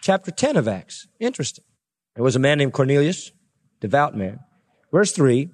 Chapter 0.01 0.31
10 0.31 0.57
of 0.57 0.69
Acts. 0.69 1.09
Interesting. 1.19 1.65
There 2.15 2.25
was 2.25 2.37
a 2.37 2.41
man 2.41 2.59
named 2.59 2.73
Cornelius, 2.73 3.33
devout 3.81 4.17
man. 4.17 4.41
Verse 4.93 5.13
3 5.13 5.51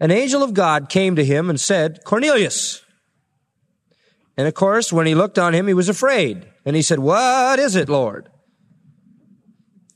An 0.00 0.10
angel 0.10 0.42
of 0.42 0.54
God 0.54 0.88
came 0.88 1.16
to 1.16 1.24
him 1.24 1.50
and 1.50 1.60
said, 1.60 2.04
Cornelius. 2.04 2.82
And 4.36 4.48
of 4.48 4.54
course, 4.54 4.92
when 4.92 5.06
he 5.06 5.14
looked 5.14 5.38
on 5.38 5.54
him, 5.54 5.66
he 5.66 5.74
was 5.74 5.88
afraid. 5.88 6.46
And 6.64 6.74
he 6.74 6.82
said, 6.82 6.98
What 6.98 7.58
is 7.58 7.76
it, 7.76 7.88
Lord? 7.88 8.28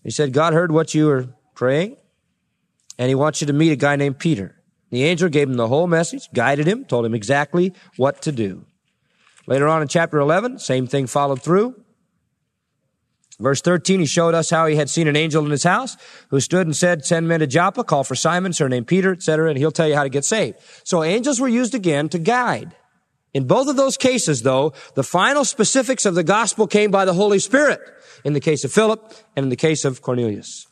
He 0.07 0.13
said, 0.13 0.33
God 0.33 0.53
heard 0.53 0.71
what 0.71 0.95
you 0.95 1.07
were 1.07 1.31
praying, 1.57 1.97
and 2.97 3.09
he 3.09 3.17
wants 3.17 3.41
you 3.41 3.49
to 3.49 3.53
meet 3.53 3.73
a 3.73 3.77
guy 3.77 3.97
named 3.97 4.21
Peter. 4.21 4.55
The 4.91 5.03
angel 5.03 5.29
gave 5.29 5.49
him 5.49 5.57
the 5.57 5.67
whole 5.67 5.89
message, 5.89 6.29
guided 6.33 6.65
him, 6.65 6.85
told 6.85 7.05
him 7.05 7.13
exactly 7.13 7.75
what 7.97 8.23
to 8.23 8.31
do. 8.31 8.65
Later 9.49 9.67
on 9.67 9.83
in 9.83 9.89
chapter 9.89 10.19
11, 10.19 10.61
same 10.61 10.87
thing 10.87 11.09
followed 11.09 11.43
through. 11.43 11.83
Verse 13.41 13.61
13, 13.61 13.99
he 13.99 14.07
showed 14.07 14.33
us 14.33 14.49
how 14.49 14.67
he 14.67 14.77
had 14.77 14.89
seen 14.89 15.09
an 15.09 15.17
angel 15.17 15.45
in 15.45 15.51
his 15.51 15.65
house 15.65 15.97
who 16.29 16.39
stood 16.39 16.69
and 16.69 16.77
said, 16.77 17.05
send 17.05 17.27
men 17.27 17.41
to 17.41 17.49
Joppa, 17.49 17.83
call 17.83 18.05
for 18.05 18.15
Simon, 18.15 18.53
surnamed 18.53 18.87
Peter, 18.87 19.11
etc., 19.11 19.49
and 19.49 19.59
he'll 19.59 19.73
tell 19.73 19.89
you 19.89 19.97
how 19.97 20.05
to 20.05 20.09
get 20.09 20.25
saved. 20.25 20.57
So 20.85 21.03
angels 21.03 21.41
were 21.41 21.49
used 21.49 21.75
again 21.75 22.09
to 22.11 22.21
guide. 22.21 22.77
In 23.37 23.47
both 23.47 23.69
of 23.69 23.77
those 23.77 23.99
cases, 23.99 24.41
though, 24.41 24.73
the 24.95 25.03
final 25.03 25.45
specifics 25.45 26.07
of 26.07 26.15
the 26.15 26.25
gospel 26.25 26.67
came 26.67 26.91
by 26.91 27.05
the 27.05 27.13
Holy 27.13 27.39
Spirit. 27.39 27.81
In 28.25 28.33
the 28.33 28.41
case 28.41 28.65
of 28.65 28.73
Philip 28.73 29.13
and 29.37 29.45
in 29.45 29.51
the 29.51 29.57
case 29.57 29.85
of 29.85 30.01
Cornelius. 30.01 30.67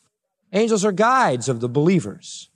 Angels 0.51 0.83
are 0.83 0.91
guides 0.91 1.51
of 1.51 1.61
the 1.61 1.69
believers. 1.69 2.49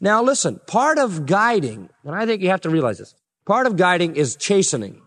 Now 0.00 0.20
listen, 0.20 0.60
part 0.66 0.98
of 0.98 1.26
guiding, 1.26 1.90
and 2.02 2.16
I 2.16 2.26
think 2.26 2.42
you 2.42 2.48
have 2.48 2.62
to 2.62 2.68
realize 2.68 2.98
this, 2.98 3.14
part 3.46 3.68
of 3.68 3.76
guiding 3.76 4.16
is 4.16 4.34
chastening. 4.34 5.00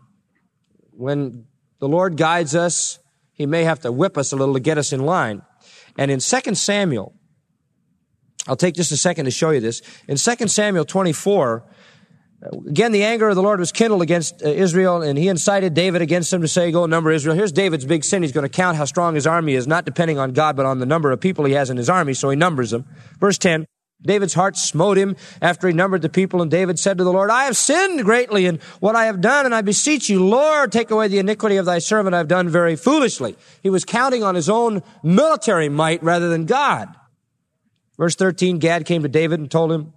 When 0.92 1.46
the 1.80 1.90
Lord 1.90 2.16
guides 2.16 2.56
us, 2.56 2.98
he 3.34 3.46
may 3.46 3.66
have 3.66 3.82
to 3.82 3.92
whip 3.92 4.18
us 4.18 4.32
a 4.32 4.38
little 4.38 4.54
to 4.54 4.62
get 4.62 4.78
us 4.78 4.94
in 4.94 5.02
line. 5.02 5.42
And 5.98 6.10
in 6.10 6.22
2 6.22 6.56
Samuel, 6.56 7.14
I'll 8.48 8.56
take 8.56 8.76
just 8.76 8.94
a 8.94 8.98
second 8.98 9.26
to 9.26 9.32
show 9.32 9.50
you 9.50 9.60
this. 9.60 9.82
In 10.08 10.16
2 10.16 10.48
Samuel 10.48 10.86
24, 10.86 11.66
again, 12.68 12.92
the 12.92 13.04
anger 13.04 13.30
of 13.30 13.36
the 13.36 13.42
Lord 13.42 13.60
was 13.60 13.72
kindled 13.72 14.02
against 14.02 14.44
uh, 14.44 14.48
Israel, 14.48 15.02
and 15.02 15.18
he 15.18 15.28
incited 15.28 15.74
David 15.74 16.02
against 16.02 16.32
them 16.32 16.42
to 16.42 16.48
say, 16.48 16.72
Go 16.72 16.86
number 16.86 17.12
Israel. 17.12 17.36
Here's 17.36 17.52
David's 17.52 17.86
big 17.86 18.04
sin. 18.04 18.22
He's 18.24 18.32
going 18.32 18.46
to 18.46 18.50
count 18.50 18.78
how 18.78 18.86
strong 18.86 19.16
his 19.16 19.28
army 19.28 19.56
is, 19.56 19.68
not 19.68 19.86
depending 19.86 20.18
on 20.18 20.32
God, 20.32 20.56
but 20.56 20.66
on 20.66 20.80
the 20.80 20.86
number 20.86 21.12
of 21.12 21.20
people 21.20 21.46
he 21.46 21.54
has 21.54 21.70
in 21.70 21.78
his 21.78 21.90
army, 21.90 22.14
so 22.14 22.30
he 22.30 22.36
numbers 22.36 22.72
them. 22.72 22.86
Verse 23.20 23.38
10. 23.38 23.66
David's 24.02 24.34
heart 24.34 24.56
smote 24.56 24.98
him 24.98 25.18
after 25.42 25.68
he 25.68 25.74
numbered 25.74 26.02
the 26.02 26.08
people, 26.08 26.42
and 26.42 26.50
David 26.50 26.80
said 26.80 26.98
to 26.98 27.04
the 27.04 27.12
Lord, 27.12 27.30
I 27.30 27.44
have 27.44 27.58
sinned 27.58 28.06
greatly 28.06 28.46
in 28.46 28.62
what 28.80 28.96
I 28.96 29.06
have 29.06 29.20
done, 29.20 29.46
and 29.46 29.54
I 29.54 29.62
beseech 29.62 30.10
you, 30.10 30.26
Lord, 30.26 30.72
take 30.72 30.90
away 30.90 31.10
the 31.10 31.20
iniquity 31.20 31.58
of 31.58 31.66
thy 31.66 31.80
servant. 31.80 32.16
I've 32.16 32.30
done 32.30 32.48
very 32.48 32.78
foolishly. 32.78 33.36
He 33.62 33.70
was 33.70 33.84
counting 33.84 34.24
on 34.24 34.36
his 34.36 34.50
own 34.50 34.84
military 35.04 35.68
might 35.68 36.02
rather 36.02 36.30
than 36.30 36.46
God. 36.46 36.96
Verse 37.98 38.16
13, 38.16 38.60
Gad 38.60 38.86
came 38.86 39.04
to 39.04 39.10
David 39.10 39.42
and 39.42 39.52
told 39.52 39.70
him, 39.70 39.92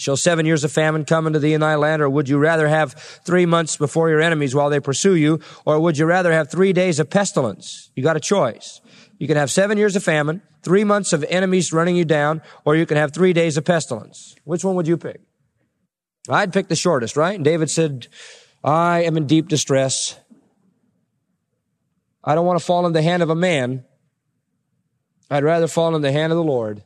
Shall 0.00 0.16
seven 0.16 0.46
years 0.46 0.64
of 0.64 0.72
famine 0.72 1.04
come 1.04 1.26
into 1.26 1.38
thee 1.38 1.52
in 1.52 1.60
thy 1.60 1.74
land, 1.74 2.00
or 2.00 2.08
would 2.08 2.26
you 2.26 2.38
rather 2.38 2.66
have 2.68 2.94
three 3.26 3.44
months 3.44 3.76
before 3.76 4.08
your 4.08 4.22
enemies 4.22 4.54
while 4.54 4.70
they 4.70 4.80
pursue 4.80 5.14
you, 5.14 5.40
or 5.66 5.78
would 5.78 5.98
you 5.98 6.06
rather 6.06 6.32
have 6.32 6.50
three 6.50 6.72
days 6.72 6.98
of 6.98 7.10
pestilence? 7.10 7.90
You 7.94 8.02
got 8.02 8.16
a 8.16 8.20
choice. 8.20 8.80
You 9.18 9.26
can 9.26 9.36
have 9.36 9.50
seven 9.50 9.76
years 9.76 9.96
of 9.96 10.02
famine, 10.02 10.40
three 10.62 10.84
months 10.84 11.12
of 11.12 11.22
enemies 11.24 11.70
running 11.70 11.96
you 11.96 12.06
down, 12.06 12.40
or 12.64 12.76
you 12.76 12.86
can 12.86 12.96
have 12.96 13.12
three 13.12 13.34
days 13.34 13.58
of 13.58 13.66
pestilence. 13.66 14.34
Which 14.44 14.64
one 14.64 14.74
would 14.76 14.88
you 14.88 14.96
pick? 14.96 15.20
I'd 16.30 16.54
pick 16.54 16.68
the 16.68 16.76
shortest, 16.76 17.14
right? 17.14 17.34
And 17.34 17.44
David 17.44 17.68
said, 17.68 18.06
I 18.64 19.02
am 19.02 19.18
in 19.18 19.26
deep 19.26 19.48
distress. 19.48 20.18
I 22.24 22.34
don't 22.34 22.46
want 22.46 22.58
to 22.58 22.64
fall 22.64 22.86
in 22.86 22.94
the 22.94 23.02
hand 23.02 23.22
of 23.22 23.28
a 23.28 23.34
man. 23.34 23.84
I'd 25.30 25.44
rather 25.44 25.66
fall 25.66 25.94
in 25.94 26.00
the 26.00 26.10
hand 26.10 26.32
of 26.32 26.38
the 26.38 26.42
Lord. 26.42 26.84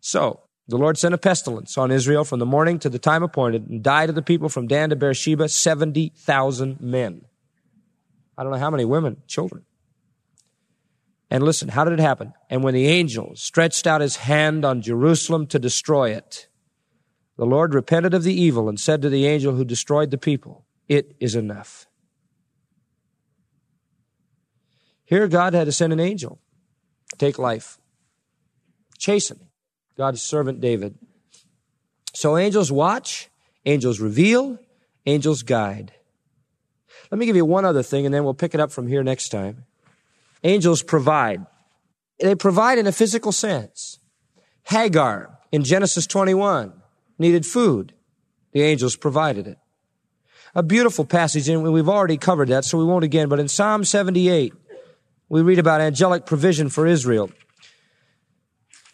So, 0.00 0.40
the 0.68 0.76
Lord 0.76 0.98
sent 0.98 1.14
a 1.14 1.18
pestilence 1.18 1.78
on 1.78 1.90
Israel 1.90 2.24
from 2.24 2.40
the 2.40 2.46
morning 2.46 2.78
to 2.80 2.90
the 2.90 2.98
time 2.98 3.22
appointed 3.22 3.68
and 3.68 3.82
died 3.82 4.10
of 4.10 4.14
the 4.14 4.22
people 4.22 4.50
from 4.50 4.66
Dan 4.66 4.90
to 4.90 4.96
Beersheba 4.96 5.48
70,000 5.48 6.80
men. 6.80 7.24
I 8.36 8.42
don't 8.42 8.52
know 8.52 8.58
how 8.58 8.70
many 8.70 8.84
women, 8.84 9.22
children. 9.26 9.64
And 11.30 11.42
listen, 11.42 11.70
how 11.70 11.84
did 11.84 11.94
it 11.94 12.00
happen? 12.00 12.34
And 12.50 12.62
when 12.62 12.74
the 12.74 12.86
angel 12.86 13.32
stretched 13.34 13.86
out 13.86 14.02
his 14.02 14.16
hand 14.16 14.64
on 14.64 14.82
Jerusalem 14.82 15.46
to 15.48 15.58
destroy 15.58 16.10
it, 16.10 16.48
the 17.38 17.46
Lord 17.46 17.72
repented 17.72 18.12
of 18.12 18.22
the 18.22 18.38
evil 18.38 18.68
and 18.68 18.78
said 18.78 19.00
to 19.02 19.08
the 19.08 19.26
angel 19.26 19.54
who 19.54 19.64
destroyed 19.64 20.10
the 20.10 20.18
people, 20.18 20.66
It 20.86 21.16
is 21.18 21.34
enough. 21.34 21.86
Here, 25.04 25.28
God 25.28 25.54
had 25.54 25.64
to 25.64 25.72
send 25.72 25.94
an 25.94 26.00
angel, 26.00 26.40
take 27.16 27.38
life, 27.38 27.78
chasten 28.98 29.47
God's 29.98 30.22
servant 30.22 30.60
David. 30.60 30.96
So 32.14 32.38
angels 32.38 32.70
watch, 32.70 33.28
angels 33.66 33.98
reveal, 33.98 34.60
angels 35.06 35.42
guide. 35.42 35.92
Let 37.10 37.18
me 37.18 37.26
give 37.26 37.34
you 37.34 37.44
one 37.44 37.64
other 37.64 37.82
thing 37.82 38.06
and 38.06 38.14
then 38.14 38.22
we'll 38.22 38.34
pick 38.34 38.54
it 38.54 38.60
up 38.60 38.70
from 38.70 38.86
here 38.86 39.02
next 39.02 39.30
time. 39.30 39.64
Angels 40.44 40.84
provide. 40.84 41.44
They 42.20 42.36
provide 42.36 42.78
in 42.78 42.86
a 42.86 42.92
physical 42.92 43.32
sense. 43.32 43.98
Hagar 44.62 45.36
in 45.50 45.64
Genesis 45.64 46.06
21 46.06 46.72
needed 47.18 47.44
food. 47.44 47.92
The 48.52 48.62
angels 48.62 48.94
provided 48.94 49.48
it. 49.48 49.58
A 50.54 50.62
beautiful 50.62 51.04
passage, 51.04 51.48
and 51.48 51.64
we've 51.72 51.88
already 51.88 52.16
covered 52.16 52.48
that, 52.48 52.64
so 52.64 52.78
we 52.78 52.84
won't 52.84 53.04
again, 53.04 53.28
but 53.28 53.40
in 53.40 53.48
Psalm 53.48 53.84
78, 53.84 54.54
we 55.28 55.42
read 55.42 55.58
about 55.58 55.80
angelic 55.80 56.24
provision 56.24 56.68
for 56.68 56.86
Israel. 56.86 57.30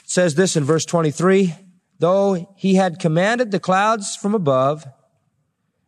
Says 0.05 0.35
this 0.35 0.55
in 0.55 0.65
verse 0.65 0.85
23, 0.85 1.55
though 1.99 2.55
he 2.57 2.75
had 2.75 2.99
commanded 2.99 3.51
the 3.51 3.59
clouds 3.59 4.15
from 4.15 4.35
above 4.35 4.87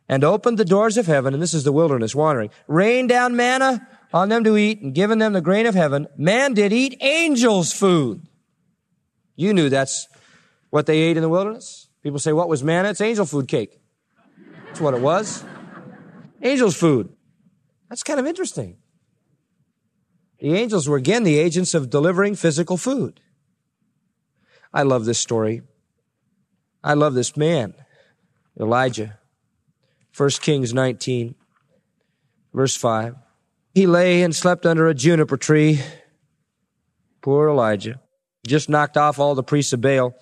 and 0.09 0.25
opened 0.25 0.59
the 0.59 0.65
doors 0.65 0.97
of 0.97 1.07
heaven, 1.07 1.35
and 1.35 1.43
this 1.43 1.53
is 1.53 1.65
the 1.65 1.73
wilderness 1.73 2.15
wandering, 2.15 2.51
rained 2.67 3.11
down 3.11 3.37
manna 3.37 3.87
on 4.15 4.31
them 4.31 4.43
to 4.45 4.57
eat 4.57 4.81
and 4.81 4.95
given 4.95 5.19
them 5.19 5.35
the 5.35 5.41
grain 5.43 5.67
of 5.67 5.75
heaven, 5.75 6.07
man 6.17 6.55
did 6.55 6.73
eat 6.73 6.97
angels' 7.03 7.73
food. 7.73 8.27
You 9.35 9.53
knew 9.53 9.69
that's 9.69 10.09
what 10.71 10.87
they 10.87 10.99
ate 10.99 11.19
in 11.19 11.23
the 11.23 11.29
wilderness. 11.29 11.89
People 12.03 12.19
say, 12.19 12.33
what 12.33 12.49
was 12.49 12.65
manna? 12.65 12.91
It's 12.91 13.01
angel 13.01 13.27
food 13.27 13.49
cake. 13.49 13.79
That's 14.67 14.81
what 14.81 14.95
it 14.95 15.01
was. 15.01 15.45
Angels' 16.43 16.77
food. 16.77 17.13
That's 17.91 18.03
kind 18.03 18.19
of 18.19 18.27
interesting. 18.27 18.79
The 20.39 20.55
angels 20.55 20.89
were 20.89 20.97
again 20.97 21.25
the 21.25 21.39
agents 21.39 21.75
of 21.75 21.91
delivering 21.91 22.35
physical 22.35 22.77
food. 22.77 23.21
I 24.77 24.83
love 24.83 25.07
this 25.07 25.19
story. 25.19 25.63
I 26.85 26.93
love 26.93 27.15
this 27.15 27.35
man, 27.35 27.73
Elijah. 28.61 29.19
1 30.15 30.29
Kings 30.43 30.75
19, 30.75 31.35
verse 32.53 32.77
5. 32.77 33.17
He 33.73 33.87
lay 33.87 34.21
and 34.21 34.37
slept 34.37 34.67
under 34.67 34.87
a 34.87 34.93
juniper 34.93 35.39
tree. 35.39 35.81
Poor 37.23 37.49
Elijah. 37.49 38.03
Just 38.47 38.69
knocked 38.69 38.99
off 38.99 39.19
all 39.19 39.35
the 39.35 39.43
priests 39.43 39.73
of 39.73 39.81
Baal. 39.81 40.15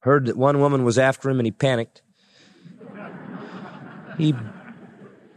Heard 0.00 0.26
that 0.26 0.36
one 0.36 0.58
woman 0.58 0.82
was 0.82 0.98
after 0.98 1.30
him 1.30 1.38
and 1.38 1.46
he 1.46 1.52
panicked. 1.52 2.02
He 4.18 4.34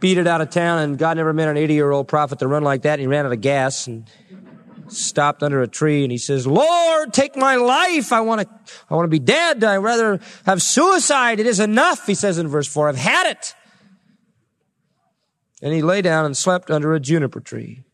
beat 0.00 0.18
it 0.18 0.26
out 0.26 0.40
of 0.40 0.50
town 0.50 0.80
and 0.80 0.98
God 0.98 1.16
never 1.16 1.32
meant 1.32 1.50
an 1.50 1.56
80 1.58 1.74
year 1.74 1.92
old 1.92 2.08
prophet 2.08 2.40
to 2.40 2.48
run 2.48 2.64
like 2.64 2.82
that. 2.82 2.94
And 2.94 3.02
he 3.02 3.06
ran 3.06 3.24
out 3.24 3.32
of 3.32 3.40
gas 3.40 3.86
and 3.86 4.10
stopped 4.88 5.42
under 5.42 5.62
a 5.62 5.68
tree 5.68 6.02
and 6.02 6.12
he 6.12 6.18
says, 6.18 6.46
Lord, 6.46 7.12
take 7.12 7.36
my 7.36 7.56
life. 7.56 8.12
I 8.12 8.20
want 8.20 8.42
to, 8.42 8.48
I 8.90 8.94
want 8.94 9.04
to 9.04 9.10
be 9.10 9.18
dead. 9.18 9.62
I'd 9.62 9.76
rather 9.78 10.20
have 10.46 10.62
suicide. 10.62 11.40
It 11.40 11.46
is 11.46 11.60
enough. 11.60 12.06
He 12.06 12.14
says 12.14 12.38
in 12.38 12.48
verse 12.48 12.66
four, 12.66 12.88
I've 12.88 12.96
had 12.96 13.30
it 13.30 13.54
and 15.64 15.72
he 15.72 15.80
lay 15.80 16.02
down 16.02 16.26
and 16.26 16.36
slept 16.36 16.70
under 16.70 16.92
a 16.92 17.00
juniper 17.00 17.40
tree. 17.40 17.84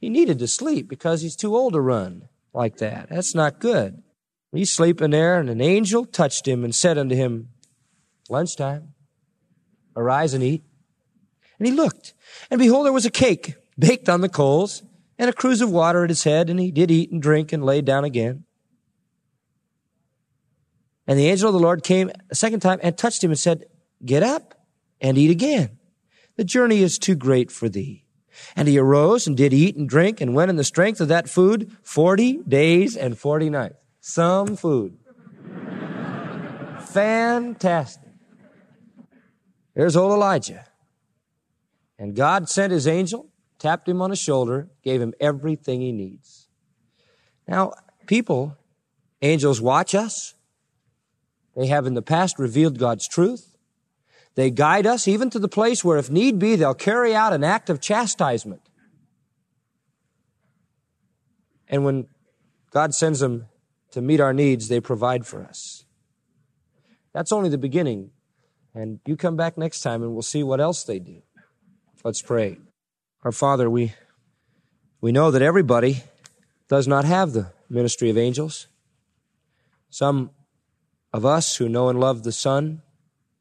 He 0.00 0.08
needed 0.08 0.40
to 0.40 0.48
sleep 0.48 0.88
because 0.88 1.22
he's 1.22 1.36
too 1.36 1.54
old 1.54 1.74
to 1.74 1.80
run 1.80 2.28
like 2.52 2.78
that. 2.78 3.08
That's 3.08 3.36
not 3.36 3.60
good. 3.60 4.02
He's 4.50 4.72
sleeping 4.72 5.12
there, 5.12 5.38
and 5.38 5.48
an 5.48 5.60
angel 5.60 6.04
touched 6.04 6.46
him 6.46 6.64
and 6.64 6.74
said 6.74 6.98
unto 6.98 7.14
him, 7.14 7.50
Lunchtime, 8.28 8.94
arise 9.94 10.34
and 10.34 10.42
eat. 10.42 10.64
And 11.60 11.68
he 11.68 11.72
looked, 11.72 12.14
and 12.50 12.58
behold, 12.58 12.84
there 12.84 12.92
was 12.92 13.06
a 13.06 13.10
cake 13.10 13.54
baked 13.78 14.08
on 14.08 14.22
the 14.22 14.28
coals, 14.28 14.82
and 15.22 15.30
a 15.30 15.32
cruse 15.32 15.60
of 15.60 15.70
water 15.70 16.02
at 16.02 16.10
his 16.10 16.24
head, 16.24 16.50
and 16.50 16.58
he 16.58 16.72
did 16.72 16.90
eat 16.90 17.12
and 17.12 17.22
drink 17.22 17.52
and 17.52 17.64
laid 17.64 17.84
down 17.84 18.02
again. 18.02 18.42
And 21.06 21.16
the 21.16 21.28
angel 21.28 21.48
of 21.48 21.52
the 21.52 21.60
Lord 21.60 21.84
came 21.84 22.10
a 22.28 22.34
second 22.34 22.58
time 22.58 22.80
and 22.82 22.98
touched 22.98 23.22
him 23.22 23.30
and 23.30 23.38
said, 23.38 23.66
Get 24.04 24.24
up 24.24 24.66
and 25.00 25.16
eat 25.16 25.30
again. 25.30 25.78
The 26.34 26.42
journey 26.42 26.82
is 26.82 26.98
too 26.98 27.14
great 27.14 27.52
for 27.52 27.68
thee. 27.68 28.04
And 28.56 28.66
he 28.66 28.76
arose 28.78 29.28
and 29.28 29.36
did 29.36 29.52
eat 29.52 29.76
and 29.76 29.88
drink 29.88 30.20
and 30.20 30.34
went 30.34 30.50
in 30.50 30.56
the 30.56 30.64
strength 30.64 31.00
of 31.00 31.06
that 31.06 31.28
food 31.28 31.70
40 31.84 32.38
days 32.48 32.96
and 32.96 33.16
40 33.16 33.48
nights. 33.48 33.76
Some 34.00 34.56
food. 34.56 34.98
Fantastic. 36.86 38.10
There's 39.76 39.94
old 39.94 40.14
Elijah. 40.14 40.64
And 41.96 42.16
God 42.16 42.48
sent 42.48 42.72
his 42.72 42.88
angel, 42.88 43.31
tapped 43.62 43.88
him 43.88 44.02
on 44.02 44.10
the 44.10 44.16
shoulder, 44.16 44.68
gave 44.82 45.00
him 45.00 45.14
everything 45.20 45.80
he 45.80 45.92
needs. 45.92 46.48
Now, 47.46 47.74
people, 48.06 48.56
angels 49.22 49.60
watch 49.60 49.94
us. 49.94 50.34
They 51.56 51.68
have 51.68 51.86
in 51.86 51.94
the 51.94 52.02
past 52.02 52.40
revealed 52.40 52.78
God's 52.78 53.06
truth. 53.06 53.56
They 54.34 54.50
guide 54.50 54.84
us 54.84 55.06
even 55.06 55.30
to 55.30 55.38
the 55.38 55.48
place 55.48 55.84
where, 55.84 55.96
if 55.96 56.10
need 56.10 56.40
be, 56.40 56.56
they'll 56.56 56.74
carry 56.74 57.14
out 57.14 57.32
an 57.32 57.44
act 57.44 57.70
of 57.70 57.80
chastisement. 57.80 58.62
And 61.68 61.84
when 61.84 62.08
God 62.72 62.94
sends 62.94 63.20
them 63.20 63.46
to 63.92 64.02
meet 64.02 64.18
our 64.18 64.32
needs, 64.32 64.66
they 64.66 64.80
provide 64.80 65.24
for 65.24 65.44
us. 65.44 65.84
That's 67.12 67.30
only 67.30 67.48
the 67.48 67.58
beginning. 67.58 68.10
And 68.74 68.98
you 69.06 69.16
come 69.16 69.36
back 69.36 69.56
next 69.56 69.82
time 69.82 70.02
and 70.02 70.14
we'll 70.14 70.22
see 70.22 70.42
what 70.42 70.60
else 70.60 70.82
they 70.82 70.98
do. 70.98 71.22
Let's 72.02 72.22
pray. 72.22 72.58
Our 73.24 73.32
Father, 73.32 73.70
we, 73.70 73.94
we 75.00 75.12
know 75.12 75.30
that 75.30 75.42
everybody 75.42 76.02
does 76.68 76.88
not 76.88 77.04
have 77.04 77.32
the 77.32 77.52
ministry 77.70 78.10
of 78.10 78.18
angels. 78.18 78.66
Some 79.90 80.30
of 81.12 81.24
us 81.24 81.56
who 81.56 81.68
know 81.68 81.88
and 81.88 82.00
love 82.00 82.24
the 82.24 82.32
Son, 82.32 82.82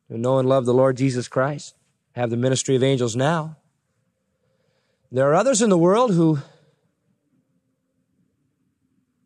who 0.08 0.20
know 0.20 0.38
and 0.38 0.48
love 0.48 0.66
the 0.66 0.74
Lord 0.74 0.98
Jesus 0.98 1.28
Christ, 1.28 1.74
have 2.12 2.30
the 2.30 2.38
ministry 2.38 2.76
of 2.76 2.84
angels 2.84 3.16
now. 3.16 3.58
There 5.12 5.28
are 5.30 5.34
others 5.34 5.64
in 5.64 5.70
the 5.70 5.78
world 5.78 6.14
who, 6.14 6.40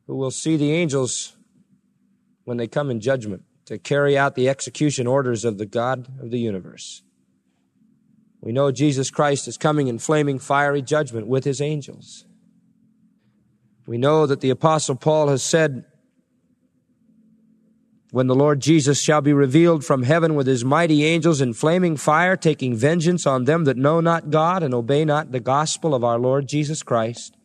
who 0.08 0.16
will 0.16 0.32
see 0.32 0.56
the 0.56 0.72
angels 0.72 1.36
when 2.46 2.56
they 2.56 2.68
come 2.68 2.90
in 2.90 3.02
judgment 3.02 3.44
to 3.66 3.78
carry 3.78 4.18
out 4.18 4.36
the 4.36 4.48
execution 4.48 5.06
orders 5.06 5.44
of 5.44 5.58
the 5.58 5.66
God 5.66 6.08
of 6.22 6.32
the 6.32 6.40
universe. 6.40 7.02
We 8.46 8.52
know 8.52 8.72
Jesus 8.72 9.10
Christ 9.10 9.48
is 9.48 9.58
coming 9.58 9.88
in 9.88 9.98
flaming 9.98 10.38
fiery 10.38 10.84
judgment 10.84 11.26
with 11.26 11.46
his 11.46 11.60
angels. 11.60 12.26
We 13.88 13.98
know 13.98 14.28
that 14.28 14.40
the 14.40 14.52
apostle 14.52 14.96
Paul 14.96 15.30
has 15.30 15.42
said, 15.42 15.84
when 18.12 18.28
the 18.28 18.36
Lord 18.36 18.60
Jesus 18.60 19.02
shall 19.02 19.22
be 19.22 19.34
revealed 19.34 19.84
from 19.84 20.04
heaven 20.04 20.36
with 20.36 20.46
his 20.46 20.64
mighty 20.64 21.04
angels 21.04 21.42
in 21.42 21.54
flaming 21.54 21.98
fire, 21.98 22.38
taking 22.38 22.76
vengeance 22.76 23.26
on 23.26 23.46
them 23.46 23.64
that 23.64 23.78
know 23.78 24.00
not 24.00 24.30
God 24.30 24.62
and 24.62 24.76
obey 24.76 25.06
not 25.06 25.32
the 25.32 25.40
gospel 25.40 25.96
of 25.96 26.04
our 26.04 26.20
Lord 26.20 26.48
Jesus 26.48 26.84
Christ, 26.84 27.36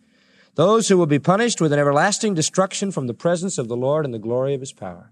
those 0.55 0.89
who 0.89 0.99
will 0.99 1.07
be 1.07 1.19
punished 1.19 1.63
with 1.63 1.73
an 1.73 1.79
everlasting 1.79 2.35
destruction 2.35 2.91
from 2.91 3.07
the 3.07 3.15
presence 3.15 3.57
of 3.57 3.69
the 3.69 3.77
Lord 3.77 4.05
and 4.05 4.13
the 4.13 4.19
glory 4.19 4.53
of 4.53 4.61
his 4.61 4.73
power. 4.73 5.11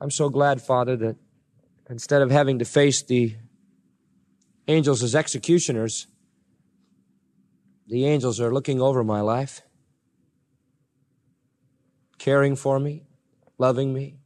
I'm 0.00 0.12
so 0.12 0.28
glad, 0.28 0.62
Father, 0.62 0.96
that 0.98 1.16
instead 1.90 2.22
of 2.22 2.30
having 2.30 2.60
to 2.60 2.64
face 2.64 3.02
the 3.02 3.34
angels 4.68 5.02
as 5.02 5.14
executioners, 5.14 6.06
the 7.88 8.06
angels 8.06 8.40
are 8.40 8.54
looking 8.54 8.80
over 8.80 9.02
my 9.02 9.20
life, 9.20 9.62
caring 12.18 12.54
for 12.54 12.78
me, 12.78 13.02
loving 13.58 13.92
me, 13.92 14.18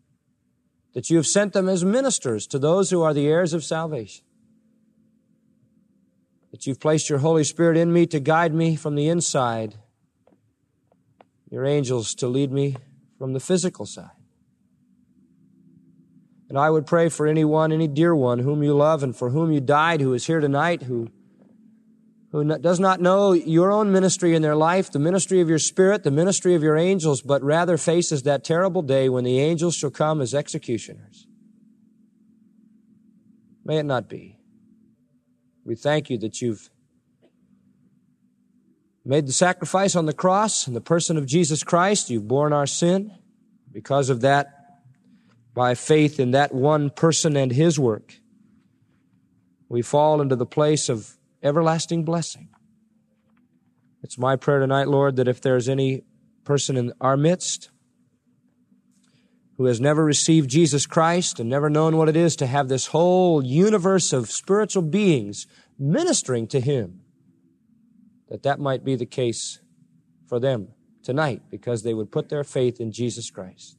that 0.93 1.09
you 1.09 1.17
have 1.17 1.27
sent 1.27 1.55
them 1.55 1.69
as 1.69 1.85
ministers 1.85 2.47
to 2.47 2.59
those 2.59 2.91
who 2.91 3.03
are 3.03 3.15
the 3.15 3.27
heirs 3.27 3.55
of 3.55 3.65
salvation. 3.65 4.25
That 6.51 6.67
you've 6.67 6.79
placed 6.79 7.09
your 7.09 7.19
Holy 7.19 7.43
Spirit 7.43 7.79
in 7.79 7.93
me 7.93 8.07
to 8.09 8.21
guide 8.21 8.55
me 8.55 8.77
from 8.77 8.95
the 8.95 9.09
inside, 9.09 9.77
your 11.51 11.65
angels 11.65 12.15
to 12.17 12.29
lead 12.29 12.53
me 12.53 12.77
from 13.19 13.33
the 13.33 13.41
physical 13.41 13.87
side. 13.87 14.24
And 16.49 16.59
I 16.59 16.71
would 16.71 16.87
pray 16.87 17.09
for 17.09 17.27
anyone, 17.27 17.73
any 17.73 17.89
dear 17.89 18.15
one 18.15 18.41
whom 18.41 18.63
you 18.63 18.75
love 18.75 19.03
and 19.03 19.17
for 19.17 19.31
whom 19.31 19.53
you 19.53 19.61
died, 19.61 20.01
who 20.01 20.13
is 20.13 20.27
here 20.27 20.41
tonight, 20.41 20.83
who, 20.83 21.11
who 22.33 22.59
does 22.59 22.79
not 22.79 23.01
know 23.01 23.33
your 23.33 23.73
own 23.73 23.91
ministry 23.91 24.35
in 24.35 24.43
their 24.43 24.57
life, 24.57 24.91
the 24.93 24.99
ministry 24.99 25.41
of 25.41 25.49
your 25.49 25.59
spirit, 25.59 26.03
the 26.03 26.11
ministry 26.11 26.55
of 26.55 26.63
your 26.63 26.77
angels, 26.77 27.23
but 27.23 27.43
rather 27.43 27.79
faces 27.79 28.25
that 28.25 28.45
terrible 28.45 28.83
day 28.83 29.09
when 29.09 29.25
the 29.25 29.41
angels 29.41 29.75
shall 29.75 29.91
come 29.91 30.21
as 30.21 30.35
executioners. 30.35 31.27
May 33.65 33.79
it 33.79 33.85
not 33.85 34.09
be. 34.09 34.39
We 35.65 35.75
thank 35.75 36.11
you 36.11 36.19
that 36.19 36.43
you've 36.43 36.69
made 39.05 39.27
the 39.27 39.33
sacrifice 39.33 39.97
on 39.97 40.07
the 40.07 40.13
cross 40.13 40.67
in 40.67 40.75
the 40.75 40.81
person 40.81 41.17
of 41.17 41.27
Jesus 41.27 41.63
Christ. 41.63 42.11
You've 42.11 42.29
borne 42.29 42.53
our 42.53 42.67
sin. 42.67 43.13
Because 43.73 44.09
of 44.09 44.21
that, 44.21 44.64
by 45.55 45.75
faith 45.75 46.19
in 46.19 46.33
that 46.33 46.53
one 46.53 46.91
person 46.91 47.37
and 47.37 47.53
his 47.53 47.79
work, 47.79 48.21
we 49.69 49.81
fall 49.81 50.21
into 50.21 50.37
the 50.37 50.47
place 50.47 50.89
of 50.89 51.17
everlasting 51.43 52.05
blessing. 52.05 52.49
It's 54.03 54.19
my 54.19 54.37
prayer 54.37 54.59
tonight, 54.59 54.89
Lord, 54.89 55.17
that 55.17 55.29
if 55.29 55.41
there's 55.41 55.69
any 55.69 56.03
person 56.45 56.77
in 56.77 56.93
our 57.01 57.17
midst 57.17 57.71
who 59.57 59.67
has 59.67 59.81
never 59.81 60.05
received 60.05 60.51
Jesus 60.51 60.85
Christ 60.85 61.39
and 61.39 61.49
never 61.49 61.71
known 61.71 61.97
what 61.97 62.09
it 62.09 62.17
is 62.17 62.35
to 62.37 62.47
have 62.47 62.69
this 62.69 62.89
whole 62.89 63.45
universe 63.45 64.13
of 64.13 64.31
spiritual 64.31 64.83
beings 64.83 65.47
ministering 65.79 66.47
to 66.49 66.61
him, 66.61 67.01
that 68.29 68.43
that 68.43 68.59
might 68.59 68.85
be 68.85 68.97
the 68.97 69.07
case 69.07 69.61
for 70.27 70.41
them 70.41 70.69
tonight 71.03 71.43
because 71.51 71.83
they 71.83 71.95
would 71.95 72.11
put 72.11 72.29
their 72.29 72.45
faith 72.45 72.81
in 72.81 72.91
Jesus 72.91 73.31
Christ. 73.31 73.79